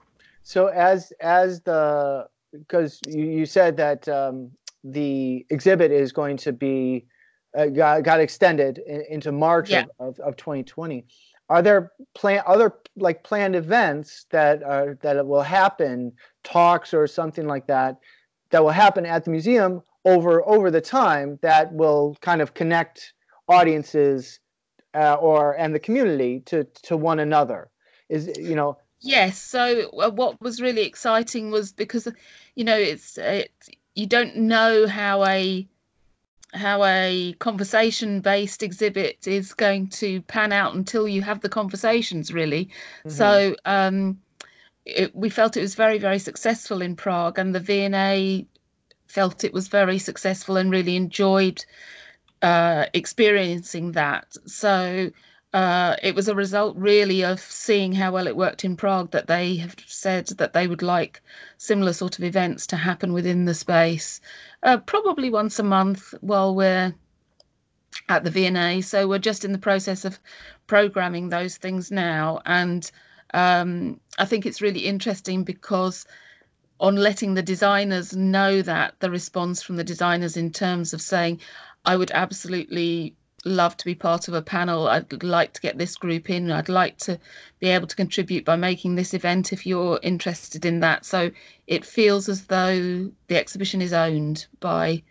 so 0.42 0.66
as 0.68 1.12
as 1.20 1.60
the 1.62 2.26
because 2.52 3.00
you, 3.06 3.24
you 3.24 3.46
said 3.46 3.76
that 3.76 4.08
um, 4.08 4.50
the 4.82 5.44
exhibit 5.50 5.90
is 5.90 6.12
going 6.12 6.36
to 6.36 6.52
be 6.52 7.04
uh, 7.56 7.66
got, 7.66 8.02
got 8.02 8.20
extended 8.20 8.78
in, 8.86 9.04
into 9.08 9.32
march 9.32 9.70
yeah. 9.70 9.84
of, 9.98 10.18
of, 10.18 10.20
of 10.20 10.36
2020 10.36 11.04
are 11.48 11.62
there 11.62 11.92
plan 12.14 12.42
other 12.46 12.74
like 12.96 13.22
planned 13.24 13.54
events 13.56 14.26
that 14.30 14.62
are 14.62 14.98
that 15.02 15.26
will 15.26 15.42
happen 15.42 16.12
talks 16.44 16.94
or 16.94 17.06
something 17.06 17.46
like 17.46 17.66
that 17.66 17.98
that 18.50 18.62
will 18.62 18.70
happen 18.70 19.04
at 19.04 19.24
the 19.24 19.30
museum 19.30 19.82
over 20.04 20.46
over 20.46 20.70
the 20.70 20.80
time 20.80 21.38
that 21.42 21.72
will 21.72 22.16
kind 22.20 22.40
of 22.40 22.54
connect 22.54 23.14
audiences 23.48 24.38
uh, 24.94 25.14
or 25.14 25.52
and 25.58 25.74
the 25.74 25.78
community 25.78 26.40
to 26.40 26.64
to 26.82 26.96
one 26.96 27.18
another 27.18 27.68
is 28.08 28.30
you 28.38 28.54
know 28.54 28.76
yes 29.00 29.40
so 29.40 29.90
uh, 29.98 30.10
what 30.10 30.40
was 30.40 30.60
really 30.60 30.82
exciting 30.82 31.50
was 31.50 31.72
because 31.72 32.06
you 32.54 32.64
know 32.64 32.76
it's 32.76 33.18
it 33.18 33.50
you 33.94 34.06
don't 34.06 34.36
know 34.36 34.86
how 34.86 35.24
a 35.24 35.66
how 36.52 36.84
a 36.84 37.34
conversation 37.40 38.20
based 38.20 38.62
exhibit 38.62 39.26
is 39.26 39.52
going 39.52 39.88
to 39.88 40.22
pan 40.22 40.52
out 40.52 40.74
until 40.74 41.08
you 41.08 41.20
have 41.20 41.40
the 41.40 41.48
conversations 41.48 42.32
really 42.32 42.66
mm-hmm. 42.66 43.10
so 43.10 43.56
um 43.64 44.18
it, 44.84 45.14
we 45.14 45.28
felt 45.28 45.56
it 45.56 45.62
was 45.62 45.74
very 45.74 45.98
very 45.98 46.18
successful 46.18 46.82
in 46.82 46.96
prague 46.96 47.38
and 47.38 47.54
the 47.54 47.60
v&a 47.60 48.46
felt 49.06 49.44
it 49.44 49.52
was 49.52 49.68
very 49.68 49.98
successful 49.98 50.56
and 50.56 50.70
really 50.70 50.96
enjoyed 50.96 51.64
uh, 52.42 52.84
experiencing 52.92 53.92
that 53.92 54.26
so 54.46 55.10
uh, 55.54 55.94
it 56.02 56.16
was 56.16 56.26
a 56.26 56.34
result 56.34 56.76
really 56.76 57.24
of 57.24 57.38
seeing 57.38 57.92
how 57.92 58.10
well 58.10 58.26
it 58.26 58.36
worked 58.36 58.64
in 58.64 58.76
Prague 58.76 59.12
that 59.12 59.28
they 59.28 59.54
have 59.54 59.76
said 59.86 60.26
that 60.26 60.52
they 60.52 60.66
would 60.66 60.82
like 60.82 61.22
similar 61.58 61.92
sort 61.92 62.18
of 62.18 62.24
events 62.24 62.66
to 62.66 62.76
happen 62.76 63.12
within 63.12 63.44
the 63.44 63.54
space, 63.54 64.20
uh, 64.64 64.76
probably 64.78 65.30
once 65.30 65.60
a 65.60 65.62
month 65.62 66.12
while 66.22 66.56
we're 66.56 66.92
at 68.08 68.24
the 68.24 68.32
V&A. 68.32 68.80
So 68.80 69.06
we're 69.06 69.20
just 69.20 69.44
in 69.44 69.52
the 69.52 69.58
process 69.58 70.04
of 70.04 70.18
programming 70.66 71.28
those 71.28 71.56
things 71.56 71.92
now. 71.92 72.40
And 72.44 72.90
um, 73.34 74.00
I 74.16 74.24
think 74.24 74.46
it's 74.46 74.62
really 74.62 74.86
interesting 74.86 75.42
because 75.42 76.06
on 76.80 76.96
letting 76.96 77.34
the 77.34 77.42
designers 77.42 78.16
know 78.16 78.62
that 78.62 78.94
the 79.00 79.10
response 79.10 79.60
from 79.60 79.76
the 79.76 79.84
designers 79.84 80.36
in 80.36 80.50
terms 80.50 80.94
of 80.94 81.02
saying, 81.02 81.40
I 81.84 81.96
would 81.96 82.12
absolutely 82.12 83.14
love 83.44 83.76
to 83.76 83.84
be 83.84 83.94
part 83.94 84.28
of 84.28 84.34
a 84.34 84.40
panel. 84.40 84.88
I'd 84.88 85.22
like 85.22 85.52
to 85.52 85.60
get 85.60 85.76
this 85.78 85.96
group 85.96 86.30
in. 86.30 86.50
I'd 86.50 86.68
like 86.68 86.96
to 86.98 87.18
be 87.58 87.68
able 87.68 87.88
to 87.88 87.96
contribute 87.96 88.44
by 88.44 88.56
making 88.56 88.94
this 88.94 89.14
event 89.14 89.52
if 89.52 89.66
you're 89.66 90.00
interested 90.02 90.64
in 90.64 90.80
that. 90.80 91.04
So 91.04 91.30
it 91.66 91.84
feels 91.84 92.28
as 92.28 92.46
though 92.46 93.10
the 93.26 93.36
exhibition 93.36 93.82
is 93.82 93.92
owned 93.92 94.46
by 94.60 95.02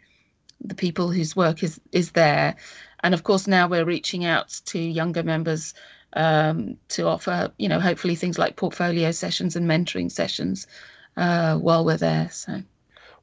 the 0.62 0.76
people 0.76 1.12
whose 1.12 1.36
work 1.36 1.62
is 1.62 1.80
is 1.92 2.12
there. 2.12 2.56
And 3.04 3.14
of 3.14 3.24
course, 3.24 3.48
now 3.48 3.68
we're 3.68 3.86
reaching 3.86 4.24
out 4.24 4.62
to 4.66 4.80
younger 4.80 5.24
members 5.24 5.74
um, 6.16 6.78
to 6.90 7.08
offer, 7.08 7.52
you 7.58 7.68
know, 7.68 7.80
hopefully 7.80 8.16
things 8.16 8.38
like 8.38 8.56
portfolio 8.56 9.12
sessions 9.12 9.56
and 9.56 9.70
mentoring 9.70 10.12
sessions 10.12 10.68
uh, 11.18 11.58
while 11.58 11.84
we're 11.86 11.98
there. 11.98 12.30
So 12.32 12.62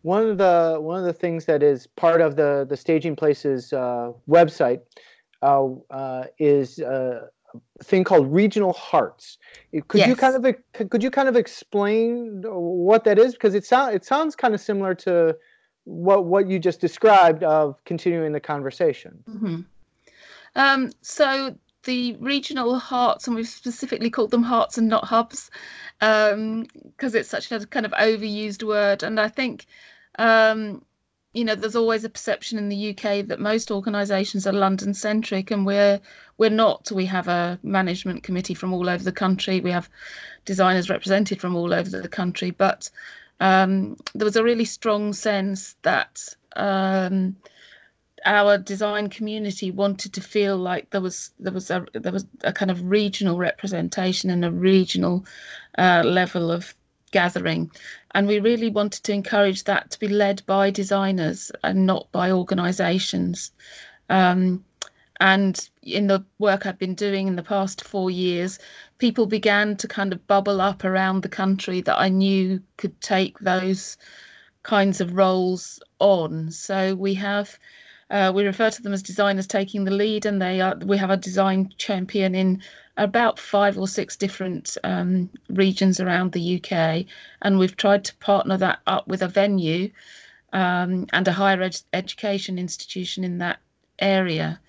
one 0.03 0.26
of 0.26 0.38
the 0.38 0.79
one 0.81 0.98
of 0.98 1.05
the 1.05 1.12
things 1.12 1.44
that 1.44 1.62
is 1.62 1.87
part 1.87 2.20
of 2.20 2.37
the 2.37 2.66
the 2.68 2.76
staging 2.76 3.16
places 3.16 3.72
uh, 3.72 4.12
website 4.29 4.81
uh, 5.42 5.66
uh, 5.90 6.24
is 6.38 6.81
uh, 6.81 7.26
a 7.81 7.85
thing 7.85 8.05
called 8.05 8.33
regional 8.33 8.72
hearts. 8.72 9.38
Could 9.88 9.98
yes. 9.98 10.09
you 10.09 10.16
kind 10.16 10.46
of 10.46 10.55
could 10.90 11.03
you 11.03 11.11
kind 11.11 11.29
of 11.29 11.37
explain 11.37 12.42
what 12.46 13.05
that 13.05 13.18
is? 13.18 13.33
Because 13.33 13.55
it 13.55 13.64
sounds 13.64 13.94
it 13.94 14.05
sounds 14.05 14.35
kind 14.37 14.55
of 14.55 14.61
similar 14.61 14.94
to 14.96 15.37
what 15.85 16.24
what 16.24 16.48
you 16.48 16.59
just 16.59 16.81
described 16.81 17.42
of 17.44 17.83
continuing 17.85 18.33
the 18.33 18.40
conversation. 18.40 19.22
Mm-hmm. 19.29 19.61
Um, 20.57 20.90
so 21.00 21.57
the 21.84 22.16
regional 22.20 22.78
hearts, 22.78 23.26
and 23.26 23.36
we've 23.36 23.48
specifically 23.48 24.10
called 24.10 24.30
them 24.30 24.42
hearts 24.42 24.78
and 24.78 24.88
not 24.88 25.04
hubs, 25.04 25.50
because 25.98 26.32
um, 26.32 26.66
it's 27.00 27.28
such 27.28 27.50
a 27.50 27.66
kind 27.66 27.86
of 27.86 27.92
overused 27.92 28.62
word. 28.62 29.02
And 29.02 29.18
I 29.18 29.28
think, 29.28 29.66
um, 30.18 30.84
you 31.32 31.44
know, 31.44 31.54
there's 31.54 31.76
always 31.76 32.04
a 32.04 32.10
perception 32.10 32.58
in 32.58 32.68
the 32.68 32.90
UK 32.90 33.26
that 33.26 33.40
most 33.40 33.70
organisations 33.70 34.46
are 34.46 34.52
London 34.52 34.92
centric, 34.94 35.50
and 35.50 35.64
we're 35.64 36.00
we're 36.38 36.50
not. 36.50 36.90
We 36.92 37.06
have 37.06 37.28
a 37.28 37.58
management 37.62 38.22
committee 38.22 38.54
from 38.54 38.72
all 38.72 38.88
over 38.88 39.04
the 39.04 39.12
country. 39.12 39.60
We 39.60 39.70
have 39.70 39.88
designers 40.44 40.90
represented 40.90 41.40
from 41.40 41.56
all 41.56 41.72
over 41.72 41.88
the 41.88 42.08
country, 42.08 42.50
but 42.50 42.90
um, 43.40 43.96
there 44.14 44.26
was 44.26 44.36
a 44.36 44.44
really 44.44 44.64
strong 44.66 45.12
sense 45.12 45.76
that 45.82 46.34
um, 46.56 47.36
our 48.24 48.59
design 48.59 49.09
community 49.09 49.70
wanted 49.70 50.12
to 50.12 50.20
feel 50.20 50.56
like 50.56 50.90
there 50.90 51.00
was 51.00 51.30
there 51.38 51.52
was 51.52 51.70
a 51.70 51.85
there 51.94 52.12
was 52.12 52.26
a 52.42 52.52
kind 52.52 52.70
of 52.70 52.83
regional 52.85 53.38
representation 53.38 54.30
and 54.30 54.44
a 54.44 54.50
regional 54.50 55.24
uh, 55.78 56.02
level 56.04 56.50
of 56.50 56.74
gathering 57.12 57.70
and 58.12 58.26
we 58.26 58.38
really 58.38 58.70
wanted 58.70 59.02
to 59.02 59.12
encourage 59.12 59.64
that 59.64 59.90
to 59.90 59.98
be 59.98 60.09
led 60.09 60.42
by 60.46 60.70
designers 60.70 61.50
and 61.64 61.87
not 61.87 62.11
by 62.12 62.30
organizations 62.30 63.52
um, 64.09 64.64
and 65.20 65.68
in 65.83 66.06
the 66.06 66.24
work 66.38 66.64
I've 66.64 66.78
been 66.78 66.94
doing 66.94 67.28
in 67.28 67.37
the 67.37 67.42
past 67.42 67.85
four 67.85 68.11
years, 68.11 68.59
people 68.96 69.26
began 69.26 69.76
to 69.76 69.87
kind 69.87 70.14
of 70.14 70.26
bubble 70.26 70.62
up 70.62 70.83
around 70.83 71.22
the 71.22 71.28
country 71.28 71.83
that 71.83 71.98
I 71.98 72.09
knew 72.09 72.62
could 72.78 72.98
take 73.02 73.38
those 73.38 73.98
kinds 74.62 75.00
of 75.00 75.14
roles 75.14 75.78
on. 75.98 76.50
So 76.50 76.94
we 76.94 77.14
have 77.14 77.59
uh, 78.11 78.33
we 78.35 78.44
refer 78.44 78.70
to 78.70 78.83
them 78.83 78.92
as 78.92 79.03
designers 79.03 79.46
taking 79.46 79.85
the 79.85 79.90
lead, 79.90 80.27
and 80.27 80.42
they 80.42 80.61
are. 80.61 80.77
We 80.85 80.96
have 80.99 81.11
a 81.11 81.16
design 81.16 81.73
champion 81.79 82.35
in 82.35 82.62
about 82.96 83.38
five 83.38 83.79
or 83.79 83.88
six 83.88 84.16
different 84.16 84.77
um, 84.85 85.31
regions 85.49 86.01
around 86.01 86.33
the 86.33 86.57
UK, 86.57 87.07
and 87.42 87.59
we've 87.59 87.77
tried 87.77 88.05
to 88.05 88.16
partner 88.16 88.57
that 88.57 88.81
up 88.87 89.07
with 89.07 89.23
a 89.23 89.29
venue 89.29 89.90
um, 90.53 91.07
and 91.12 91.27
a 91.29 91.33
higher 91.33 91.62
ed- 91.62 91.81
education 91.92 92.59
institution 92.59 93.25
in 93.25 93.38
that 93.38 93.61
area. 94.01 94.61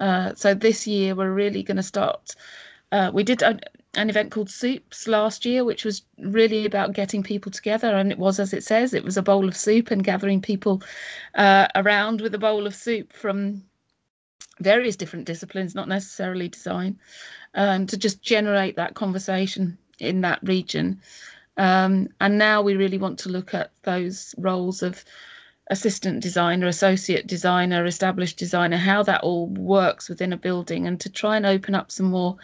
Uh, 0.00 0.34
so 0.34 0.52
this 0.52 0.86
year 0.86 1.14
we're 1.14 1.32
really 1.32 1.62
going 1.62 1.76
to 1.76 1.82
start. 1.82 2.34
Uh, 2.90 3.10
we 3.14 3.22
did 3.22 3.42
a, 3.42 3.58
an 3.94 4.08
event 4.08 4.30
called 4.30 4.48
Soups 4.48 5.06
last 5.06 5.44
year, 5.44 5.64
which 5.64 5.84
was 5.84 6.02
really 6.18 6.64
about 6.64 6.94
getting 6.94 7.22
people 7.22 7.52
together. 7.52 7.94
And 7.94 8.10
it 8.10 8.18
was, 8.18 8.40
as 8.40 8.52
it 8.54 8.64
says, 8.64 8.94
it 8.94 9.04
was 9.04 9.16
a 9.16 9.22
bowl 9.22 9.46
of 9.46 9.56
soup 9.56 9.90
and 9.90 10.04
gathering 10.04 10.40
people 10.40 10.82
uh, 11.34 11.68
around 11.74 12.20
with 12.20 12.34
a 12.34 12.38
bowl 12.38 12.66
of 12.66 12.74
soup 12.74 13.12
from 13.12 13.62
various 14.60 14.96
different 14.96 15.26
disciplines, 15.26 15.74
not 15.74 15.88
necessarily 15.88 16.48
design, 16.48 16.98
um, 17.54 17.86
to 17.86 17.96
just 17.96 18.22
generate 18.22 18.76
that 18.76 18.94
conversation 18.94 19.76
in 19.98 20.22
that 20.22 20.38
region. 20.42 21.00
Um, 21.58 22.08
and 22.20 22.38
now 22.38 22.62
we 22.62 22.76
really 22.76 22.98
want 22.98 23.18
to 23.20 23.28
look 23.28 23.52
at 23.52 23.72
those 23.82 24.34
roles 24.38 24.82
of 24.82 25.04
assistant 25.70 26.22
designer, 26.22 26.66
associate 26.66 27.26
designer, 27.26 27.84
established 27.84 28.38
designer, 28.38 28.78
how 28.78 29.02
that 29.02 29.22
all 29.22 29.48
works 29.48 30.08
within 30.08 30.32
a 30.32 30.36
building, 30.36 30.86
and 30.86 30.98
to 31.00 31.10
try 31.10 31.36
and 31.36 31.44
open 31.44 31.74
up 31.74 31.90
some 31.90 32.06
more 32.06 32.36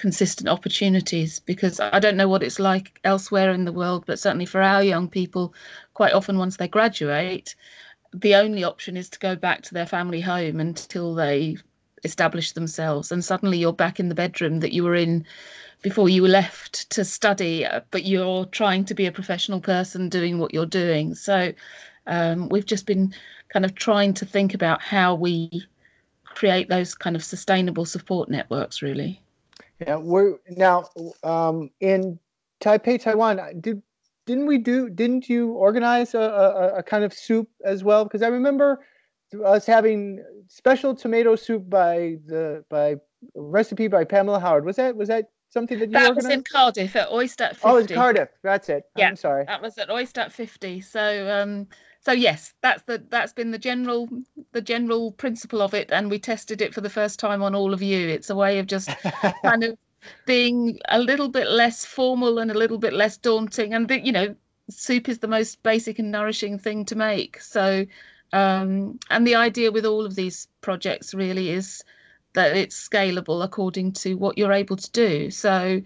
consistent 0.00 0.48
opportunities 0.48 1.40
because 1.40 1.78
I 1.78 1.98
don't 1.98 2.16
know 2.16 2.26
what 2.26 2.42
it's 2.42 2.58
like 2.58 2.98
elsewhere 3.04 3.52
in 3.52 3.66
the 3.66 3.72
world, 3.72 4.04
but 4.06 4.18
certainly 4.18 4.46
for 4.46 4.62
our 4.62 4.82
young 4.82 5.08
people, 5.08 5.52
quite 5.92 6.14
often 6.14 6.38
once 6.38 6.56
they 6.56 6.68
graduate, 6.68 7.54
the 8.14 8.34
only 8.34 8.64
option 8.64 8.96
is 8.96 9.10
to 9.10 9.18
go 9.18 9.36
back 9.36 9.60
to 9.62 9.74
their 9.74 9.84
family 9.84 10.22
home 10.22 10.58
until 10.58 11.14
they 11.14 11.58
establish 12.02 12.52
themselves. 12.52 13.12
And 13.12 13.22
suddenly 13.22 13.58
you're 13.58 13.74
back 13.74 14.00
in 14.00 14.08
the 14.08 14.14
bedroom 14.14 14.60
that 14.60 14.72
you 14.72 14.84
were 14.84 14.94
in 14.94 15.26
before 15.82 16.08
you 16.08 16.26
left 16.26 16.88
to 16.90 17.04
study, 17.04 17.66
but 17.90 18.04
you're 18.04 18.46
trying 18.46 18.86
to 18.86 18.94
be 18.94 19.04
a 19.04 19.12
professional 19.12 19.60
person 19.60 20.08
doing 20.08 20.38
what 20.38 20.54
you're 20.54 20.64
doing. 20.64 21.14
So 21.14 21.52
um, 22.06 22.48
we've 22.48 22.64
just 22.64 22.86
been 22.86 23.14
kind 23.50 23.66
of 23.66 23.74
trying 23.74 24.14
to 24.14 24.24
think 24.24 24.54
about 24.54 24.80
how 24.80 25.14
we 25.14 25.66
create 26.24 26.70
those 26.70 26.94
kind 26.94 27.16
of 27.16 27.22
sustainable 27.22 27.84
support 27.84 28.30
networks, 28.30 28.80
really. 28.80 29.22
Yeah, 29.80 29.96
we're 29.96 30.36
now 30.48 30.88
um, 31.22 31.70
in 31.80 32.18
Taipei, 32.60 33.00
Taiwan. 33.00 33.60
Did 33.60 33.82
didn't 34.26 34.46
we 34.46 34.58
do? 34.58 34.90
Didn't 34.90 35.28
you 35.28 35.52
organize 35.52 36.14
a, 36.14 36.20
a, 36.20 36.78
a 36.78 36.82
kind 36.82 37.04
of 37.04 37.12
soup 37.12 37.48
as 37.64 37.82
well? 37.82 38.04
Because 38.04 38.22
I 38.22 38.28
remember 38.28 38.80
us 39.44 39.66
having 39.66 40.22
special 40.48 40.94
tomato 40.94 41.36
soup 41.36 41.68
by 41.68 42.16
the 42.26 42.64
by 42.68 42.96
recipe 43.34 43.88
by 43.88 44.04
Pamela 44.04 44.40
Howard. 44.40 44.64
Was 44.64 44.76
that 44.76 44.96
was 44.96 45.08
that 45.08 45.30
something 45.50 45.78
that 45.78 45.86
you 45.86 45.92
that 45.92 46.08
organized? 46.10 46.26
was 46.26 46.34
in 46.34 46.42
Cardiff 46.44 46.96
at 46.96 47.08
OISTAT 47.08 47.50
50. 47.50 47.60
Oh, 47.64 47.76
it's 47.76 47.92
Cardiff. 47.92 48.28
That's 48.42 48.68
it. 48.68 48.84
Yeah, 48.96 49.08
I'm 49.08 49.16
sorry. 49.16 49.44
That 49.46 49.62
was 49.62 49.78
at 49.78 49.88
OISTAT 49.88 50.32
50. 50.32 50.80
So 50.80 51.30
um, 51.30 51.66
so 52.02 52.12
yes, 52.12 52.54
that's 52.62 52.82
the 52.84 53.02
that's 53.10 53.32
been 53.32 53.50
the 53.50 53.58
general 53.58 54.08
the 54.52 54.62
general 54.62 55.12
principle 55.12 55.60
of 55.60 55.74
it, 55.74 55.90
and 55.92 56.10
we 56.10 56.18
tested 56.18 56.62
it 56.62 56.72
for 56.72 56.80
the 56.80 56.90
first 56.90 57.18
time 57.18 57.42
on 57.42 57.54
all 57.54 57.74
of 57.74 57.82
you. 57.82 58.08
It's 58.08 58.30
a 58.30 58.36
way 58.36 58.58
of 58.58 58.66
just 58.66 58.88
kind 59.44 59.64
of 59.64 59.76
being 60.24 60.78
a 60.88 60.98
little 60.98 61.28
bit 61.28 61.48
less 61.48 61.84
formal 61.84 62.38
and 62.38 62.50
a 62.50 62.58
little 62.58 62.78
bit 62.78 62.94
less 62.94 63.18
daunting, 63.18 63.74
and 63.74 63.86
the, 63.86 64.00
you 64.00 64.12
know, 64.12 64.34
soup 64.70 65.10
is 65.10 65.18
the 65.18 65.28
most 65.28 65.62
basic 65.62 65.98
and 65.98 66.10
nourishing 66.10 66.58
thing 66.58 66.86
to 66.86 66.96
make. 66.96 67.38
So, 67.40 67.84
um, 68.32 68.98
and 69.10 69.26
the 69.26 69.34
idea 69.34 69.70
with 69.70 69.84
all 69.84 70.06
of 70.06 70.14
these 70.14 70.48
projects 70.62 71.12
really 71.12 71.50
is 71.50 71.84
that 72.32 72.56
it's 72.56 72.88
scalable 72.88 73.44
according 73.44 73.92
to 73.92 74.14
what 74.14 74.38
you're 74.38 74.52
able 74.52 74.76
to 74.76 74.90
do. 74.92 75.30
So 75.30 75.82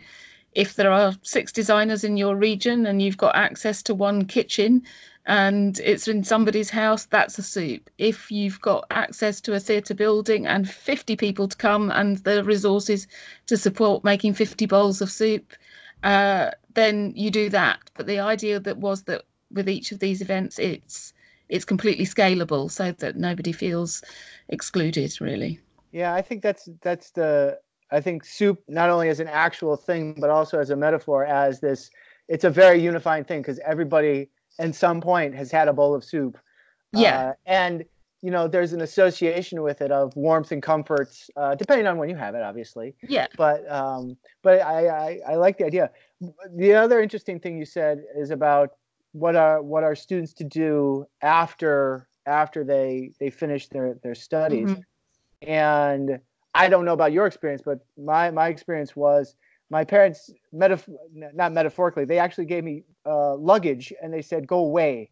if 0.53 0.77
there 0.77 0.93
are 0.93 1.15
six 1.23 1.51
designers 1.51 2.05
in 2.05 2.17
your 2.17 2.37
region 2.37 2.87
and 2.87 3.03
you've 3.03 3.17
got 3.17 3.35
access 3.35 3.83
to 3.85 3.95
one 3.95 4.27
kitchen 4.27 4.83
and 5.27 5.79
it's 5.81 6.07
in 6.07 6.23
somebody's 6.23 6.71
house, 6.71 7.07
that's 7.07 7.39
a 7.39 7.43
soup. 7.43 7.89
If 7.97 8.31
you've 8.31 8.61
got 8.61 8.87
access 8.91 9.41
to 9.43 9.55
a 9.55 9.61
theatre 9.61 9.95
building 9.95 10.47
and 10.47 10.69
50 10.69 11.17
people 11.17 11.49
to 11.49 11.57
come 11.57 11.91
and 11.91 12.19
the 12.19 12.45
resources 12.45 13.07
to 13.47 13.57
support 13.57 14.05
making 14.05 14.35
50 14.35 14.67
bowls 14.67 15.01
of 15.01 15.11
soup, 15.11 15.55
uh, 16.03 16.51
then 16.75 17.13
you 17.17 17.31
do 17.31 17.49
that. 17.51 17.79
But 17.95 18.07
the 18.07 18.21
idea 18.21 18.61
that 18.61 18.77
was 18.77 19.05
that 19.05 19.23
with 19.51 19.69
each 19.69 19.93
of 19.93 19.99
these 20.01 20.21
events, 20.21 20.59
it's 20.59 21.13
it's 21.49 21.65
completely 21.65 22.07
scalable 22.07 22.71
so 22.71 22.93
that 22.93 23.17
nobody 23.17 23.53
feels 23.53 24.03
excluded, 24.49 25.21
really. 25.21 25.61
Yeah, 25.93 26.15
I 26.15 26.23
think 26.23 26.43
that's 26.43 26.69
that's 26.83 27.11
the 27.11 27.59
I 27.91 28.01
think 28.01 28.25
soup 28.25 28.63
not 28.69 28.91
only 28.91 29.09
as 29.09 29.21
an 29.21 29.29
actual 29.29 29.77
thing, 29.77 30.17
but 30.19 30.29
also 30.29 30.59
as 30.59 30.71
a 30.71 30.77
metaphor, 30.77 31.25
as 31.25 31.61
this. 31.61 31.91
It's 32.29 32.45
a 32.45 32.51
very 32.51 32.81
unifying 32.83 33.25
thing 33.25 33.43
because 33.43 33.59
everybody 33.61 34.29
at 34.59 34.75
some 34.75 35.01
point 35.01 35.35
has 35.35 35.51
had 35.51 35.69
a 35.69 35.73
bowl 35.73 35.95
of 35.95 36.05
soup. 36.05 36.39
Yeah. 36.93 37.29
Uh, 37.29 37.33
and 37.47 37.85
you 38.25 38.31
know, 38.31 38.49
there's 38.49 38.73
an 38.73 38.81
association 38.81 39.61
with 39.61 39.83
it 39.83 39.93
of 39.93 40.17
warmth 40.17 40.51
and 40.51 40.63
comforts, 40.63 41.29
uh, 41.37 41.55
depending 41.55 41.87
on 41.87 41.99
when 41.99 42.09
you 42.09 42.17
have 42.17 42.35
it, 42.35 42.41
obviously. 42.41 42.95
Yeah. 43.07 43.27
But 43.37 43.71
um, 43.71 44.17
but 44.43 44.63
I, 44.63 44.87
I 44.87 45.21
I 45.29 45.35
like 45.35 45.59
the 45.59 45.67
idea. 45.67 45.91
The 46.57 46.73
other 46.73 47.03
interesting 47.03 47.39
thing 47.39 47.59
you 47.59 47.67
said 47.67 48.03
is 48.17 48.31
about 48.31 48.71
what 49.13 49.37
are 49.37 49.61
what 49.61 49.85
are 49.85 49.95
students 49.95 50.33
to 50.35 50.45
do 50.45 51.05
after 51.21 52.09
after 52.25 52.65
they 52.65 53.13
they 53.21 53.29
finish 53.29 53.69
their 53.69 53.99
their 54.03 54.15
studies, 54.15 54.71
mm-hmm. 54.71 55.51
and 55.51 56.19
I 56.55 56.71
don't 56.71 56.87
know 56.87 56.95
about 56.95 57.13
your 57.13 57.27
experience, 57.27 57.61
but 57.63 57.81
my 57.99 58.31
my 58.31 58.49
experience 58.49 58.97
was 58.97 59.37
my 59.71 59.85
parents, 59.85 60.31
metaf- 60.55 60.89
not 61.13 61.53
metaphorically, 61.53 62.05
they 62.05 62.19
actually 62.19 62.45
gave 62.47 62.65
me 62.65 62.85
uh, 63.07 63.35
luggage 63.35 63.93
and 64.03 64.13
they 64.13 64.23
said, 64.23 64.47
"Go 64.47 64.59
away." 64.59 65.11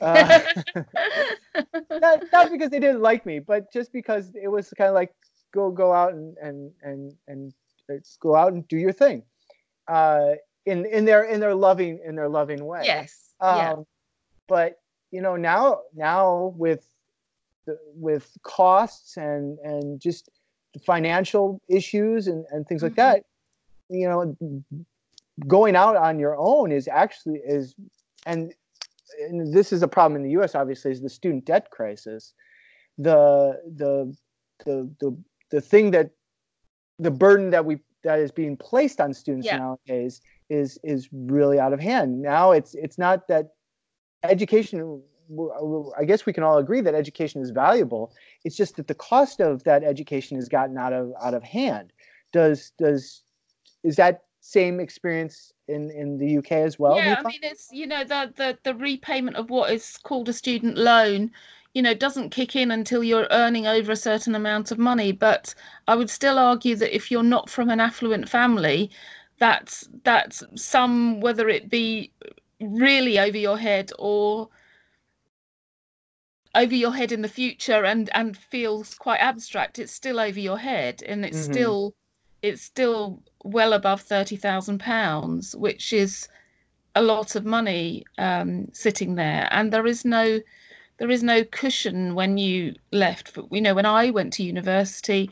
Uh, 0.00 0.40
not, 1.90 2.22
not 2.32 2.50
because 2.50 2.70
they 2.70 2.80
didn't 2.80 3.00
like 3.00 3.24
me, 3.26 3.38
but 3.38 3.72
just 3.72 3.92
because 3.92 4.32
it 4.34 4.48
was 4.48 4.70
kind 4.76 4.88
of 4.88 4.94
like, 4.94 5.14
go 5.52 5.70
go 5.70 5.92
out 5.92 6.14
and 6.14 6.36
and 6.38 6.72
and 6.82 7.12
and 7.28 7.52
uh, 7.90 7.94
go 8.20 8.34
out 8.34 8.52
and 8.52 8.66
do 8.68 8.76
your 8.76 8.92
thing, 8.92 9.22
uh, 9.88 10.32
in 10.66 10.86
in 10.86 11.04
their 11.04 11.24
in 11.24 11.40
their 11.40 11.54
loving 11.54 12.00
in 12.04 12.16
their 12.16 12.28
loving 12.28 12.64
way. 12.64 12.82
Yes. 12.84 13.34
Um, 13.40 13.56
yeah. 13.56 13.74
But 14.48 14.80
you 15.10 15.20
know 15.20 15.36
now 15.36 15.80
now 15.94 16.52
with 16.56 16.86
with 17.94 18.36
costs 18.42 19.16
and 19.16 19.58
and 19.60 20.00
just 20.00 20.28
financial 20.84 21.60
issues 21.68 22.26
and, 22.26 22.44
and 22.50 22.66
things 22.66 22.82
like 22.82 22.92
mm-hmm. 22.92 23.18
that 23.18 23.24
you 23.92 24.08
know 24.08 24.62
going 25.46 25.76
out 25.76 25.96
on 25.96 26.18
your 26.18 26.36
own 26.36 26.72
is 26.72 26.88
actually 26.88 27.40
is 27.44 27.74
and, 28.26 28.52
and 29.28 29.52
this 29.52 29.72
is 29.72 29.82
a 29.82 29.88
problem 29.88 30.16
in 30.16 30.22
the 30.22 30.42
US 30.42 30.54
obviously 30.54 30.90
is 30.90 31.00
the 31.00 31.08
student 31.08 31.44
debt 31.44 31.70
crisis 31.70 32.34
the 32.98 33.60
the 33.76 34.14
the 34.64 34.90
the, 35.00 35.16
the 35.50 35.60
thing 35.60 35.90
that 35.90 36.10
the 36.98 37.10
burden 37.10 37.50
that 37.50 37.64
we 37.64 37.78
that 38.04 38.18
is 38.18 38.30
being 38.30 38.56
placed 38.56 39.00
on 39.00 39.14
students 39.14 39.46
yeah. 39.46 39.58
nowadays 39.58 40.20
is 40.48 40.78
is 40.82 41.08
really 41.12 41.58
out 41.58 41.72
of 41.72 41.80
hand 41.80 42.20
now 42.20 42.52
it's 42.52 42.74
it's 42.74 42.98
not 42.98 43.28
that 43.28 43.50
education 44.22 45.02
I 45.98 46.04
guess 46.04 46.26
we 46.26 46.32
can 46.32 46.42
all 46.42 46.58
agree 46.58 46.80
that 46.80 46.94
education 46.94 47.40
is 47.40 47.50
valuable. 47.50 48.12
It's 48.44 48.56
just 48.56 48.76
that 48.76 48.88
the 48.88 48.94
cost 48.94 49.40
of 49.40 49.64
that 49.64 49.82
education 49.82 50.36
has 50.36 50.48
gotten 50.48 50.76
out 50.76 50.92
of 50.92 51.12
out 51.22 51.32
of 51.32 51.42
hand. 51.42 51.92
Does 52.32 52.72
does 52.78 53.22
is 53.82 53.96
that 53.96 54.24
same 54.40 54.80
experience 54.80 55.52
in 55.68 55.90
in 55.90 56.18
the 56.18 56.38
UK 56.38 56.52
as 56.52 56.78
well? 56.78 56.96
Yeah, 56.96 57.20
I 57.24 57.28
mean 57.28 57.40
it's 57.42 57.68
you 57.72 57.86
know 57.86 58.04
the 58.04 58.32
the 58.36 58.58
the 58.62 58.74
repayment 58.74 59.36
of 59.36 59.50
what 59.50 59.72
is 59.72 59.98
called 60.02 60.28
a 60.28 60.32
student 60.32 60.76
loan 60.76 61.30
you 61.74 61.82
know 61.82 61.94
doesn't 61.94 62.30
kick 62.30 62.54
in 62.54 62.70
until 62.70 63.02
you're 63.02 63.28
earning 63.30 63.66
over 63.66 63.92
a 63.92 63.96
certain 63.96 64.34
amount 64.34 64.70
of 64.70 64.78
money 64.78 65.12
but 65.12 65.54
i 65.88 65.94
would 65.94 66.10
still 66.10 66.38
argue 66.38 66.76
that 66.76 66.94
if 66.94 67.10
you're 67.10 67.22
not 67.22 67.48
from 67.48 67.70
an 67.70 67.80
affluent 67.80 68.28
family 68.28 68.90
that's 69.38 69.88
that's 70.04 70.42
some 70.54 71.20
whether 71.20 71.48
it 71.48 71.70
be 71.70 72.12
really 72.60 73.18
over 73.18 73.36
your 73.36 73.58
head 73.58 73.90
or 73.98 74.48
over 76.54 76.74
your 76.74 76.94
head 76.94 77.12
in 77.12 77.22
the 77.22 77.28
future 77.28 77.84
and 77.84 78.10
and 78.14 78.36
feels 78.36 78.94
quite 78.94 79.18
abstract 79.18 79.78
it's 79.78 79.92
still 79.92 80.20
over 80.20 80.38
your 80.38 80.58
head 80.58 81.02
and 81.02 81.24
it's 81.24 81.38
mm-hmm. 81.38 81.52
still 81.52 81.94
it's 82.42 82.62
still 82.62 83.22
well 83.44 83.72
above 83.72 84.00
30,000 84.02 84.78
pounds 84.78 85.56
which 85.56 85.92
is 85.92 86.28
a 86.94 87.02
lot 87.02 87.34
of 87.36 87.44
money 87.44 88.04
um, 88.18 88.68
sitting 88.72 89.14
there. 89.14 89.48
And 89.50 89.72
there 89.72 89.86
is 89.86 90.04
no 90.04 90.40
there 90.98 91.10
is 91.10 91.22
no 91.22 91.42
cushion 91.44 92.14
when 92.14 92.38
you 92.38 92.74
left. 92.92 93.34
But 93.34 93.46
you 93.50 93.60
know 93.60 93.74
when 93.74 93.86
I 93.86 94.10
went 94.10 94.32
to 94.34 94.42
university 94.42 95.30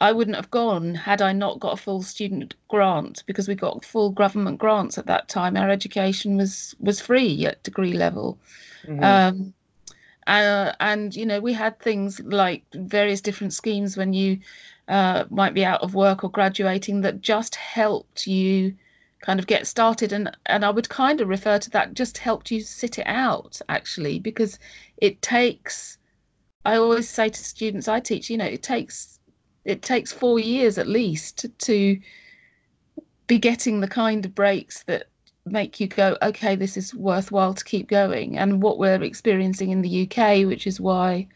I 0.00 0.12
wouldn't 0.12 0.36
have 0.36 0.50
gone 0.50 0.94
had 0.94 1.20
I 1.22 1.32
not 1.32 1.58
got 1.58 1.72
a 1.72 1.82
full 1.82 2.02
student 2.02 2.54
grant 2.68 3.24
because 3.26 3.48
we 3.48 3.54
got 3.54 3.84
full 3.84 4.10
government 4.10 4.58
grants 4.58 4.96
at 4.96 5.06
that 5.06 5.28
time. 5.28 5.56
Our 5.56 5.70
education 5.70 6.36
was 6.36 6.74
was 6.78 7.00
free 7.00 7.46
at 7.46 7.62
degree 7.62 7.94
level. 7.94 8.38
Mm-hmm. 8.84 9.02
um, 9.02 9.54
uh, 10.28 10.72
and 10.78 11.16
you 11.16 11.26
know 11.26 11.40
we 11.40 11.52
had 11.52 11.80
things 11.80 12.20
like 12.20 12.62
various 12.74 13.20
different 13.20 13.52
schemes 13.52 13.96
when 13.96 14.12
you 14.12 14.38
uh, 14.88 15.24
might 15.30 15.54
be 15.54 15.64
out 15.64 15.82
of 15.82 15.94
work 15.94 16.24
or 16.24 16.30
graduating 16.30 17.02
that 17.02 17.20
just 17.20 17.54
helped 17.54 18.26
you 18.26 18.74
kind 19.20 19.40
of 19.40 19.46
get 19.46 19.66
started 19.66 20.12
and 20.12 20.30
and 20.46 20.64
I 20.64 20.70
would 20.70 20.88
kind 20.88 21.20
of 21.20 21.28
refer 21.28 21.58
to 21.58 21.70
that 21.70 21.94
just 21.94 22.18
helped 22.18 22.50
you 22.50 22.60
sit 22.60 22.98
it 22.98 23.06
out 23.06 23.60
actually 23.68 24.20
because 24.20 24.58
it 24.98 25.20
takes 25.22 25.98
I 26.64 26.76
always 26.76 27.08
say 27.08 27.28
to 27.28 27.44
students 27.44 27.88
I 27.88 28.00
teach 28.00 28.30
you 28.30 28.36
know 28.36 28.44
it 28.44 28.62
takes 28.62 29.18
it 29.64 29.82
takes 29.82 30.12
4 30.12 30.38
years 30.38 30.78
at 30.78 30.86
least 30.86 31.38
to, 31.38 31.48
to 31.48 32.00
be 33.26 33.38
getting 33.38 33.80
the 33.80 33.88
kind 33.88 34.24
of 34.24 34.34
breaks 34.34 34.84
that 34.84 35.08
make 35.44 35.80
you 35.80 35.86
go, 35.86 36.16
okay, 36.22 36.56
this 36.56 36.76
is 36.76 36.94
worthwhile 36.94 37.54
to 37.54 37.64
keep 37.64 37.88
going. 37.88 38.38
And 38.38 38.62
what 38.62 38.78
we're 38.78 39.02
experiencing 39.02 39.70
in 39.70 39.82
the 39.82 40.02
UK, 40.02 40.46
which 40.46 40.66
is 40.66 40.80
why 40.80 41.28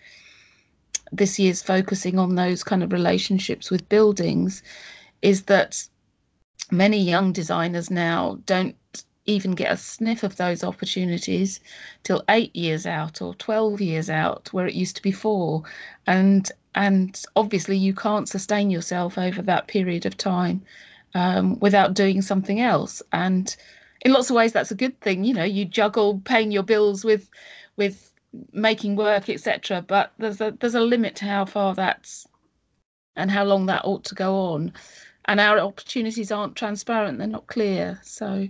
this 1.13 1.39
year's 1.39 1.63
focusing 1.63 2.19
on 2.19 2.35
those 2.35 2.65
kind 2.65 2.83
of 2.83 2.93
relationships 2.93 3.71
with 3.71 3.89
buildings, 3.89 4.63
is 5.21 5.43
that 5.45 5.87
many 6.71 6.99
young 6.99 7.33
designers 7.33 7.91
now 7.91 8.39
don't 8.47 8.77
even 9.27 9.53
get 9.53 9.73
a 9.73 9.77
sniff 9.77 10.23
of 10.23 10.37
those 10.37 10.65
opportunities 10.65 11.61
till 12.03 12.25
eight 12.29 12.55
years 12.57 12.87
out 12.87 13.23
or 13.23 13.35
12 13.35 13.81
years 13.81 14.11
out 14.11 14.53
where 14.53 14.67
it 14.67 14.75
used 14.75 14.97
to 14.97 15.03
be 15.03 15.13
four. 15.13 15.63
And 16.07 16.51
and 16.75 17.23
obviously 17.37 17.77
you 17.77 17.95
can't 17.95 18.29
sustain 18.29 18.71
yourself 18.71 19.19
over 19.19 19.43
that 19.43 19.69
period 19.69 20.07
of 20.07 20.17
time 20.17 20.63
um, 21.15 21.59
without 21.61 21.95
doing 21.95 22.23
something 22.23 22.61
else. 22.61 23.03
And 23.13 23.55
in 24.01 24.13
lots 24.13 24.31
of 24.31 24.37
ways 24.37 24.53
that's 24.53 24.71
a 24.73 24.77
good 24.77 24.99
thing. 25.01 25.25
You 25.25 25.35
know 25.35 25.45
you 25.45 25.65
juggle 25.65 26.21
paying 26.25 26.51
your 26.51 26.65
bills 26.65 27.05
with 27.05 27.31
with 27.77 28.12
making 28.53 28.97
work 28.97 29.29
etc 29.29 29.85
but 29.87 30.13
there's 30.19 30.41
a 30.41 30.57
there's 30.61 30.75
a 30.75 30.81
limit 30.81 31.15
to 31.17 31.25
how 31.25 31.45
far 31.45 31.75
that's 31.75 32.27
and 33.17 33.31
how 33.31 33.45
long 33.45 33.67
that 33.67 33.85
ought 33.85 34.05
to 34.05 34.15
go 34.15 34.35
on 34.35 34.73
and 35.27 35.39
our 35.39 35.59
opportunities 35.59 36.33
aren't 36.33 36.57
transparent 36.57 37.19
they're 37.19 37.27
not 37.27 37.47
clear 37.47 37.99
so 38.03 38.49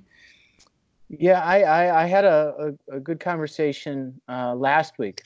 yeah 1.08 1.42
i 1.42 1.62
i, 1.62 2.02
I 2.02 2.06
had 2.06 2.24
a, 2.24 2.74
a, 2.90 2.96
a, 2.96 3.00
good 3.00 3.18
conversation 3.18 4.20
uh, 4.28 4.54
last 4.54 4.98
week 4.98 5.22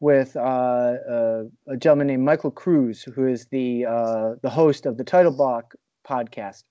with 0.00 0.36
uh, 0.36 0.40
uh, 0.40 1.44
a 1.68 1.76
gentleman 1.76 2.08
named 2.08 2.24
michael 2.24 2.50
cruz 2.50 3.02
who 3.02 3.26
is 3.26 3.46
the 3.46 3.86
uh, 3.86 4.34
the 4.42 4.50
host 4.50 4.84
of 4.84 4.96
the 4.96 5.04
title 5.04 5.32
block 5.32 5.74
podcast 6.04 6.64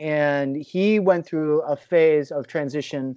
and 0.00 0.56
he 0.56 0.98
went 1.00 1.26
through 1.26 1.62
a 1.62 1.76
phase 1.76 2.30
of 2.30 2.46
transition 2.46 3.16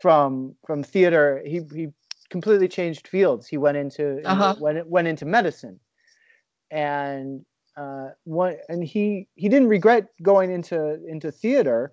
from 0.00 0.54
from 0.66 0.82
theater. 0.82 1.42
He 1.44 1.62
he 1.74 1.88
completely 2.30 2.68
changed 2.68 3.08
fields. 3.08 3.46
He 3.46 3.56
went 3.56 3.76
into 3.76 4.20
uh-huh. 4.24 4.56
went 4.60 4.88
went 4.88 5.08
into 5.08 5.24
medicine, 5.24 5.80
and 6.70 7.44
uh, 7.76 8.08
one 8.24 8.56
and 8.68 8.82
he 8.84 9.28
he 9.34 9.48
didn't 9.48 9.68
regret 9.68 10.08
going 10.22 10.50
into 10.50 11.04
into 11.06 11.30
theater. 11.30 11.92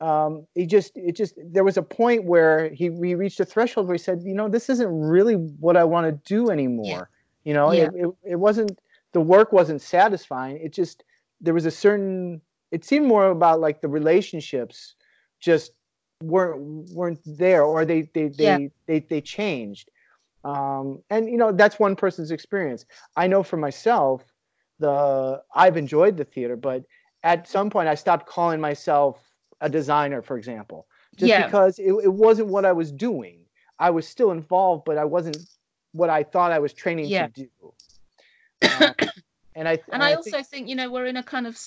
Um, 0.00 0.46
he 0.54 0.66
just 0.66 0.92
it 0.96 1.12
just 1.12 1.34
there 1.42 1.64
was 1.64 1.76
a 1.76 1.82
point 1.82 2.24
where 2.24 2.68
he 2.70 2.90
he 3.02 3.14
reached 3.14 3.40
a 3.40 3.44
threshold 3.44 3.86
where 3.86 3.94
he 3.94 4.02
said, 4.02 4.22
you 4.22 4.34
know, 4.34 4.48
this 4.48 4.68
isn't 4.68 4.88
really 4.88 5.34
what 5.34 5.76
I 5.76 5.84
want 5.84 6.06
to 6.06 6.34
do 6.34 6.50
anymore. 6.50 6.84
Yeah. 6.86 7.04
You 7.44 7.54
know, 7.54 7.72
yeah. 7.72 7.84
it, 7.84 7.92
it 7.94 8.08
it 8.32 8.36
wasn't 8.36 8.78
the 9.12 9.20
work 9.20 9.52
wasn't 9.52 9.80
satisfying. 9.80 10.58
It 10.58 10.72
just 10.72 11.04
there 11.40 11.54
was 11.54 11.66
a 11.66 11.70
certain 11.70 12.40
it 12.70 12.84
seemed 12.84 13.06
more 13.06 13.30
about 13.30 13.60
like 13.60 13.80
the 13.80 13.88
relationships 13.88 14.94
just 15.40 15.72
weren't 16.22 16.90
weren't 16.92 17.20
there 17.26 17.62
or 17.62 17.84
they 17.84 18.02
they 18.14 18.28
they 18.28 18.44
yeah. 18.44 18.58
they, 18.86 19.00
they 19.00 19.20
changed 19.20 19.90
um, 20.44 21.02
and 21.10 21.28
you 21.28 21.36
know 21.36 21.52
that's 21.52 21.78
one 21.78 21.94
person's 21.94 22.30
experience 22.30 22.86
i 23.16 23.26
know 23.26 23.42
for 23.42 23.56
myself 23.56 24.22
the 24.78 25.42
i've 25.54 25.76
enjoyed 25.76 26.16
the 26.16 26.24
theater 26.24 26.56
but 26.56 26.84
at 27.22 27.48
some 27.48 27.68
point 27.68 27.88
i 27.88 27.94
stopped 27.94 28.26
calling 28.26 28.60
myself 28.60 29.30
a 29.60 29.68
designer 29.68 30.22
for 30.22 30.38
example 30.38 30.86
just 31.16 31.28
yeah. 31.28 31.44
because 31.46 31.78
it, 31.78 31.92
it 32.02 32.12
wasn't 32.12 32.48
what 32.48 32.64
i 32.64 32.72
was 32.72 32.90
doing 32.90 33.40
i 33.78 33.90
was 33.90 34.08
still 34.08 34.30
involved 34.30 34.84
but 34.84 34.96
i 34.96 35.04
wasn't 35.04 35.36
what 35.92 36.08
i 36.08 36.22
thought 36.22 36.50
i 36.50 36.58
was 36.58 36.72
training 36.72 37.06
yeah. 37.06 37.26
to 37.26 37.32
do 37.42 37.72
uh, 38.62 38.92
and 39.54 39.68
i 39.68 39.72
and, 39.72 39.80
and 39.92 40.02
I, 40.02 40.10
I, 40.10 40.14
also 40.14 40.30
think, 40.30 40.46
think 40.46 40.68
you 40.68 40.76
know 40.76 40.90
we're 40.90 41.06
in 41.06 41.16
a 41.16 41.22
kind 41.22 41.46
of 41.46 41.58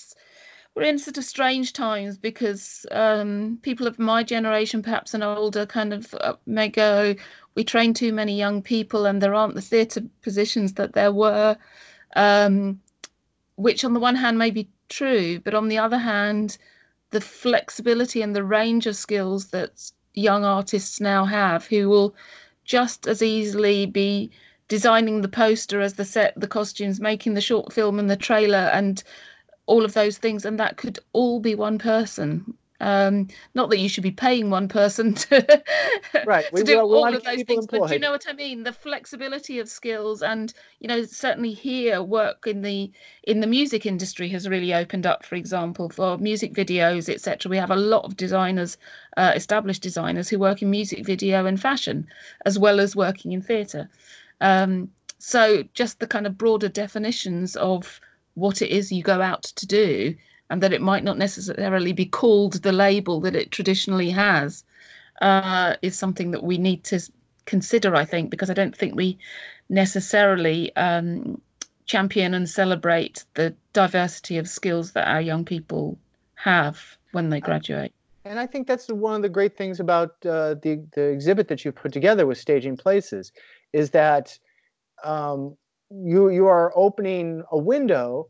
we're 0.74 0.82
in 0.82 0.98
sort 0.98 1.18
of 1.18 1.24
strange 1.24 1.72
times 1.72 2.16
because 2.16 2.86
um, 2.92 3.58
people 3.62 3.86
of 3.86 3.98
my 3.98 4.22
generation, 4.22 4.82
perhaps 4.82 5.14
and 5.14 5.24
older, 5.24 5.66
kind 5.66 5.92
of 5.92 6.14
uh, 6.20 6.34
may 6.46 6.68
go, 6.68 7.14
we 7.54 7.64
train 7.64 7.92
too 7.92 8.12
many 8.12 8.36
young 8.36 8.62
people 8.62 9.06
and 9.06 9.20
there 9.20 9.34
aren't 9.34 9.54
the 9.54 9.60
theatre 9.60 10.02
positions 10.22 10.74
that 10.74 10.92
there 10.92 11.12
were, 11.12 11.56
um, 12.14 12.80
which 13.56 13.84
on 13.84 13.94
the 13.94 14.00
one 14.00 14.14
hand 14.14 14.38
may 14.38 14.50
be 14.50 14.68
true, 14.88 15.40
but 15.40 15.54
on 15.54 15.68
the 15.68 15.78
other 15.78 15.98
hand, 15.98 16.56
the 17.10 17.20
flexibility 17.20 18.22
and 18.22 18.34
the 18.36 18.44
range 18.44 18.86
of 18.86 18.96
skills 18.96 19.48
that 19.48 19.90
young 20.14 20.44
artists 20.44 21.00
now 21.00 21.24
have 21.24 21.66
who 21.66 21.88
will 21.88 22.14
just 22.64 23.06
as 23.06 23.22
easily 23.22 23.86
be 23.86 24.30
designing 24.68 25.20
the 25.20 25.28
poster 25.28 25.80
as 25.80 25.94
the 25.94 26.04
set 26.04 26.32
the 26.38 26.46
costumes 26.46 27.00
making 27.00 27.34
the 27.34 27.40
short 27.40 27.72
film 27.72 27.98
and 27.98 28.08
the 28.08 28.16
trailer 28.16 28.70
and 28.72 29.02
all 29.70 29.84
of 29.84 29.94
those 29.94 30.18
things 30.18 30.44
and 30.44 30.58
that 30.58 30.76
could 30.76 30.98
all 31.12 31.38
be 31.40 31.54
one 31.54 31.78
person 31.78 32.54
Um, 32.80 33.28
not 33.54 33.68
that 33.70 33.78
you 33.78 33.90
should 33.90 34.02
be 34.02 34.10
paying 34.10 34.48
one 34.48 34.66
person 34.66 35.12
to, 35.24 35.62
right. 36.24 36.46
to 36.56 36.64
do 36.64 36.80
all 36.80 37.14
of 37.14 37.22
those 37.24 37.42
things, 37.42 37.64
employed. 37.64 37.80
but 37.80 37.88
do 37.88 37.94
you 37.94 38.00
know 38.00 38.10
what 38.10 38.24
I 38.26 38.32
mean? 38.32 38.62
The 38.62 38.72
flexibility 38.72 39.58
of 39.58 39.68
skills, 39.68 40.22
and 40.22 40.52
you 40.80 40.88
know, 40.88 41.04
certainly 41.04 41.52
here, 41.52 42.02
work 42.02 42.46
in 42.46 42.62
the 42.62 42.90
in 43.24 43.40
the 43.40 43.46
music 43.46 43.84
industry 43.84 44.28
has 44.30 44.48
really 44.48 44.72
opened 44.72 45.04
up. 45.04 45.26
For 45.26 45.34
example, 45.34 45.90
for 45.90 46.16
music 46.16 46.54
videos, 46.54 47.12
etc. 47.14 47.50
We 47.50 47.58
have 47.58 47.70
a 47.70 47.76
lot 47.76 48.04
of 48.06 48.16
designers, 48.16 48.78
uh, 49.18 49.32
established 49.36 49.82
designers, 49.82 50.30
who 50.30 50.38
work 50.38 50.62
in 50.62 50.70
music 50.70 51.04
video 51.04 51.44
and 51.44 51.60
fashion, 51.60 52.06
as 52.46 52.58
well 52.58 52.80
as 52.80 52.96
working 52.96 53.32
in 53.32 53.42
theatre. 53.42 53.90
Um, 54.40 54.90
so, 55.18 55.64
just 55.74 56.00
the 56.00 56.06
kind 56.06 56.26
of 56.26 56.38
broader 56.38 56.70
definitions 56.70 57.56
of 57.56 58.00
what 58.40 58.62
it 58.62 58.70
is 58.70 58.90
you 58.90 59.02
go 59.02 59.20
out 59.20 59.42
to 59.42 59.66
do 59.66 60.14
and 60.50 60.62
that 60.62 60.72
it 60.72 60.80
might 60.80 61.04
not 61.04 61.18
necessarily 61.18 61.92
be 61.92 62.06
called 62.06 62.54
the 62.54 62.72
label 62.72 63.20
that 63.20 63.36
it 63.36 63.52
traditionally 63.52 64.10
has 64.10 64.64
uh, 65.20 65.74
is 65.82 65.96
something 65.96 66.32
that 66.32 66.42
we 66.42 66.58
need 66.58 66.82
to 66.84 67.00
consider, 67.46 67.94
I 67.94 68.04
think, 68.04 68.30
because 68.30 68.50
I 68.50 68.54
don't 68.54 68.76
think 68.76 68.94
we 68.94 69.18
necessarily 69.68 70.74
um, 70.76 71.40
champion 71.86 72.34
and 72.34 72.48
celebrate 72.48 73.24
the 73.34 73.54
diversity 73.72 74.38
of 74.38 74.48
skills 74.48 74.92
that 74.92 75.08
our 75.08 75.20
young 75.20 75.44
people 75.44 75.98
have 76.34 76.96
when 77.12 77.30
they 77.30 77.40
graduate. 77.40 77.92
And 78.24 78.38
I 78.38 78.46
think 78.46 78.66
that's 78.66 78.88
one 78.88 79.14
of 79.14 79.22
the 79.22 79.28
great 79.28 79.56
things 79.56 79.80
about 79.80 80.10
uh, 80.26 80.54
the 80.54 80.82
the 80.92 81.04
exhibit 81.04 81.48
that 81.48 81.64
you've 81.64 81.74
put 81.74 81.92
together 81.92 82.26
with 82.26 82.38
Staging 82.38 82.76
Places, 82.76 83.32
is 83.72 83.90
that 83.90 84.38
um, 85.02 85.56
you 85.90 86.30
you 86.30 86.46
are 86.46 86.72
opening 86.76 87.42
a 87.50 87.58
window 87.58 88.28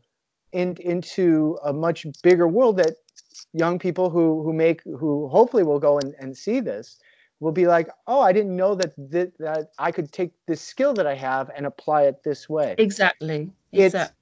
in, 0.51 0.75
into 0.79 1.57
a 1.63 1.71
much 1.71 2.05
bigger 2.23 2.47
world 2.47 2.77
that 2.77 2.95
young 3.53 3.79
people 3.79 4.09
who 4.09 4.43
who 4.43 4.53
make 4.53 4.81
who 4.83 5.27
hopefully 5.27 5.63
will 5.63 5.79
go 5.79 5.97
and, 5.99 6.13
and 6.19 6.35
see 6.35 6.59
this 6.59 6.99
will 7.39 7.51
be 7.51 7.67
like 7.67 7.89
oh 8.07 8.21
i 8.21 8.31
didn't 8.31 8.55
know 8.55 8.75
that, 8.75 8.93
that 8.97 9.31
that 9.37 9.71
i 9.79 9.91
could 9.91 10.11
take 10.11 10.31
this 10.47 10.61
skill 10.61 10.93
that 10.93 11.07
i 11.07 11.13
have 11.13 11.49
and 11.55 11.65
apply 11.65 12.03
it 12.03 12.23
this 12.23 12.49
way. 12.49 12.75
Exactly. 12.77 13.49
It's 13.71 13.95
exactly. 13.95 14.15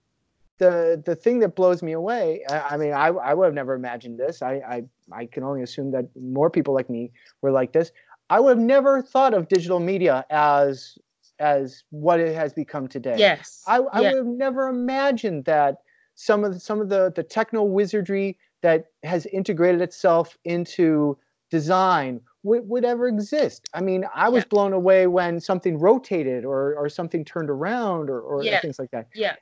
the 0.57 1.01
the 1.05 1.15
thing 1.15 1.39
that 1.39 1.55
blows 1.55 1.81
me 1.81 1.93
away 1.93 2.43
i, 2.49 2.59
I 2.71 2.77
mean 2.77 2.93
I, 2.93 3.07
I 3.07 3.33
would 3.33 3.45
have 3.45 3.53
never 3.53 3.73
imagined 3.73 4.19
this. 4.19 4.41
I, 4.41 4.53
I 4.55 4.83
i 5.11 5.25
can 5.25 5.43
only 5.43 5.61
assume 5.61 5.91
that 5.91 6.05
more 6.19 6.49
people 6.49 6.73
like 6.73 6.89
me 6.89 7.11
were 7.41 7.51
like 7.51 7.71
this. 7.71 7.91
I 8.31 8.39
would 8.39 8.57
have 8.57 8.65
never 8.65 9.01
thought 9.01 9.33
of 9.33 9.47
digital 9.47 9.79
media 9.79 10.23
as 10.29 10.99
as 11.39 11.83
what 11.89 12.19
it 12.19 12.35
has 12.35 12.53
become 12.53 12.87
today 12.87 13.15
yes 13.17 13.63
i, 13.67 13.77
I 13.77 14.01
yeah. 14.01 14.09
would 14.09 14.17
have 14.17 14.25
never 14.25 14.67
imagined 14.67 15.45
that 15.45 15.77
some 16.15 16.43
of 16.43 16.53
the, 16.53 16.59
some 16.59 16.81
of 16.81 16.89
the 16.89 17.11
the 17.15 17.23
techno 17.23 17.63
wizardry 17.63 18.37
that 18.61 18.87
has 19.03 19.25
integrated 19.27 19.81
itself 19.81 20.37
into 20.43 21.17
design 21.49 22.21
would, 22.43 22.67
would 22.67 22.85
ever 22.85 23.07
exist. 23.07 23.69
I 23.73 23.81
mean, 23.81 24.05
I 24.13 24.29
was 24.29 24.43
yeah. 24.43 24.49
blown 24.49 24.73
away 24.73 25.07
when 25.07 25.39
something 25.39 25.77
rotated 25.77 26.45
or 26.45 26.75
or 26.75 26.89
something 26.89 27.25
turned 27.25 27.49
around 27.49 28.09
or, 28.09 28.21
or 28.21 28.43
yeah. 28.43 28.59
things 28.59 28.79
like 28.79 28.91
that. 28.91 29.07
Yeah. 29.13 29.35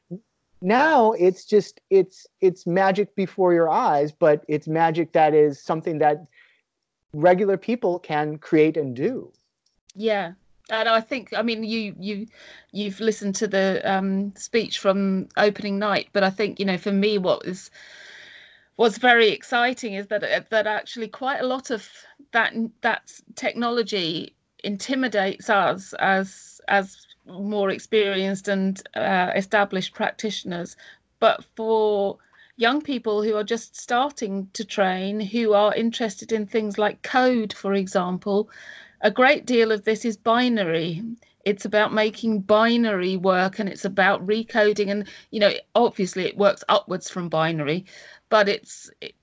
Now 0.62 1.12
it's 1.14 1.46
just 1.46 1.82
it's 1.90 2.26
it's 2.42 2.66
magic 2.66 3.16
before 3.16 3.54
your 3.54 3.70
eyes, 3.70 4.12
but 4.12 4.44
it's 4.48 4.68
magic 4.68 5.14
that 5.14 5.34
is 5.34 5.62
something 5.62 6.00
that 6.00 6.26
regular 7.14 7.58
people 7.58 8.00
can 8.00 8.38
create 8.38 8.78
and 8.78 8.96
do. 8.96 9.32
Yeah, 9.96 10.34
and 10.70 10.90
I 10.90 11.02
think 11.02 11.34
I 11.36 11.42
mean 11.42 11.64
you 11.64 11.96
you 12.00 12.28
you've 12.72 13.00
listened 13.00 13.36
to 13.36 13.48
the 13.48 13.82
um, 13.90 14.34
speech 14.36 14.80
from 14.80 15.28
opening 15.38 15.80
night, 15.80 16.10
but 16.14 16.24
I 16.24 16.30
think 16.30 16.60
you 16.60 16.66
know 16.66 16.78
for 16.78 16.92
me 16.92 17.18
what 17.18 17.46
is 17.46 17.72
what's 18.76 18.98
very 18.98 19.30
exciting 19.30 19.94
is 19.94 20.08
that 20.08 20.24
uh, 20.24 20.42
that 20.50 20.68
actually 20.68 21.08
quite 21.08 21.40
a 21.42 21.48
lot 21.48 21.72
of 21.72 21.90
that 22.32 22.54
that 22.82 23.12
technology 23.36 24.36
intimidates 24.64 25.50
us 25.50 25.94
as 26.00 26.62
as 26.68 27.06
more 27.26 27.70
experienced 27.70 28.48
and 28.48 28.82
uh, 28.96 29.32
established 29.36 29.94
practitioners, 29.94 30.76
but 31.20 31.44
for 31.56 32.18
young 32.58 32.82
people 32.82 33.22
who 33.22 33.36
are 33.36 33.44
just 33.44 33.76
starting 33.76 34.50
to 34.54 34.66
train, 34.66 35.20
who 35.20 35.54
are 35.54 35.74
interested 35.76 36.32
in 36.32 36.46
things 36.48 36.78
like 36.78 37.02
code, 37.04 37.54
for 37.54 37.74
example, 37.74 38.50
a 39.02 39.12
great 39.12 39.46
deal 39.46 39.72
of 39.72 39.84
this 39.84 40.06
is 40.06 40.18
binary. 40.18 41.04
It's 41.46 41.66
about 41.66 41.94
making 41.94 42.42
binary 42.42 43.16
work 43.16 43.60
and 43.60 43.70
it's 43.70 43.86
about 43.86 44.26
recoding 44.26 44.90
and 44.90 45.08
you 45.32 45.40
know 45.40 45.54
obviously 45.76 46.26
it 46.26 46.38
works 46.38 46.64
upwards 46.68 47.10
from 47.10 47.30
binary 47.30 47.86
but 48.30 48.50
it's 48.50 48.90
it, 49.00 49.16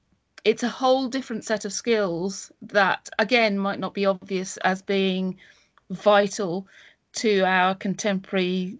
it's 0.44 0.62
a 0.62 0.68
whole 0.68 1.08
different 1.08 1.44
set 1.44 1.66
of 1.66 1.72
skills 1.72 2.50
that 2.62 3.10
again 3.18 3.58
might 3.58 3.78
not 3.78 3.92
be 3.92 4.06
obvious 4.06 4.56
as 4.58 4.80
being 4.80 5.36
vital 5.90 6.66
to 7.12 7.42
our 7.42 7.74
contemporary 7.74 8.78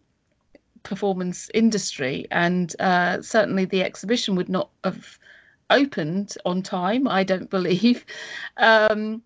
performance 0.84 1.50
industry. 1.54 2.26
And 2.30 2.74
uh, 2.78 3.20
certainly 3.22 3.64
the 3.64 3.82
exhibition 3.82 4.36
would 4.36 4.48
not 4.48 4.70
have 4.84 5.18
opened 5.70 6.36
on 6.44 6.62
time 6.62 7.08
i 7.08 7.24
don't 7.24 7.50
believe. 7.50 8.04
Um, 8.58 9.22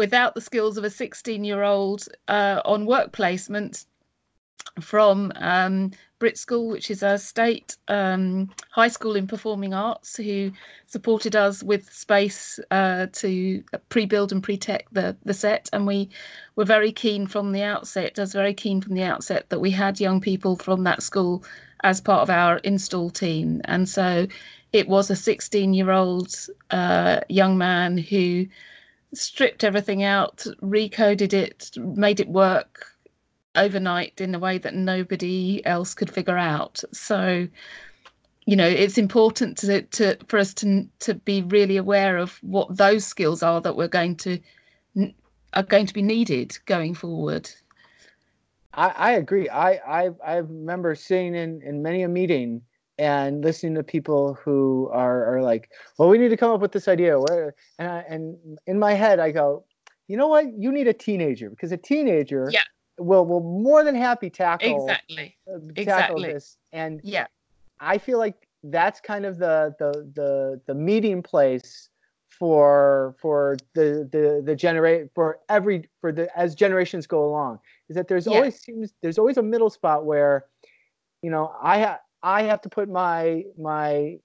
without 0.00 0.34
the 0.34 0.40
skills 0.40 0.78
of 0.78 0.84
a 0.84 0.88
16 0.88 1.44
year 1.44 1.62
old 1.62 2.08
uh, 2.26 2.62
on 2.64 2.86
work 2.86 3.12
placement 3.12 3.84
from 4.80 5.30
um, 5.36 5.90
Brit 6.18 6.38
School, 6.38 6.68
which 6.68 6.90
is 6.90 7.02
a 7.02 7.18
state 7.18 7.76
um, 7.88 8.48
high 8.70 8.88
school 8.88 9.14
in 9.14 9.26
performing 9.26 9.74
arts, 9.74 10.16
who 10.16 10.52
supported 10.86 11.36
us 11.36 11.62
with 11.62 11.92
space 11.92 12.58
uh, 12.70 13.08
to 13.12 13.62
pre-build 13.90 14.32
and 14.32 14.42
pre-tech 14.42 14.86
the 14.90 15.14
the 15.26 15.34
set, 15.34 15.68
and 15.74 15.86
we 15.86 16.08
were 16.56 16.64
very 16.64 16.92
keen 16.92 17.26
from 17.26 17.52
the 17.52 17.62
outset. 17.62 18.18
I 18.18 18.22
was 18.22 18.32
very 18.32 18.54
keen 18.54 18.80
from 18.80 18.94
the 18.94 19.02
outset 19.02 19.50
that 19.50 19.60
we 19.60 19.70
had 19.70 20.00
young 20.00 20.22
people 20.22 20.56
from 20.56 20.82
that 20.84 21.02
school 21.02 21.44
as 21.82 22.00
part 22.00 22.22
of 22.22 22.30
our 22.30 22.56
install 22.58 23.10
team, 23.10 23.60
and 23.66 23.86
so 23.86 24.26
it 24.72 24.88
was 24.88 25.10
a 25.10 25.14
16-year-old 25.14 26.34
uh, 26.70 27.20
young 27.28 27.58
man 27.58 27.98
who 27.98 28.46
stripped 29.14 29.64
everything 29.64 30.02
out, 30.02 30.46
recoded 30.62 31.32
it, 31.32 31.70
made 31.76 32.20
it 32.20 32.28
work 32.28 32.86
overnight 33.56 34.20
in 34.20 34.34
a 34.34 34.38
way 34.38 34.58
that 34.58 34.74
nobody 34.74 35.64
else 35.66 35.94
could 35.94 36.10
figure 36.10 36.38
out. 36.38 36.82
So, 36.92 37.48
you 38.46 38.56
know, 38.56 38.66
it's 38.66 38.98
important 38.98 39.58
to, 39.58 39.82
to 39.82 40.16
for 40.28 40.38
us 40.38 40.54
to 40.54 40.88
to 41.00 41.14
be 41.14 41.42
really 41.42 41.76
aware 41.76 42.16
of 42.16 42.38
what 42.42 42.76
those 42.76 43.04
skills 43.04 43.42
are 43.42 43.60
that 43.60 43.76
we're 43.76 43.88
going 43.88 44.16
to 44.16 44.38
are 45.54 45.62
going 45.62 45.86
to 45.86 45.94
be 45.94 46.02
needed 46.02 46.56
going 46.66 46.94
forward. 46.94 47.50
I, 48.72 48.88
I 48.96 49.10
agree. 49.12 49.48
I, 49.48 50.04
I 50.04 50.10
I 50.24 50.36
remember 50.36 50.94
seeing 50.94 51.34
in 51.34 51.60
in 51.62 51.82
many 51.82 52.02
a 52.02 52.08
meeting 52.08 52.62
and 53.00 53.42
listening 53.42 53.74
to 53.76 53.82
people 53.82 54.34
who 54.34 54.90
are, 54.92 55.36
are 55.36 55.42
like, 55.42 55.70
well, 55.96 56.10
we 56.10 56.18
need 56.18 56.28
to 56.28 56.36
come 56.36 56.50
up 56.52 56.60
with 56.60 56.72
this 56.72 56.86
idea. 56.86 57.18
Where 57.18 57.54
and 57.78 57.88
I, 57.88 58.04
and 58.06 58.36
in 58.66 58.78
my 58.78 58.92
head, 58.92 59.18
I 59.18 59.30
go, 59.30 59.64
you 60.06 60.18
know 60.18 60.28
what? 60.28 60.52
You 60.52 60.70
need 60.70 60.86
a 60.86 60.92
teenager 60.92 61.48
because 61.48 61.72
a 61.72 61.78
teenager 61.78 62.50
yeah. 62.52 62.60
will 62.98 63.24
will 63.24 63.40
more 63.40 63.84
than 63.84 63.94
happy 63.94 64.28
tackle 64.28 64.84
exactly 64.84 65.34
uh, 65.48 65.52
tackle 65.52 65.72
exactly 65.76 66.32
this. 66.34 66.58
And 66.72 67.00
yeah, 67.02 67.26
I 67.80 67.96
feel 67.96 68.18
like 68.18 68.46
that's 68.64 69.00
kind 69.00 69.24
of 69.24 69.38
the 69.38 69.74
the 69.78 70.06
the 70.14 70.60
the 70.66 70.74
meeting 70.74 71.22
place 71.22 71.88
for 72.28 73.16
for 73.18 73.56
the 73.74 74.06
the 74.12 74.42
the 74.44 74.54
generate 74.54 75.08
for 75.14 75.38
every 75.48 75.88
for 76.02 76.12
the 76.12 76.28
as 76.38 76.54
generations 76.54 77.06
go 77.06 77.24
along 77.24 77.60
is 77.88 77.96
that 77.96 78.08
there's 78.08 78.26
yeah. 78.26 78.36
always 78.36 78.60
seems 78.60 78.92
there's 79.00 79.18
always 79.18 79.38
a 79.38 79.42
middle 79.42 79.70
spot 79.70 80.04
where 80.04 80.44
you 81.22 81.30
know 81.30 81.54
I 81.62 81.78
have 81.78 82.00
I 82.22 82.42
have 82.42 82.60
to 82.62 82.68
put 82.68 82.88
my 82.88 83.44
my 83.58 84.16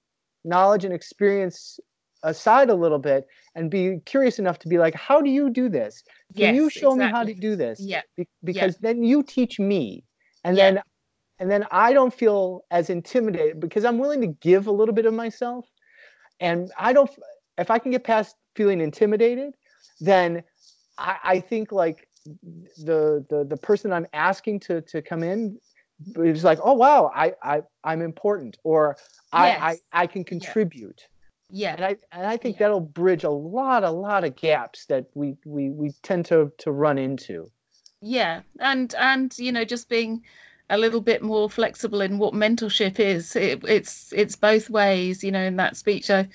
knowledge 0.44 0.84
and 0.84 0.94
experience 0.94 1.80
aside 2.22 2.70
a 2.70 2.74
little 2.74 2.98
bit 2.98 3.26
and 3.54 3.70
be 3.70 3.98
curious 4.04 4.38
enough 4.38 4.58
to 4.60 4.68
be 4.68 4.78
like, 4.78 4.94
how 4.94 5.20
do 5.20 5.30
you 5.30 5.50
do 5.50 5.68
this? 5.68 6.02
Can 6.34 6.54
yes, 6.54 6.56
you 6.56 6.70
show 6.70 6.92
exactly. 6.92 7.06
me 7.06 7.12
how 7.12 7.24
to 7.24 7.34
do 7.34 7.56
this? 7.56 7.80
Yeah. 7.80 8.02
Be- 8.16 8.28
because 8.44 8.74
yeah. 8.74 8.92
then 8.92 9.02
you 9.02 9.22
teach 9.22 9.58
me, 9.58 10.04
and 10.44 10.56
yeah. 10.56 10.72
then 10.72 10.82
and 11.38 11.50
then 11.50 11.66
I 11.70 11.92
don't 11.92 12.12
feel 12.14 12.64
as 12.70 12.90
intimidated 12.90 13.60
because 13.60 13.84
I'm 13.84 13.98
willing 13.98 14.20
to 14.22 14.28
give 14.28 14.66
a 14.66 14.72
little 14.72 14.94
bit 14.94 15.06
of 15.06 15.14
myself, 15.14 15.66
and 16.40 16.70
I 16.78 16.92
don't. 16.92 17.10
If 17.58 17.70
I 17.70 17.78
can 17.78 17.90
get 17.92 18.04
past 18.04 18.36
feeling 18.54 18.80
intimidated, 18.80 19.54
then 20.00 20.42
I, 20.98 21.16
I 21.24 21.40
think 21.40 21.72
like 21.72 22.08
the 22.24 23.24
the 23.30 23.46
the 23.48 23.56
person 23.56 23.92
I'm 23.92 24.06
asking 24.12 24.60
to 24.60 24.80
to 24.82 25.02
come 25.02 25.22
in 25.22 25.58
it's 26.16 26.44
like 26.44 26.58
oh 26.62 26.74
wow 26.74 27.10
i 27.14 27.32
i 27.42 27.62
i'm 27.84 28.02
important 28.02 28.58
or 28.64 28.96
i 29.32 29.48
yes. 29.48 29.80
I, 29.92 30.02
I 30.02 30.06
can 30.06 30.24
contribute. 30.24 31.06
Yeah. 31.48 31.74
And 31.74 31.84
i 31.84 31.96
and 32.12 32.26
i 32.26 32.36
think 32.36 32.56
yeah. 32.56 32.66
that'll 32.66 32.80
bridge 32.80 33.24
a 33.24 33.30
lot 33.30 33.84
a 33.84 33.90
lot 33.90 34.24
of 34.24 34.36
gaps 34.36 34.86
that 34.86 35.06
we 35.14 35.36
we 35.44 35.70
we 35.70 35.92
tend 36.02 36.26
to 36.26 36.52
to 36.58 36.72
run 36.72 36.98
into. 36.98 37.50
Yeah. 38.02 38.42
And 38.60 38.94
and 38.98 39.36
you 39.38 39.52
know 39.52 39.64
just 39.64 39.88
being 39.88 40.22
a 40.68 40.76
little 40.76 41.00
bit 41.00 41.22
more 41.22 41.48
flexible 41.48 42.00
in 42.00 42.18
what 42.18 42.34
mentorship 42.34 42.98
is 42.98 43.36
it, 43.36 43.62
it's 43.64 44.12
it's 44.12 44.34
both 44.34 44.68
ways 44.68 45.22
you 45.22 45.30
know 45.30 45.42
in 45.42 45.54
that 45.56 45.76
speech 45.76 46.10
i 46.10 46.28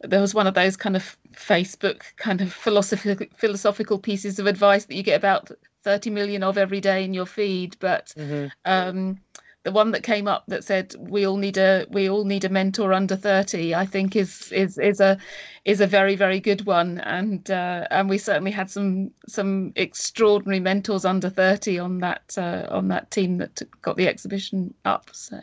there 0.00 0.20
was 0.20 0.34
one 0.34 0.48
of 0.48 0.54
those 0.54 0.76
kind 0.76 0.96
of 0.96 1.16
Facebook 1.32 2.02
kind 2.16 2.40
of 2.40 2.52
philosophical 2.52 3.26
philosophical 3.36 3.98
pieces 3.98 4.38
of 4.38 4.46
advice 4.46 4.84
that 4.86 4.94
you 4.94 5.02
get 5.02 5.16
about 5.16 5.50
30 5.82 6.10
million 6.10 6.42
of 6.42 6.58
every 6.58 6.80
day 6.80 7.04
in 7.04 7.14
your 7.14 7.26
feed, 7.26 7.76
but 7.80 8.12
mm-hmm. 8.16 8.46
um, 8.64 9.18
the 9.64 9.72
one 9.72 9.92
that 9.92 10.02
came 10.02 10.26
up 10.26 10.44
that 10.48 10.64
said 10.64 10.94
we 10.98 11.26
all 11.26 11.36
need 11.36 11.56
a 11.56 11.86
we 11.90 12.08
all 12.08 12.24
need 12.24 12.44
a 12.44 12.48
mentor 12.48 12.92
under 12.92 13.14
30 13.14 13.76
i 13.76 13.86
think 13.86 14.16
is 14.16 14.50
is 14.50 14.76
is 14.76 14.98
a 14.98 15.16
is 15.64 15.80
a 15.80 15.86
very 15.86 16.16
very 16.16 16.40
good 16.40 16.66
one. 16.66 16.98
And 17.00 17.50
uh, 17.50 17.86
and 17.90 18.08
we 18.08 18.18
certainly 18.18 18.50
had 18.50 18.70
some 18.70 19.10
some 19.28 19.72
extraordinary 19.76 20.60
mentors 20.60 21.04
under 21.04 21.30
30 21.30 21.78
on 21.78 21.98
that 21.98 22.36
uh, 22.36 22.66
on 22.70 22.88
that 22.88 23.10
team 23.10 23.38
that 23.38 23.62
got 23.82 23.96
the 23.96 24.08
exhibition 24.08 24.74
up 24.84 25.10
so. 25.12 25.40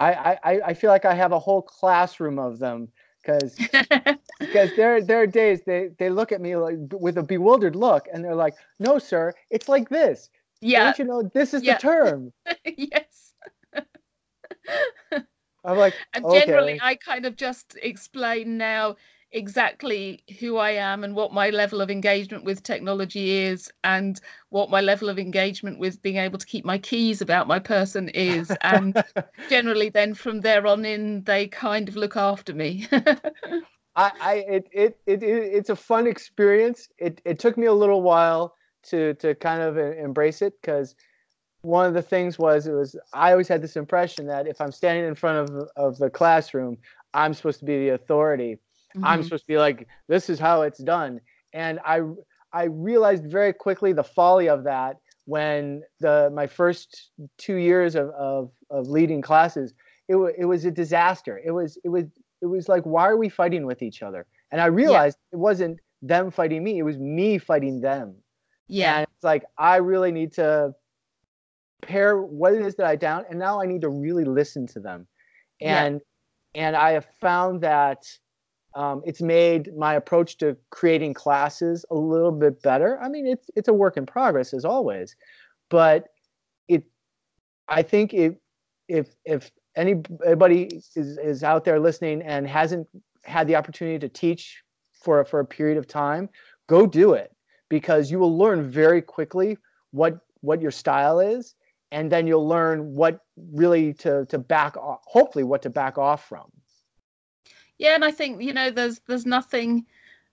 I, 0.00 0.38
I 0.42 0.60
i 0.66 0.74
feel 0.74 0.90
like 0.90 1.04
i 1.04 1.14
have 1.14 1.30
a 1.30 1.38
whole 1.38 1.62
classroom 1.62 2.36
of 2.36 2.58
them 2.58 2.88
because 3.24 3.54
because 4.40 4.70
there 4.76 5.00
there 5.02 5.22
are 5.22 5.26
days 5.26 5.62
they 5.66 5.90
they 5.98 6.10
look 6.10 6.32
at 6.32 6.40
me 6.40 6.56
like 6.56 6.76
with 6.92 7.18
a 7.18 7.22
bewildered 7.22 7.76
look 7.76 8.06
and 8.12 8.24
they're 8.24 8.34
like 8.34 8.54
no 8.78 8.98
sir 8.98 9.32
it's 9.50 9.68
like 9.68 9.88
this 9.88 10.28
yeah 10.60 10.84
Don't 10.84 10.98
you 10.98 11.04
know 11.04 11.30
this 11.34 11.54
is 11.54 11.62
yeah. 11.62 11.74
the 11.74 11.80
term 11.80 12.32
yes 12.76 13.34
I'm 15.64 15.78
like, 15.78 15.94
and 16.12 16.24
generally, 16.30 16.74
okay. 16.74 16.80
I 16.82 16.94
kind 16.96 17.24
of 17.24 17.36
just 17.36 17.78
explain 17.82 18.58
now 18.58 18.96
exactly 19.34 20.22
who 20.40 20.56
I 20.56 20.70
am 20.70 21.04
and 21.04 21.14
what 21.14 21.32
my 21.32 21.50
level 21.50 21.80
of 21.80 21.90
engagement 21.90 22.44
with 22.44 22.62
technology 22.62 23.42
is, 23.42 23.70
and 23.82 24.18
what 24.48 24.70
my 24.70 24.80
level 24.80 25.08
of 25.08 25.18
engagement 25.18 25.78
with 25.78 26.00
being 26.02 26.16
able 26.16 26.38
to 26.38 26.46
keep 26.46 26.64
my 26.64 26.78
keys 26.78 27.20
about 27.20 27.46
my 27.46 27.58
person 27.58 28.08
is. 28.10 28.50
And 28.62 29.02
generally, 29.48 29.90
then 29.90 30.14
from 30.14 30.40
there 30.40 30.66
on 30.66 30.84
in, 30.84 31.24
they 31.24 31.48
kind 31.48 31.88
of 31.88 31.96
look 31.96 32.16
after 32.16 32.54
me. 32.54 32.86
I, 33.96 34.12
I 34.20 34.34
it, 34.48 34.68
it, 34.72 34.98
it, 35.06 35.22
it's 35.22 35.70
a 35.70 35.76
fun 35.76 36.06
experience. 36.06 36.88
It, 36.98 37.20
it 37.24 37.38
took 37.38 37.58
me 37.58 37.66
a 37.66 37.72
little 37.72 38.02
while 38.02 38.54
to, 38.84 39.14
to 39.14 39.34
kind 39.34 39.60
of 39.60 39.76
embrace 39.76 40.40
it 40.42 40.54
because 40.60 40.94
one 41.62 41.86
of 41.86 41.94
the 41.94 42.02
things 42.02 42.38
was 42.38 42.66
it 42.66 42.72
was 42.72 42.94
I 43.12 43.32
always 43.32 43.48
had 43.48 43.62
this 43.62 43.76
impression 43.76 44.26
that 44.26 44.46
if 44.46 44.60
I'm 44.60 44.72
standing 44.72 45.06
in 45.06 45.14
front 45.14 45.50
of 45.50 45.68
of 45.76 45.98
the 45.98 46.10
classroom, 46.10 46.76
I'm 47.14 47.32
supposed 47.32 47.60
to 47.60 47.64
be 47.64 47.78
the 47.78 47.94
authority. 47.94 48.58
Mm-hmm. 48.96 49.04
I'm 49.04 49.22
supposed 49.22 49.44
to 49.44 49.48
be 49.48 49.58
like 49.58 49.88
this 50.08 50.30
is 50.30 50.38
how 50.38 50.62
it's 50.62 50.82
done. 50.82 51.20
And 51.52 51.80
I 51.84 52.02
I 52.52 52.64
realized 52.64 53.24
very 53.26 53.52
quickly 53.52 53.92
the 53.92 54.04
folly 54.04 54.48
of 54.48 54.64
that 54.64 54.96
when 55.26 55.82
the 56.00 56.30
my 56.34 56.46
first 56.46 57.10
two 57.38 57.56
years 57.56 57.94
of 57.94 58.10
of, 58.10 58.50
of 58.70 58.88
leading 58.88 59.22
classes 59.22 59.74
it, 60.08 60.14
w- 60.14 60.34
it 60.36 60.44
was 60.44 60.64
a 60.64 60.70
disaster. 60.70 61.40
It 61.44 61.50
was 61.50 61.78
it 61.84 61.88
was 61.88 62.04
it 62.42 62.46
was 62.46 62.68
like 62.68 62.84
why 62.84 63.08
are 63.08 63.16
we 63.16 63.28
fighting 63.28 63.66
with 63.66 63.82
each 63.82 64.02
other? 64.02 64.26
And 64.50 64.60
I 64.60 64.66
realized 64.66 65.18
yeah. 65.32 65.36
it 65.36 65.40
wasn't 65.40 65.80
them 66.02 66.30
fighting 66.30 66.62
me, 66.62 66.78
it 66.78 66.82
was 66.82 66.98
me 66.98 67.38
fighting 67.38 67.80
them. 67.80 68.16
Yeah. 68.68 68.98
And 68.98 69.06
it's 69.14 69.24
like 69.24 69.44
I 69.58 69.76
really 69.76 70.12
need 70.12 70.32
to 70.34 70.74
pair 71.82 72.18
what 72.20 72.54
it 72.54 72.62
is 72.62 72.76
that 72.76 72.86
I 72.86 72.96
down, 72.96 73.24
and 73.28 73.38
now 73.38 73.60
I 73.60 73.66
need 73.66 73.82
to 73.82 73.88
really 73.88 74.24
listen 74.24 74.66
to 74.68 74.80
them. 74.80 75.06
And 75.60 76.00
yeah. 76.54 76.66
and 76.66 76.76
I 76.76 76.92
have 76.92 77.06
found 77.20 77.62
that 77.62 78.04
um, 78.74 79.02
it's 79.04 79.22
made 79.22 79.76
my 79.76 79.94
approach 79.94 80.36
to 80.38 80.56
creating 80.70 81.14
classes 81.14 81.84
a 81.90 81.94
little 81.94 82.32
bit 82.32 82.60
better. 82.62 83.00
I 83.00 83.08
mean, 83.08 83.26
it's 83.26 83.48
it's 83.54 83.68
a 83.68 83.72
work 83.72 83.96
in 83.96 84.06
progress 84.06 84.52
as 84.52 84.64
always, 84.64 85.14
but 85.70 86.08
it 86.68 86.84
I 87.68 87.82
think 87.82 88.12
if 88.14 88.34
if 88.88 89.14
if 89.24 89.50
anybody 89.76 90.80
is 90.96 91.18
is 91.18 91.44
out 91.44 91.64
there 91.64 91.78
listening 91.78 92.22
and 92.22 92.46
hasn't 92.46 92.88
had 93.24 93.46
the 93.46 93.56
opportunity 93.56 93.98
to 93.98 94.08
teach 94.08 94.62
for 94.92 95.24
for 95.24 95.40
a 95.40 95.46
period 95.46 95.78
of 95.78 95.86
time, 95.86 96.28
go 96.66 96.86
do 96.86 97.12
it 97.12 97.32
because 97.68 98.10
you 98.10 98.18
will 98.18 98.36
learn 98.36 98.62
very 98.62 99.02
quickly 99.02 99.56
what 99.92 100.18
what 100.40 100.60
your 100.60 100.70
style 100.70 101.20
is 101.20 101.54
and 101.92 102.10
then 102.10 102.26
you'll 102.26 102.46
learn 102.46 102.94
what 102.94 103.20
really 103.52 103.94
to 103.94 104.26
to 104.26 104.38
back 104.38 104.76
off 104.76 105.00
hopefully 105.06 105.44
what 105.44 105.62
to 105.62 105.70
back 105.70 105.96
off 105.96 106.28
from 106.28 106.50
yeah 107.78 107.94
and 107.94 108.04
i 108.04 108.10
think 108.10 108.40
you 108.42 108.52
know 108.52 108.70
there's 108.70 109.00
there's 109.06 109.26
nothing 109.26 109.84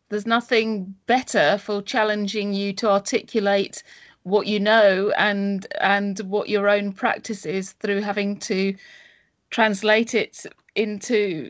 there's 0.10 0.26
nothing 0.26 0.94
better 1.06 1.58
for 1.58 1.82
challenging 1.82 2.54
you 2.54 2.74
to 2.74 2.90
articulate 2.90 3.84
what 4.24 4.46
you 4.46 4.60
know 4.60 5.12
and 5.18 5.68
and 5.80 6.20
what 6.20 6.50
your 6.50 6.70
own 6.70 6.92
practice 6.92 7.46
is 7.46 7.72
through 7.74 8.02
having 8.02 8.38
to 8.38 8.76
translate 9.50 10.14
it 10.14 10.46
into 10.76 11.50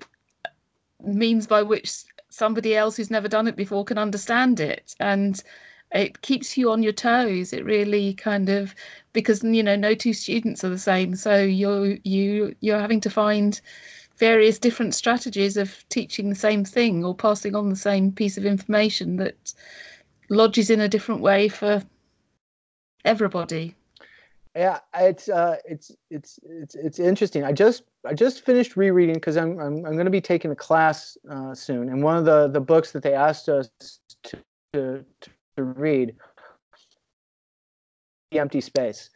means 1.03 1.47
by 1.47 1.61
which 1.61 2.03
somebody 2.29 2.75
else 2.75 2.95
who's 2.97 3.11
never 3.11 3.27
done 3.27 3.47
it 3.47 3.55
before 3.55 3.83
can 3.85 3.97
understand 3.97 4.59
it. 4.59 4.95
And 4.99 5.41
it 5.91 6.21
keeps 6.21 6.57
you 6.57 6.71
on 6.71 6.83
your 6.83 6.93
toes. 6.93 7.53
It 7.53 7.65
really 7.65 8.13
kind 8.13 8.49
of 8.49 8.73
because 9.13 9.43
you 9.43 9.61
know 9.61 9.75
no 9.75 9.93
two 9.93 10.13
students 10.13 10.63
are 10.63 10.69
the 10.69 10.77
same. 10.77 11.15
So 11.15 11.43
you're 11.43 11.97
you 12.03 12.55
you're 12.61 12.79
having 12.79 13.01
to 13.01 13.09
find 13.09 13.59
various 14.21 14.59
different 14.59 14.93
strategies 14.93 15.57
of 15.57 15.83
teaching 15.89 16.29
the 16.29 16.35
same 16.35 16.63
thing 16.63 17.03
or 17.03 17.15
passing 17.15 17.55
on 17.55 17.69
the 17.69 17.75
same 17.75 18.11
piece 18.11 18.37
of 18.37 18.45
information 18.45 19.17
that 19.17 19.51
lodges 20.29 20.69
in 20.69 20.79
a 20.79 20.87
different 20.87 21.21
way 21.21 21.47
for 21.49 21.81
everybody. 23.03 23.75
Yeah 24.55 24.77
it's 24.95 25.27
uh 25.27 25.55
it's 25.65 25.91
it's 26.11 26.39
it's 26.43 26.75
it's 26.75 26.99
interesting. 26.99 27.43
I 27.43 27.51
just 27.51 27.81
i 28.05 28.13
just 28.13 28.45
finished 28.45 28.77
rereading 28.77 29.15
because 29.15 29.37
i'm 29.37 29.59
i'm, 29.59 29.85
I'm 29.85 29.95
going 29.99 30.11
to 30.11 30.17
be 30.19 30.21
taking 30.21 30.51
a 30.51 30.55
class 30.55 31.17
uh, 31.29 31.55
soon 31.55 31.89
and 31.89 32.03
one 32.03 32.17
of 32.17 32.25
the 32.25 32.47
the 32.47 32.59
books 32.59 32.91
that 32.91 33.03
they 33.03 33.13
asked 33.13 33.49
us 33.49 33.69
to 34.23 34.37
to, 34.73 35.05
to 35.55 35.63
read 35.63 36.15
the 38.31 38.39
empty 38.39 38.61
space 38.61 39.09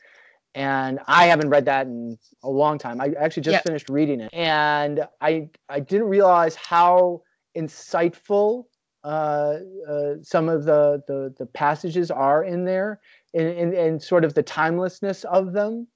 and 0.55 0.99
i 1.07 1.25
haven't 1.25 1.49
read 1.49 1.65
that 1.65 1.85
in 1.85 2.17
a 2.43 2.49
long 2.49 2.77
time. 2.77 3.01
I 3.01 3.13
actually 3.19 3.43
just 3.43 3.63
finished 3.63 3.89
reading 3.89 4.21
it. 4.21 4.29
And 4.33 5.05
i 5.21 5.49
i 5.69 5.79
didn't 5.79 6.07
realize 6.07 6.55
how 6.55 7.21
insightful 7.55 8.65
uh, 9.03 9.59
uh, 9.87 10.15
some 10.23 10.49
of 10.49 10.65
the, 10.65 11.03
the, 11.07 11.31
the 11.37 11.45
passages 11.45 12.09
are 12.09 12.43
in 12.43 12.65
there 12.65 12.99
and, 13.35 13.71
and, 13.71 14.01
sort 14.01 14.25
of 14.25 14.33
the 14.33 14.41
timelessness 14.41 15.23
of 15.25 15.53
them. 15.53 15.87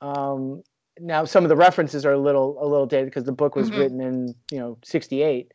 Um, 0.00 0.62
now 0.98 1.26
some 1.26 1.44
of 1.44 1.50
the 1.50 1.56
references 1.56 2.06
are 2.06 2.12
a 2.12 2.18
little 2.18 2.56
a 2.60 2.66
little 2.66 2.86
dated 2.86 3.06
because 3.06 3.24
the 3.24 3.32
book 3.32 3.54
was 3.54 3.70
mm-hmm. 3.70 3.80
written 3.80 4.00
in 4.00 4.34
you 4.50 4.58
know 4.58 4.78
68 4.84 5.52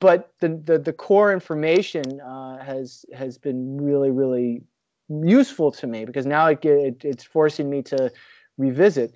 but 0.00 0.32
the, 0.40 0.60
the, 0.64 0.78
the 0.78 0.92
core 0.92 1.32
information 1.32 2.20
uh, 2.20 2.58
has 2.58 3.04
has 3.14 3.36
been 3.38 3.76
really 3.76 4.10
really 4.10 4.62
useful 5.08 5.70
to 5.72 5.86
me 5.86 6.04
because 6.04 6.26
now 6.26 6.46
it, 6.48 6.64
it 6.64 7.04
it's 7.04 7.24
forcing 7.24 7.68
me 7.70 7.82
to 7.82 8.10
revisit. 8.56 9.14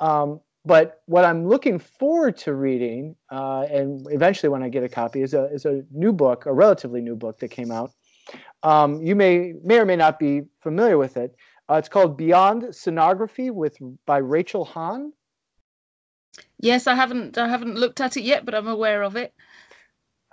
Um, 0.00 0.40
but 0.64 1.02
what 1.06 1.24
I'm 1.24 1.46
looking 1.46 1.78
forward 1.78 2.36
to 2.38 2.54
reading, 2.54 3.16
uh, 3.30 3.66
and 3.70 4.06
eventually 4.10 4.48
when 4.48 4.62
I 4.62 4.68
get 4.68 4.82
a 4.82 4.88
copy, 4.88 5.22
is 5.22 5.34
a 5.34 5.44
is 5.52 5.64
a 5.64 5.82
new 5.92 6.12
book, 6.12 6.46
a 6.46 6.52
relatively 6.52 7.00
new 7.00 7.16
book 7.16 7.38
that 7.40 7.48
came 7.48 7.70
out. 7.70 7.92
Um, 8.62 9.02
you 9.02 9.14
may 9.14 9.54
may 9.62 9.78
or 9.78 9.84
may 9.84 9.96
not 9.96 10.18
be 10.18 10.42
familiar 10.60 10.98
with 10.98 11.16
it. 11.16 11.36
Uh, 11.68 11.74
it's 11.74 11.88
called 11.88 12.16
Beyond 12.16 12.62
Scenography 12.64 13.50
with 13.50 13.76
by 14.06 14.18
Rachel 14.18 14.64
Hann. 14.64 15.12
Yes, 16.58 16.86
I 16.86 16.94
haven't 16.94 17.36
I 17.36 17.48
haven't 17.48 17.76
looked 17.76 18.00
at 18.00 18.16
it 18.16 18.22
yet, 18.22 18.44
but 18.44 18.54
I'm 18.54 18.68
aware 18.68 19.02
of 19.02 19.16
it 19.16 19.34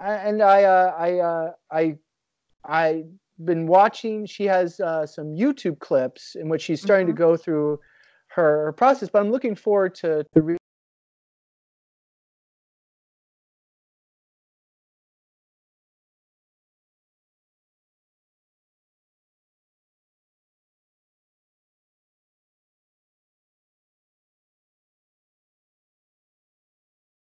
and 0.01 0.41
I, 0.41 0.63
uh, 0.63 0.93
I, 0.97 1.19
uh, 1.19 1.51
I, 1.71 1.97
I 2.63 3.03
been 3.45 3.67
watching. 3.67 4.25
She 4.25 4.45
has 4.45 4.79
uh, 4.79 5.05
some 5.05 5.35
YouTube 5.35 5.79
clips 5.79 6.35
in 6.35 6.49
which 6.49 6.61
she's 6.63 6.81
starting 6.81 7.07
mm-hmm. 7.07 7.15
to 7.15 7.19
go 7.19 7.37
through 7.37 7.79
her, 8.27 8.65
her, 8.65 8.71
process. 8.73 9.09
But 9.09 9.19
I'm 9.19 9.31
looking 9.31 9.55
forward 9.55 9.95
to 9.95 10.25
the. 10.33 10.41
Re- 10.41 10.57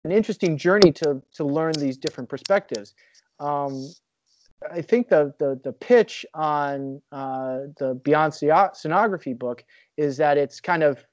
an 0.04 0.10
interesting 0.10 0.58
journey 0.58 0.92
to 0.92 1.22
to 1.34 1.44
learn 1.44 1.72
these 1.72 1.96
different 1.96 2.28
perspectives. 2.28 2.94
Um, 3.38 3.88
I 4.70 4.82
think 4.82 5.08
the, 5.08 5.34
the 5.38 5.60
the 5.62 5.72
pitch 5.72 6.26
on 6.34 7.00
uh, 7.12 7.60
the 7.78 7.98
Beyond 8.02 8.32
Scenography 8.32 9.38
book 9.38 9.64
is 9.96 10.16
that 10.18 10.36
it's 10.36 10.60
kind 10.60 10.82
of 10.82 11.04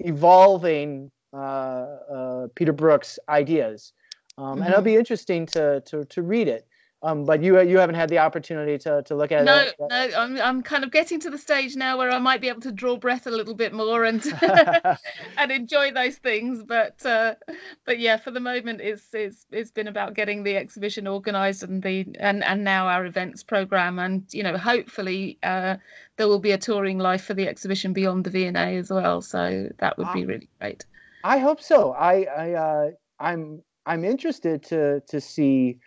evolving 0.00 1.10
uh, 1.32 1.36
uh, 1.36 2.46
Peter 2.54 2.72
Brook's 2.72 3.18
ideas, 3.28 3.92
um, 4.36 4.44
mm-hmm. 4.44 4.62
and 4.62 4.70
it'll 4.70 4.78
mm-hmm. 4.78 4.84
be 4.84 4.96
interesting 4.96 5.46
to 5.46 5.80
to 5.86 6.04
to 6.04 6.22
read 6.22 6.48
it. 6.48 6.67
Um, 7.00 7.24
but 7.24 7.44
you 7.44 7.60
you 7.60 7.78
haven't 7.78 7.94
had 7.94 8.08
the 8.08 8.18
opportunity 8.18 8.76
to, 8.78 9.02
to 9.04 9.14
look 9.14 9.30
at 9.30 9.44
no, 9.44 9.58
it. 9.58 9.74
No, 9.78 9.86
no, 9.86 10.10
I'm 10.16 10.40
I'm 10.40 10.62
kind 10.62 10.82
of 10.82 10.90
getting 10.90 11.20
to 11.20 11.30
the 11.30 11.38
stage 11.38 11.76
now 11.76 11.96
where 11.96 12.10
I 12.10 12.18
might 12.18 12.40
be 12.40 12.48
able 12.48 12.62
to 12.62 12.72
draw 12.72 12.96
breath 12.96 13.28
a 13.28 13.30
little 13.30 13.54
bit 13.54 13.72
more 13.72 14.04
and 14.04 14.20
and 15.36 15.52
enjoy 15.52 15.92
those 15.92 16.16
things. 16.16 16.64
But 16.64 17.06
uh, 17.06 17.36
but 17.84 18.00
yeah, 18.00 18.16
for 18.16 18.32
the 18.32 18.40
moment, 18.40 18.80
it's 18.80 19.14
it's 19.14 19.46
it's 19.52 19.70
been 19.70 19.86
about 19.86 20.14
getting 20.14 20.42
the 20.42 20.56
exhibition 20.56 21.06
organised 21.06 21.62
and 21.62 21.80
the 21.84 22.04
and 22.18 22.42
and 22.42 22.64
now 22.64 22.88
our 22.88 23.06
events 23.06 23.44
program, 23.44 24.00
and 24.00 24.24
you 24.32 24.42
know, 24.42 24.56
hopefully 24.56 25.38
uh, 25.44 25.76
there 26.16 26.26
will 26.26 26.40
be 26.40 26.50
a 26.50 26.58
touring 26.58 26.98
life 26.98 27.22
for 27.24 27.34
the 27.34 27.46
exhibition 27.46 27.92
beyond 27.92 28.24
the 28.24 28.30
V&A 28.30 28.76
as 28.76 28.90
well. 28.90 29.22
So 29.22 29.68
that 29.78 29.98
would 29.98 30.12
be 30.12 30.26
really 30.26 30.48
great. 30.60 30.84
I 31.22 31.38
hope 31.38 31.62
so. 31.62 31.92
I 31.92 32.24
I 32.24 32.52
uh, 32.54 32.90
I'm 33.20 33.62
I'm 33.86 34.04
interested 34.04 34.64
to 34.64 35.00
to 35.06 35.20
see 35.20 35.78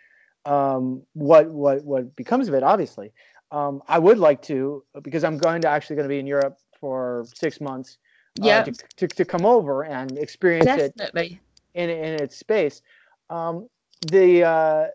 um, 0.44 1.02
what 1.14 1.50
what 1.50 1.84
what 1.84 2.14
becomes 2.16 2.48
of 2.48 2.54
it. 2.54 2.62
Obviously, 2.62 3.12
um, 3.50 3.82
I 3.88 3.98
would 3.98 4.18
like 4.18 4.42
to 4.42 4.84
because 5.02 5.24
I'm 5.24 5.38
going 5.38 5.62
to 5.62 5.68
actually 5.68 5.96
going 5.96 6.08
to 6.08 6.12
be 6.12 6.18
in 6.18 6.26
Europe 6.26 6.58
for 6.80 7.26
six 7.34 7.60
months. 7.60 7.98
Uh, 8.40 8.46
yeah, 8.46 8.62
to, 8.62 8.72
to, 8.96 9.08
to, 9.08 9.24
come 9.26 9.44
over 9.44 9.84
and 9.84 10.16
experience 10.16 10.64
Definitely. 10.64 11.38
it 11.74 11.82
in 11.82 11.90
in 11.90 12.22
its 12.22 12.38
space. 12.38 12.80
Um, 13.28 13.68
the 14.10 14.42
uh, 14.44 14.86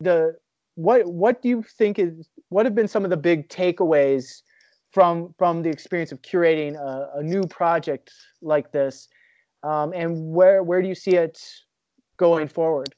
the 0.00 0.36
what 0.74 1.06
what 1.06 1.42
do 1.42 1.48
you 1.48 1.62
think 1.62 1.98
is 1.98 2.28
what 2.50 2.66
have 2.66 2.74
been 2.74 2.88
some 2.88 3.04
of 3.04 3.10
the 3.10 3.16
big 3.16 3.48
takeaways 3.48 4.42
from 4.90 5.34
from 5.38 5.62
the 5.62 5.70
experience 5.70 6.12
of 6.12 6.20
curating 6.20 6.76
a, 6.76 7.18
a 7.18 7.22
new 7.22 7.42
project 7.44 8.12
like 8.42 8.70
this, 8.70 9.08
um, 9.62 9.92
and 9.94 10.32
where 10.32 10.62
where 10.62 10.82
do 10.82 10.88
you 10.88 10.94
see 10.94 11.16
it 11.16 11.40
going 12.18 12.48
forward? 12.48 12.94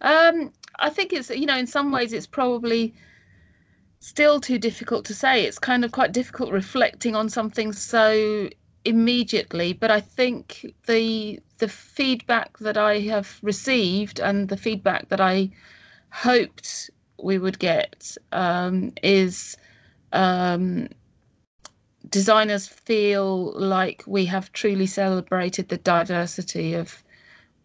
Um, 0.00 0.52
I 0.78 0.90
think 0.90 1.12
it's 1.12 1.30
you 1.30 1.46
know 1.46 1.56
in 1.56 1.66
some 1.66 1.90
ways 1.90 2.12
it's 2.12 2.26
probably 2.26 2.94
still 4.00 4.40
too 4.40 4.58
difficult 4.58 5.04
to 5.06 5.14
say. 5.14 5.44
It's 5.44 5.58
kind 5.58 5.84
of 5.84 5.92
quite 5.92 6.12
difficult 6.12 6.52
reflecting 6.52 7.16
on 7.16 7.28
something 7.28 7.72
so 7.72 8.48
immediately. 8.84 9.72
But 9.72 9.90
I 9.90 10.00
think 10.00 10.74
the 10.86 11.40
the 11.58 11.68
feedback 11.68 12.58
that 12.58 12.76
I 12.76 13.00
have 13.00 13.38
received 13.42 14.20
and 14.20 14.48
the 14.48 14.56
feedback 14.56 15.08
that 15.08 15.20
I 15.20 15.50
hoped 16.10 16.90
we 17.20 17.38
would 17.38 17.58
get 17.58 18.16
um, 18.32 18.92
is 19.02 19.56
um, 20.12 20.88
designers 22.08 22.68
feel 22.68 23.52
like 23.58 24.04
we 24.06 24.24
have 24.26 24.52
truly 24.52 24.86
celebrated 24.86 25.68
the 25.68 25.78
diversity 25.78 26.74
of 26.74 27.02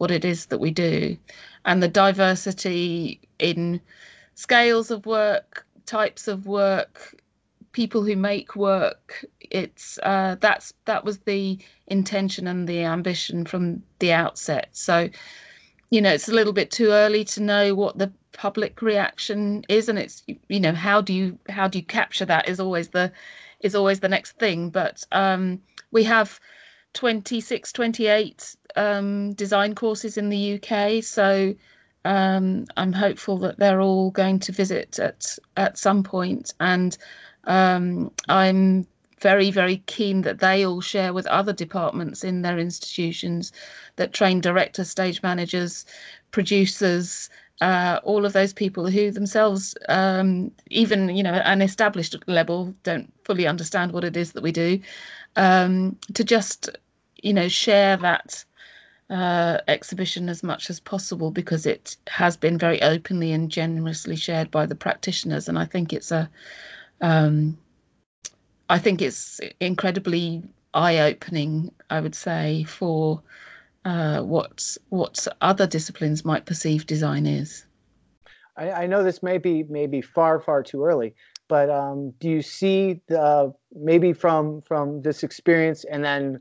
what 0.04 0.12
it 0.12 0.26
is 0.26 0.48
that 0.48 0.58
we 0.58 0.70
do 0.70 1.16
and 1.64 1.82
the 1.82 1.88
diversity 1.88 3.22
in 3.40 3.80
scales 4.36 4.92
of 4.92 5.06
work, 5.06 5.66
types 5.86 6.28
of 6.28 6.46
work, 6.46 7.16
people 7.72 8.04
who 8.04 8.18
make 8.18 8.54
work. 8.58 9.24
It's 9.40 9.98
uh, 10.04 10.36
that's 10.42 10.74
that 10.84 11.06
was 11.06 11.20
the 11.20 11.58
intention 11.88 12.48
and 12.48 12.68
the 12.68 12.84
ambition 12.84 13.46
from 13.46 13.82
the 14.00 14.12
outset. 14.12 14.68
So, 14.74 15.10
you 15.90 16.02
know, 16.02 16.12
it's 16.12 16.28
a 16.28 16.34
little 16.34 16.52
bit 16.52 16.70
too 16.70 16.90
early 16.90 17.24
to 17.24 17.42
know 17.42 17.74
what 17.74 17.98
the 17.98 18.12
public 18.34 18.82
reaction 18.82 19.64
is, 19.70 19.88
and 19.88 19.98
it's 19.98 20.24
you 20.50 20.60
know 20.60 20.74
how 20.74 21.00
do 21.00 21.14
you 21.14 21.40
how 21.48 21.70
do 21.70 21.78
you 21.80 21.86
capture 21.86 22.26
that 22.26 22.50
is 22.50 22.60
always 22.60 22.90
the 22.90 23.10
is 23.62 23.74
always 23.74 24.02
the 24.02 24.10
next 24.10 24.34
thing. 24.38 24.70
But 24.70 25.06
um, 25.14 25.62
we 25.92 26.04
have 26.04 26.42
26, 26.94 27.72
28 27.72 28.56
um, 28.76 29.34
design 29.34 29.76
courses 29.76 30.18
in 30.18 30.30
the 30.30 30.60
UK. 30.60 31.04
So 31.04 31.54
um, 32.06 32.66
I'm 32.78 32.94
hopeful 32.94 33.38
that 33.40 33.60
they're 33.60 33.82
all 33.82 34.12
going 34.12 34.40
to 34.40 34.52
visit 34.52 35.00
at 35.00 35.38
at 35.58 35.78
some 35.78 36.04
point, 36.04 36.54
and 36.60 36.98
um, 37.46 38.12
I'm 38.28 38.86
very 39.22 39.52
very 39.52 39.78
keen 39.86 40.22
that 40.24 40.40
they 40.40 40.66
all 40.66 40.82
share 40.82 41.14
with 41.14 41.26
other 41.28 41.54
departments 41.54 42.24
in 42.24 42.42
their 42.42 42.60
institutions 42.60 43.54
that 43.96 44.14
train 44.14 44.42
directors, 44.42 44.90
stage 44.90 45.22
managers, 45.24 45.86
producers. 46.32 47.30
Uh, 47.62 48.00
all 48.04 48.26
of 48.26 48.34
those 48.34 48.52
people 48.52 48.90
who 48.90 49.10
themselves, 49.12 49.74
um, 49.88 50.52
even 50.70 51.16
you 51.16 51.24
know, 51.24 51.32
an 51.32 51.62
established 51.62 52.16
level, 52.28 52.74
don't 52.84 53.14
fully 53.24 53.48
understand 53.48 53.94
what 53.94 54.04
it 54.04 54.18
is 54.18 54.34
that 54.34 54.44
we 54.44 54.52
do, 54.52 54.78
um, 55.38 55.96
to 56.14 56.26
just 56.26 56.70
you 57.24 57.34
know 57.34 57.48
share 57.48 57.98
that 57.98 58.46
uh, 59.10 59.58
exhibition 59.68 60.30
as 60.30 60.44
much 60.44 60.70
as 60.70 60.80
possible 60.80 61.32
because 61.32 61.66
it 61.66 61.98
has 62.08 62.38
been 62.38 62.58
very 62.58 62.82
openly 62.82 63.32
and 63.32 63.50
generously 63.50 64.16
shared 64.16 64.52
by 64.52 64.66
the 64.66 64.76
practitioners, 64.76 65.50
and 65.50 65.58
I 65.58 65.66
think 65.66 65.94
it's 65.94 66.12
a, 66.12 66.30
um, 67.02 67.58
I 68.70 68.78
think 68.78 69.02
it's 69.02 69.40
incredibly 69.60 70.44
eye-opening. 70.74 71.72
I 71.90 72.00
would 72.00 72.16
say 72.16 72.64
for 72.66 73.22
uh, 73.86 74.22
what 74.22 74.78
what 74.90 75.28
other 75.42 75.68
disciplines 75.68 76.26
might 76.26 76.46
perceive 76.46 76.86
design 76.86 77.26
is. 77.26 77.66
I, 78.58 78.72
I 78.72 78.88
know 78.88 79.04
this 79.04 79.24
may 79.24 79.38
be 79.38 79.64
maybe 79.64 80.02
far 80.02 80.40
far 80.40 80.64
too 80.64 80.84
early, 80.84 81.16
but 81.48 81.70
um, 81.70 82.12
do 82.20 82.30
you 82.30 82.42
see 82.42 83.02
the 83.08 83.54
maybe 83.76 84.14
from 84.14 84.62
from 84.62 85.02
this 85.02 85.24
experience 85.24 85.84
and 85.86 86.04
then 86.04 86.40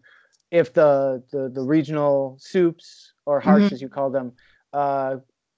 if 0.53 0.73
the 0.75 1.21
the, 1.33 1.49
the 1.49 1.63
regional 1.63 2.37
soups 2.39 3.15
or 3.27 3.41
hearts 3.41 3.65
mm-hmm. 3.65 3.75
as 3.75 3.83
you 3.83 3.89
call 3.89 4.11
them 4.11 4.33
uh, 4.73 5.17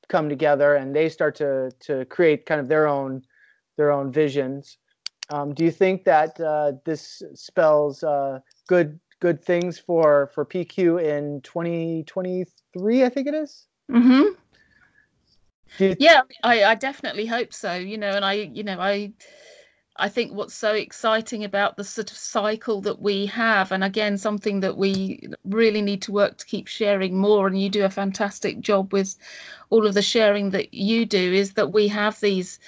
come 0.09 0.29
together 0.29 0.77
and 0.77 0.97
they 0.97 1.11
start 1.11 1.35
to 1.35 1.71
to 1.81 2.07
create 2.07 2.47
kind 2.47 2.61
of 2.61 2.69
their 2.69 2.87
own 2.87 3.23
their 3.77 3.91
own 3.91 4.11
visions 4.11 4.79
um, 5.31 5.53
do 5.53 5.65
you 5.65 5.71
think 5.71 6.05
that 6.05 6.39
uh, 6.41 6.73
this 6.85 7.23
spells 7.35 8.03
uh, 8.03 8.39
good 8.69 8.99
good 9.21 9.45
things 9.45 9.79
for 9.79 10.31
for 10.35 10.47
PQ 10.47 11.03
in 11.03 11.41
2023 11.43 13.05
I 13.05 13.09
think 13.09 13.27
it 13.27 13.35
is 13.35 13.67
mm-hmm. 13.91 14.33
yeah 15.99 16.21
I, 16.45 16.65
I 16.65 16.75
definitely 16.77 17.27
hope 17.27 17.53
so 17.53 17.75
you 17.75 17.99
know 17.99 18.11
and 18.11 18.25
I 18.25 18.35
you 18.35 18.63
know 18.63 18.79
I 18.79 19.13
I 19.97 20.09
think 20.09 20.33
what's 20.33 20.55
so 20.55 20.75
exciting 20.75 21.45
about 21.45 21.77
the 21.77 21.85
sort 21.85 22.11
of 22.11 22.17
cycle 22.17 22.81
that 22.81 23.01
we 23.01 23.27
have, 23.27 23.71
and 23.71 23.85
again, 23.85 24.19
something 24.19 24.59
that 24.61 24.77
we 24.77 25.29
really 25.45 25.83
need 25.83 26.03
to 26.03 26.13
work 26.13 26.37
to 26.39 26.47
keep 26.47 26.67
sharing 26.67 27.17
more, 27.17 27.47
and 27.47 27.61
you 27.61 27.69
do 27.69 27.85
a 27.85 27.91
fantastic 27.91 28.61
job 28.61 28.93
with 28.93 29.15
all 29.71 29.87
of 29.87 29.95
the 29.95 30.03
sharing 30.03 30.51
that 30.51 30.75
you 30.75 31.07
do, 31.07 31.33
is 31.33 31.53
that 31.53 31.73
we 31.73 31.87
have 31.89 32.19
these 32.21 32.59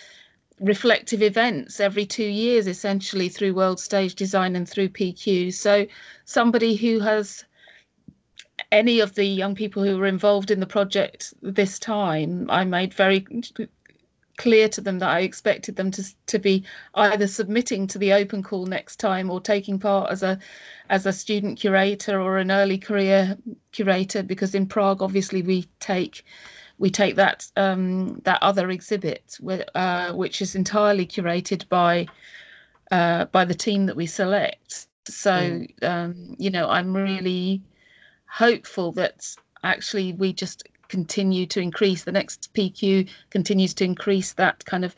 reflective 0.60 1.20
events 1.20 1.80
every 1.80 2.06
two 2.06 2.24
years, 2.24 2.68
essentially 2.68 3.28
through 3.28 3.54
World 3.54 3.80
Stage 3.80 4.14
Design 4.14 4.54
and 4.54 4.68
through 4.68 4.90
PQ. 4.90 5.52
So, 5.52 5.86
somebody 6.26 6.76
who 6.76 7.00
has 7.00 7.44
any 8.70 9.00
of 9.00 9.16
the 9.16 9.24
young 9.24 9.56
people 9.56 9.82
who 9.82 9.98
were 9.98 10.06
involved 10.06 10.52
in 10.52 10.60
the 10.60 10.66
project 10.66 11.34
this 11.42 11.78
time, 11.80 12.46
I 12.50 12.64
made 12.64 12.94
very 12.94 13.26
clear 14.36 14.68
to 14.68 14.80
them 14.80 14.98
that 14.98 15.08
I 15.08 15.20
expected 15.20 15.76
them 15.76 15.90
to 15.92 16.04
to 16.26 16.38
be 16.38 16.64
either 16.94 17.26
submitting 17.26 17.86
to 17.88 17.98
the 17.98 18.12
open 18.12 18.42
call 18.42 18.66
next 18.66 18.96
time 18.96 19.30
or 19.30 19.40
taking 19.40 19.78
part 19.78 20.10
as 20.10 20.22
a 20.22 20.38
as 20.90 21.06
a 21.06 21.12
student 21.12 21.58
curator 21.58 22.20
or 22.20 22.38
an 22.38 22.50
early 22.50 22.78
career 22.78 23.36
curator 23.72 24.22
because 24.22 24.54
in 24.54 24.66
Prague 24.66 25.02
obviously 25.02 25.42
we 25.42 25.66
take 25.80 26.24
we 26.78 26.90
take 26.90 27.16
that 27.16 27.46
um, 27.56 28.20
that 28.24 28.42
other 28.42 28.70
exhibit 28.70 29.38
uh, 29.74 30.12
which 30.12 30.42
is 30.42 30.54
entirely 30.54 31.06
curated 31.06 31.68
by 31.68 32.06
uh, 32.90 33.24
by 33.26 33.44
the 33.44 33.54
team 33.54 33.86
that 33.86 33.96
we 33.96 34.06
select 34.06 34.86
so 35.06 35.32
mm. 35.32 35.82
um, 35.82 36.36
you 36.38 36.50
know 36.50 36.68
I'm 36.68 36.94
really 36.94 37.62
hopeful 38.28 38.92
that 38.92 39.34
actually 39.64 40.12
we 40.12 40.32
just 40.32 40.68
continue 40.88 41.46
to 41.46 41.60
increase. 41.60 42.04
The 42.04 42.12
next 42.12 42.52
PQ 42.54 43.08
continues 43.30 43.74
to 43.74 43.84
increase 43.84 44.32
that 44.34 44.64
kind 44.64 44.84
of 44.84 44.96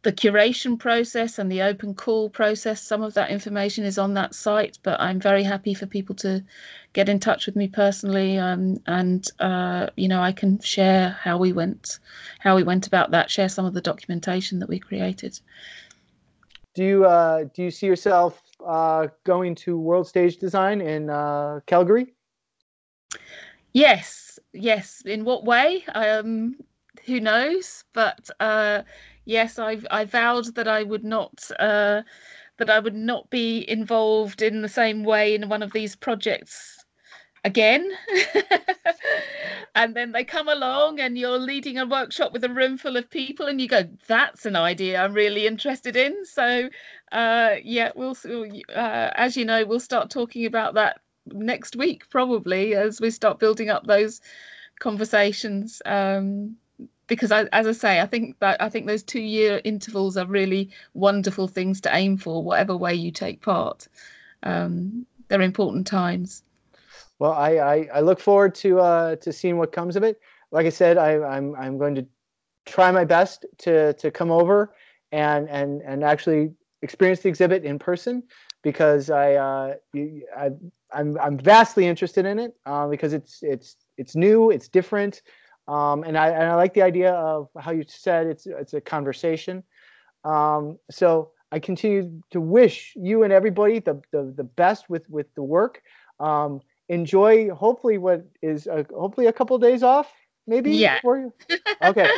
the 0.04 0.12
curation 0.12 0.80
process 0.80 1.38
and 1.38 1.52
the 1.52 1.62
open 1.62 1.94
call 1.94 2.30
process, 2.30 2.82
some 2.82 3.04
of 3.04 3.14
that 3.14 3.30
information 3.30 3.86
is 3.86 3.98
on 3.98 4.16
that 4.16 4.34
site. 4.34 4.80
But 4.82 5.00
I'm 5.00 5.20
very 5.20 5.44
happy 5.44 5.74
for 5.74 5.86
people 5.86 6.16
to 6.16 6.44
get 6.94 7.08
in 7.08 7.20
touch 7.20 7.46
with 7.46 7.56
me 7.56 7.68
personally, 7.68 8.38
um, 8.38 8.82
and 8.88 9.28
uh, 9.40 9.88
you 9.96 10.08
know 10.08 10.22
I 10.22 10.32
can 10.32 10.60
share 10.60 11.18
how 11.22 11.38
we 11.38 11.54
went, 11.54 12.00
how 12.40 12.56
we 12.56 12.64
went 12.64 12.88
about 12.88 13.12
that, 13.12 13.30
share 13.30 13.50
some 13.50 13.66
of 13.66 13.74
the 13.74 13.82
documentation 13.82 14.60
that 14.60 14.70
we 14.70 14.80
created. 14.80 15.40
Do 16.74 16.84
you 16.84 17.06
uh, 17.06 17.46
do 17.54 17.64
you 17.64 17.72
see 17.72 17.86
yourself 17.86 18.42
uh, 18.66 19.08
going 19.24 19.56
to 19.56 19.78
World 19.78 20.08
Stage 20.08 20.38
Design 20.38 20.82
in 20.82 21.10
uh, 21.10 21.60
Calgary? 21.68 22.14
Yes, 23.74 24.40
yes. 24.54 25.04
In 25.06 25.26
what 25.26 25.46
way? 25.46 25.84
Um, 25.94 26.56
who 27.06 27.20
knows? 27.20 27.84
But 27.94 28.30
uh, 28.40 28.84
yes, 29.26 29.60
I 29.60 29.80
I 29.92 30.06
vowed 30.06 30.56
that 30.56 30.68
I 30.68 30.84
would 30.84 31.04
not 31.04 31.50
uh, 31.60 32.04
that 32.58 32.70
I 32.70 32.80
would 32.80 32.96
not 32.96 33.30
be 33.30 33.70
involved 33.70 34.42
in 34.42 34.62
the 34.62 34.70
same 34.70 35.04
way 35.04 35.36
in 35.36 35.50
one 35.50 35.64
of 35.64 35.74
these 35.74 35.96
projects 35.96 36.86
again. 37.44 37.92
and 39.76 39.96
then 39.96 40.12
they 40.12 40.24
come 40.24 40.48
along 40.48 41.00
and 41.00 41.18
you're 41.18 41.40
leading 41.40 41.78
a 41.78 41.86
workshop 41.86 42.34
with 42.34 42.44
a 42.44 42.50
room 42.50 42.78
full 42.78 42.98
of 42.98 43.10
people 43.10 43.48
and 43.48 43.60
you 43.62 43.68
go, 43.68 43.84
that's 44.08 44.46
an 44.46 44.56
idea 44.56 45.02
I'm 45.02 45.14
really 45.14 45.48
interested 45.48 45.96
in. 45.96 46.26
So, 46.26 46.70
uh, 47.12 47.56
yeah, 47.64 47.92
we'll, 47.96 48.16
uh, 48.76 49.12
as 49.16 49.38
you 49.38 49.46
know, 49.46 49.66
we'll 49.66 49.80
start 49.80 50.10
talking 50.10 50.46
about 50.46 50.76
that 50.76 51.00
next 51.28 51.76
week 51.76 52.10
probably 52.10 52.76
as 52.76 53.00
we 53.00 53.10
start 53.12 53.40
building 53.40 53.70
up 53.70 53.86
those 53.88 54.22
conversations. 54.80 55.82
Um, 55.86 56.58
because 57.12 57.30
I, 57.30 57.44
as 57.52 57.68
I 57.68 57.74
say, 57.74 58.00
I 58.00 58.06
think 58.06 58.40
that 58.40 58.62
I 58.62 58.70
think 58.70 58.88
those 58.88 59.04
two 59.04 59.20
year 59.20 59.60
intervals 59.66 60.16
are 60.16 60.26
really 60.26 60.70
wonderful 60.94 61.46
things 61.46 61.82
to 61.82 61.94
aim 61.94 62.16
for, 62.16 62.42
whatever 62.42 62.78
way 62.78 62.96
you 62.96 63.12
take 63.12 63.42
part. 63.42 63.90
Um, 64.44 65.06
they're 65.28 65.42
important 65.42 65.86
times. 65.86 66.44
Well, 67.20 67.34
I, 67.34 67.58
I, 67.58 67.90
I 67.96 68.00
look 68.00 68.22
forward 68.22 68.56
to 68.64 68.80
uh, 68.80 69.16
to 69.18 69.34
seeing 69.34 69.58
what 69.58 69.74
comes 69.74 69.98
of 69.98 70.04
it. 70.04 70.22
Like 70.52 70.66
I 70.66 70.70
said, 70.70 70.98
I, 70.98 71.22
I'm 71.22 71.54
I'm 71.56 71.78
going 71.78 71.96
to 71.96 72.06
try 72.66 72.90
my 72.92 73.04
best 73.04 73.46
to 73.58 73.92
to 73.92 74.10
come 74.10 74.32
over 74.32 74.74
and 75.12 75.50
and 75.50 75.82
and 75.82 76.06
actually 76.06 76.54
experience 76.82 77.20
the 77.20 77.28
exhibit 77.28 77.66
in 77.66 77.78
person 77.78 78.24
because 78.62 79.10
I, 79.10 79.34
uh, 79.34 79.74
I 80.38 80.52
I'm 80.94 81.20
I'm 81.20 81.38
vastly 81.38 81.88
interested 81.88 82.26
in 82.26 82.40
it 82.40 82.56
uh, 82.66 82.88
because 82.88 83.12
it's 83.12 83.44
it's 83.44 83.76
it's 83.98 84.16
new, 84.16 84.50
it's 84.50 84.70
different, 84.70 85.24
um, 85.72 86.04
and 86.04 86.18
I 86.18 86.30
and 86.30 86.44
I 86.44 86.56
like 86.56 86.74
the 86.74 86.82
idea 86.82 87.14
of 87.14 87.48
how 87.58 87.72
you 87.72 87.86
said 87.88 88.28
it's 88.28 88.46
it's 88.46 88.74
a 88.74 88.82
conversation. 88.82 89.64
Um, 90.24 90.78
so 90.90 91.32
I 91.52 91.60
continue 91.60 92.22
to 92.32 92.42
wish 92.42 92.94
you 92.96 93.24
and 93.24 93.32
everybody 93.32 93.80
the 93.80 94.02
the, 94.12 94.34
the 94.36 94.44
best 94.44 94.90
with 94.90 95.10
with 95.10 95.34
the 95.36 95.44
work. 95.44 95.82
Um, 96.20 96.62
enjoy 96.90 97.50
hopefully 97.52 97.98
what 97.98 98.26
is 98.42 98.68
a, 98.68 98.86
hopefully 98.94 99.28
a 99.28 99.34
couple 99.34 99.56
of 99.56 99.62
days 99.62 99.82
off 99.82 100.12
maybe 100.46 100.72
yeah 100.72 101.00
for 101.02 101.18
you 101.18 101.34
okay 101.82 102.10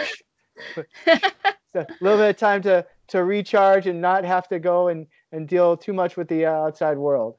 a 1.08 1.88
little 2.02 2.18
bit 2.18 2.30
of 2.32 2.38
time 2.38 2.62
to 2.62 2.84
to 3.08 3.24
recharge 3.24 3.86
and 3.86 4.02
not 4.02 4.26
have 4.26 4.48
to 4.48 4.58
go 4.58 4.88
and 4.88 5.06
and 5.32 5.48
deal 5.48 5.78
too 5.78 5.94
much 5.94 6.18
with 6.18 6.28
the 6.28 6.46
outside 6.46 6.98
world 6.98 7.36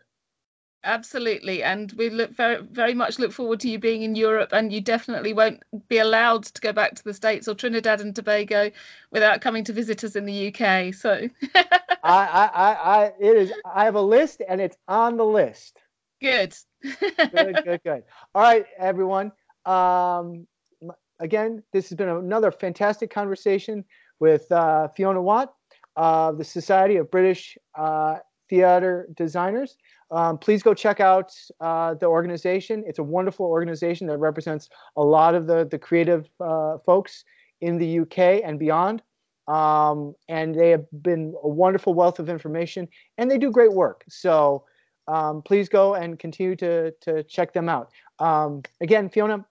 absolutely 0.85 1.63
and 1.63 1.93
we 1.93 2.11
look 2.11 2.31
very 2.31 2.63
very 2.63 2.95
much 2.95 3.19
look 3.19 3.33
forward 3.33 3.61
to 3.61 3.69
you 3.69 3.79
being 3.79 4.03
in 4.03 4.15
europe 4.15 4.51
and 4.53 4.73
you 4.73 4.81
definitely 4.81 5.33
won't 5.33 5.63
be 5.89 5.99
allowed 5.99 6.45
to 6.45 6.61
go 6.61 6.73
back 6.73 6.95
to 6.95 7.05
the 7.05 7.15
states 7.15 7.49
or 7.49 7.55
trinidad 7.55 8.01
and 8.01 8.15
tobago 8.15 8.71
without 9.11 9.41
coming 9.41 9.65
to 9.65 9.73
visit 9.73 10.05
us 10.05 10.17
in 10.17 10.25
the 10.25 10.49
uk 10.49 10.95
so 10.95 11.29
I, 12.05 12.51
I 12.55 12.75
i 12.75 13.13
it 13.19 13.37
is 13.37 13.53
i 13.65 13.85
have 13.85 13.95
a 13.95 14.03
list 14.03 14.43
and 14.47 14.61
it's 14.61 14.77
on 14.87 15.17
the 15.17 15.25
list 15.25 15.79
good 16.21 16.55
good, 16.85 17.61
good, 17.65 17.81
good. 17.85 18.03
All 18.35 18.43
right, 18.43 18.67
everyone. 18.79 19.33
Um, 19.65 20.47
again, 21.19 21.63
this 21.73 21.89
has 21.89 21.97
been 21.97 22.09
another 22.09 22.51
fantastic 22.51 23.11
conversation 23.11 23.85
with 24.21 24.51
uh, 24.53 24.89
Fiona 24.89 25.23
Watt 25.23 25.55
of 25.97 26.39
the 26.39 26.45
Society 26.45 26.97
of 26.97 27.11
British 27.11 27.57
uh, 27.75 28.19
Theater 28.49 29.09
Designers. 29.17 29.77
Um, 30.11 30.39
please 30.39 30.63
go 30.63 30.75
check 30.75 31.01
out 31.01 31.33
uh, 31.61 31.95
the 31.95 32.07
organization. 32.07 32.85
It's 32.87 32.99
a 32.99 33.03
wonderful 33.03 33.47
organization 33.47 34.07
that 34.09 34.19
represents 34.19 34.69
a 34.97 35.03
lot 35.03 35.35
of 35.35 35.47
the, 35.47 35.67
the 35.71 35.79
creative 35.79 36.29
uh, 36.41 36.79
folks 36.79 37.25
in 37.61 37.79
the 37.79 38.01
UK 38.01 38.43
and 38.45 38.59
beyond. 38.59 39.03
Um, 39.47 40.15
and 40.29 40.55
they 40.55 40.71
have 40.71 40.87
been 41.03 41.35
a 41.43 41.49
wonderful 41.49 41.93
wealth 41.93 42.19
of 42.19 42.29
information 42.31 42.89
and 43.19 43.31
they 43.31 43.37
do 43.37 43.51
great 43.51 43.73
work. 43.73 44.03
So 44.09 44.65
um, 45.07 45.43
please 45.43 45.69
go 45.69 45.95
and 45.95 46.19
continue 46.19 46.57
to, 46.57 46.93
to 47.03 47.23
check 47.25 47.53
them 47.53 47.69
out. 47.69 47.91
Um, 48.19 48.63
again, 48.81 49.11
Fiona, 49.11 49.45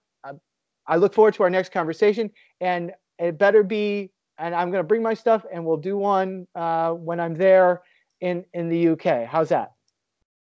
I 0.86 0.96
look 0.96 1.14
forward 1.14 1.34
to 1.34 1.42
our 1.42 1.50
next 1.50 1.72
conversation, 1.72 2.30
and 2.60 2.92
it 3.18 3.38
better 3.38 3.62
be. 3.62 4.10
And 4.38 4.54
I'm 4.54 4.70
going 4.70 4.82
to 4.82 4.86
bring 4.86 5.02
my 5.02 5.14
stuff, 5.14 5.44
and 5.52 5.64
we'll 5.64 5.76
do 5.76 5.96
one 5.96 6.46
uh, 6.54 6.90
when 6.90 7.20
I'm 7.20 7.34
there 7.34 7.82
in 8.20 8.44
in 8.52 8.68
the 8.68 8.88
UK. 8.88 9.26
How's 9.26 9.48
that? 9.50 9.72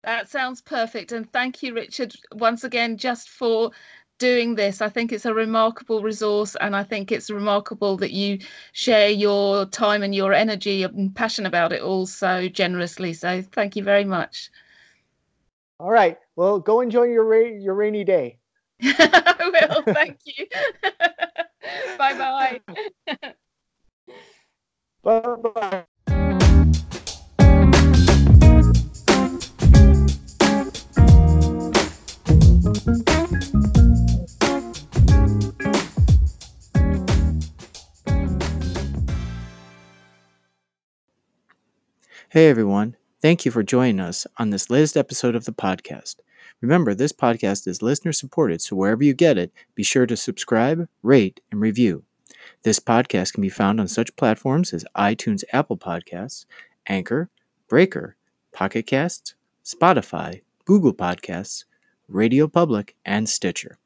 That 0.05 0.29
sounds 0.29 0.61
perfect. 0.61 1.13
And 1.13 1.31
thank 1.33 1.63
you, 1.63 1.75
Richard, 1.75 2.15
once 2.33 2.65
again, 2.65 2.97
just 2.97 3.29
for 3.29 3.71
doing 4.19 4.55
this. 4.55 4.81
I 4.81 4.89
think 4.89 5.13
it's 5.13 5.27
a 5.27 5.35
remarkable 5.35 6.03
resource, 6.03 6.57
and 6.61 6.75
I 6.77 6.83
think 6.83 7.11
it's 7.13 7.31
remarkable 7.31 7.97
that 7.99 8.13
you 8.13 8.39
share 8.73 9.09
your 9.11 9.67
time 9.67 10.03
and 10.03 10.15
your 10.15 10.33
energy 10.33 10.83
and 10.83 11.15
passion 11.15 11.47
about 11.47 11.73
it 11.73 11.83
all 11.83 12.07
so 12.07 12.49
generously. 12.49 13.13
So 13.15 13.43
thank 13.43 13.77
you 13.77 13.85
very 13.85 14.05
much. 14.05 14.51
All 15.79 15.91
right. 15.91 16.19
Well, 16.37 16.61
go 16.61 16.81
enjoy 16.81 17.05
your 17.05 17.25
ra- 17.25 17.59
your 17.59 17.75
rainy 17.75 18.05
day. 18.05 18.39
I 18.83 19.51
will. 19.53 19.83
Thank 19.83 20.19
you. 20.25 20.47
bye 21.99 22.15
bye. 22.19 22.61
bye 25.03 25.37
bye. 25.55 25.85
Hey 42.33 42.49
everyone. 42.49 42.97
Thank 43.21 43.45
you 43.45 43.51
for 43.51 43.63
joining 43.63 44.01
us 44.01 44.27
on 44.39 44.49
this 44.49 44.71
latest 44.71 44.97
episode 44.97 45.35
of 45.35 45.45
the 45.45 45.53
podcast. 45.53 46.15
Remember, 46.63 46.95
this 46.95 47.13
podcast 47.13 47.67
is 47.69 47.83
listener 47.83 48.11
supported, 48.11 48.63
so 48.63 48.75
wherever 48.75 49.05
you 49.05 49.13
get 49.13 49.37
it, 49.37 49.53
be 49.75 49.83
sure 49.83 50.07
to 50.07 50.17
subscribe, 50.17 50.89
rate, 51.03 51.43
and 51.51 51.61
review. 51.61 52.05
This 52.63 52.81
podcast 52.81 53.35
can 53.35 53.43
be 53.43 53.51
found 53.51 53.81
on 53.81 53.87
such 53.87 54.17
platforms 54.17 54.73
as 54.73 54.87
iTunes, 54.97 55.45
Apple 55.53 55.77
Podcasts, 55.77 56.47
Anchor, 56.87 57.29
Breaker, 57.69 58.17
Pocket 58.51 58.87
Casts, 58.87 59.35
Spotify, 59.63 60.41
Google 60.65 60.95
Podcasts, 60.95 61.65
Radio 62.09 62.49
Public, 62.49 62.97
and 63.05 63.29
Stitcher. 63.29 63.77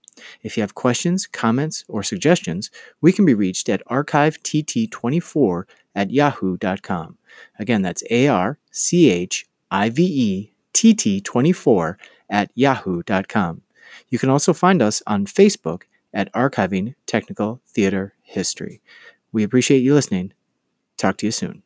If 0.42 0.57
you 0.57 0.61
have 0.61 0.74
questions, 0.76 1.26
comments, 1.26 1.84
or 1.88 2.05
suggestions, 2.05 2.70
we 3.01 3.12
can 3.12 3.24
be 3.24 3.34
reached 3.34 3.68
at 3.68 3.84
archivett24 3.86 5.64
at 5.97 6.12
yahoo.com. 6.12 7.18
Again, 7.59 7.82
that's 7.82 8.05
A 8.11 8.28
R 8.28 8.59
C 8.70 9.11
H 9.11 9.47
I 9.70 9.90
V 9.90 10.05
E 10.05 10.53
T 10.72 10.94
T 10.94 11.20
24 11.20 11.99
at 12.30 12.51
yahoo.com. 12.55 13.62
You 14.09 14.18
can 14.18 14.28
also 14.28 14.53
find 14.53 14.80
us 14.80 15.03
on 15.07 15.26
Facebook 15.26 15.82
at 16.14 16.32
Archiving 16.32 16.94
Technical 17.07 17.61
Theater 17.66 18.14
History. 18.22 18.80
We 19.32 19.42
appreciate 19.42 19.80
you 19.80 19.94
listening. 19.94 20.32
Talk 20.97 21.16
to 21.18 21.26
you 21.26 21.32
soon. 21.32 21.62